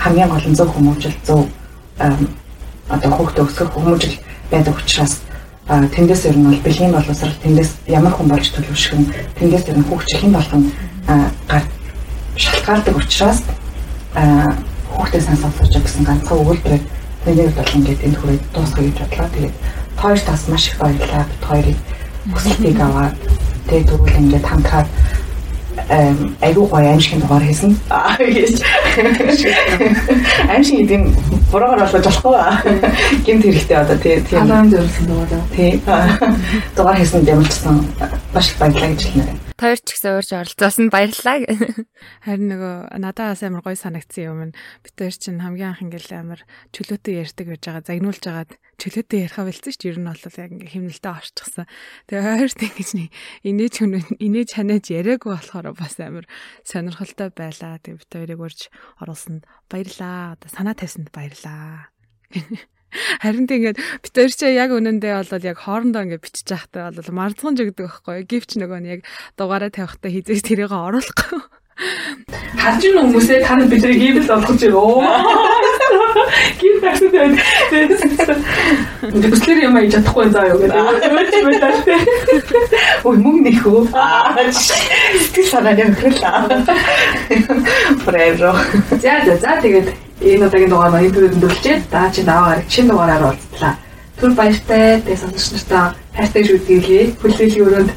[0.00, 1.40] хамгийн гол нь зөв хүмүүжил зөв
[2.90, 4.16] одоо хүүхдээ өсгөх хүмүүжил
[4.50, 5.20] байдаг учраас
[5.68, 9.06] тэндээс ер нь бол бэлгийн боловсрал тэндээс ямар хүн болж төлөвшөх нь
[9.38, 10.72] тэндээс ер нь хүүхчлийн болгон
[11.46, 11.64] гар
[12.34, 13.38] шалтгаалдаг учраас
[14.14, 16.84] хүүхдээ сайн сонсож гэсэн ганцхан өгүүлбэрийг
[17.26, 19.28] нэг бол ингээд энэ хүрээд дуусгая гэж бодлоо.
[19.34, 19.54] Тэгээд
[20.00, 21.24] хоёр тас маш их баярлалаа.
[21.30, 21.78] Бид хоёрыг
[22.32, 23.14] хүсэлтийг аваад
[23.68, 24.88] тэгээд тэгвэл ингээд хамтраад
[26.40, 27.76] айгуу гоё аимшигын дугаар хийсэн.
[27.90, 28.62] Аа гэж.
[30.48, 31.14] Аимшиг гэдэг нь
[31.52, 32.34] буруугаар болгож болохгүй.
[33.26, 34.40] Гинт хэрэгтэй одоо тий тийм.
[34.40, 35.44] Халаан зөвлөсөн дугаар.
[35.54, 35.82] Тий.
[36.76, 37.76] Дугаар хийсэн дэмжсэн
[38.34, 39.49] маш их баярлалаа гэж хэлнэ.
[39.60, 41.44] Тойр ч гэсэн уурж оролцоосон баярлалаа.
[42.24, 46.40] Харин нөгөө надаас амар гоё санагдсан юм нь бид хоёр чинь хамгийн анх ингээл амар
[46.72, 49.88] чөлөөтэй ярьдаг гэж байгаа загнуулж агаад чөлөөтэй ярихаа бэлдсэн шүү.
[49.92, 51.68] Ер нь бол яг ингээ хэмнэлтэд орчихсан.
[52.08, 53.08] Тэгээ хоёрт ингэж нэг
[53.44, 53.74] инээж
[54.16, 56.24] инээж ханаж яриаггүй болохоор бас амар
[56.64, 57.76] сонирхолтой байлаа.
[57.84, 58.60] Тэгээ бид хоёрыг урьж
[58.96, 60.40] оруулсанд баярлаа.
[60.40, 61.92] Одоо санаа тавьсанд баярлаа.
[63.22, 67.54] Харин тэгээд бид хоёр ч яг үнэндээ бол яг хоорондоо ингээд бичиж байхдаа бол марцган
[67.54, 68.26] жигдэг байхгүй.
[68.26, 69.00] Гэвч нөгөө нь яг
[69.38, 71.59] дугаараа тавихтаа хизээс тэрийг оруулахгүй.
[72.60, 75.00] Харж ийн хүмүүсээ та нар бидний хийвэл болгож ирөө.
[76.60, 77.40] Гин тагсад байна.
[79.00, 80.76] Бүслэр юм аяж чадахгүй заа юу гэдэг.
[83.08, 83.80] Ой мөнгө нэхүү.
[84.52, 86.68] Сэтгэл санаа юм хэлээ.
[88.04, 88.52] Брэво.
[89.00, 89.88] За за за тэгээд
[90.20, 91.76] энэ удаагийн дугаар маань интернет дөрлжээ.
[91.88, 93.74] Даа чи даваагаар шинэ дугаараар уулзлаа.
[94.20, 97.04] Түр баяртай тэ сонсогч нартай хайртай шүтгэлээ.
[97.24, 97.90] Хүлээлгийн өрөөнд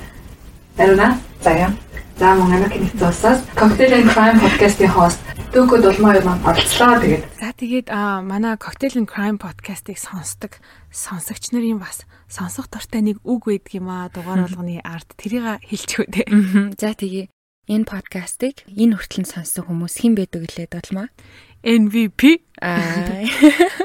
[0.80, 1.19] барина.
[1.43, 1.72] За яа.
[2.18, 5.19] За мөн Америкийн нэгдсэн улсаас Cocktail and Crime podcast-ийн host
[5.53, 7.02] Дөгөө Дулмаа юу маань оролцлоо.
[7.02, 10.61] Тэгээд за тэгээд аа манай Cocktail and Crime podcast-ыг сонсдог
[10.94, 16.10] сонсогч нарын бас сонсох дуртай нэг үг байдаг юм аа дугаар болгоны арт тэрийг хэлчихв
[16.10, 16.77] дээ.
[16.77, 17.34] За тэгээ
[17.69, 21.10] энэ подкастыг энэ хүртлэн сонссон хүмүүс хэн байдаг гэлээ Дулмаа?
[21.65, 22.22] MVP
[22.61, 23.26] аа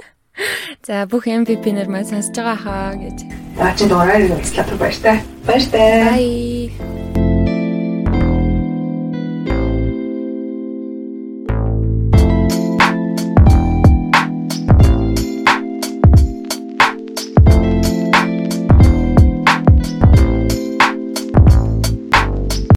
[0.87, 3.19] За бүх MVP нар маань сонсож байгаа хаа гэж.
[3.57, 5.19] дараагийн дугаараар уулзлаа баяр таа.
[5.45, 6.17] Баяр таа.
[6.17, 7.08] Bye.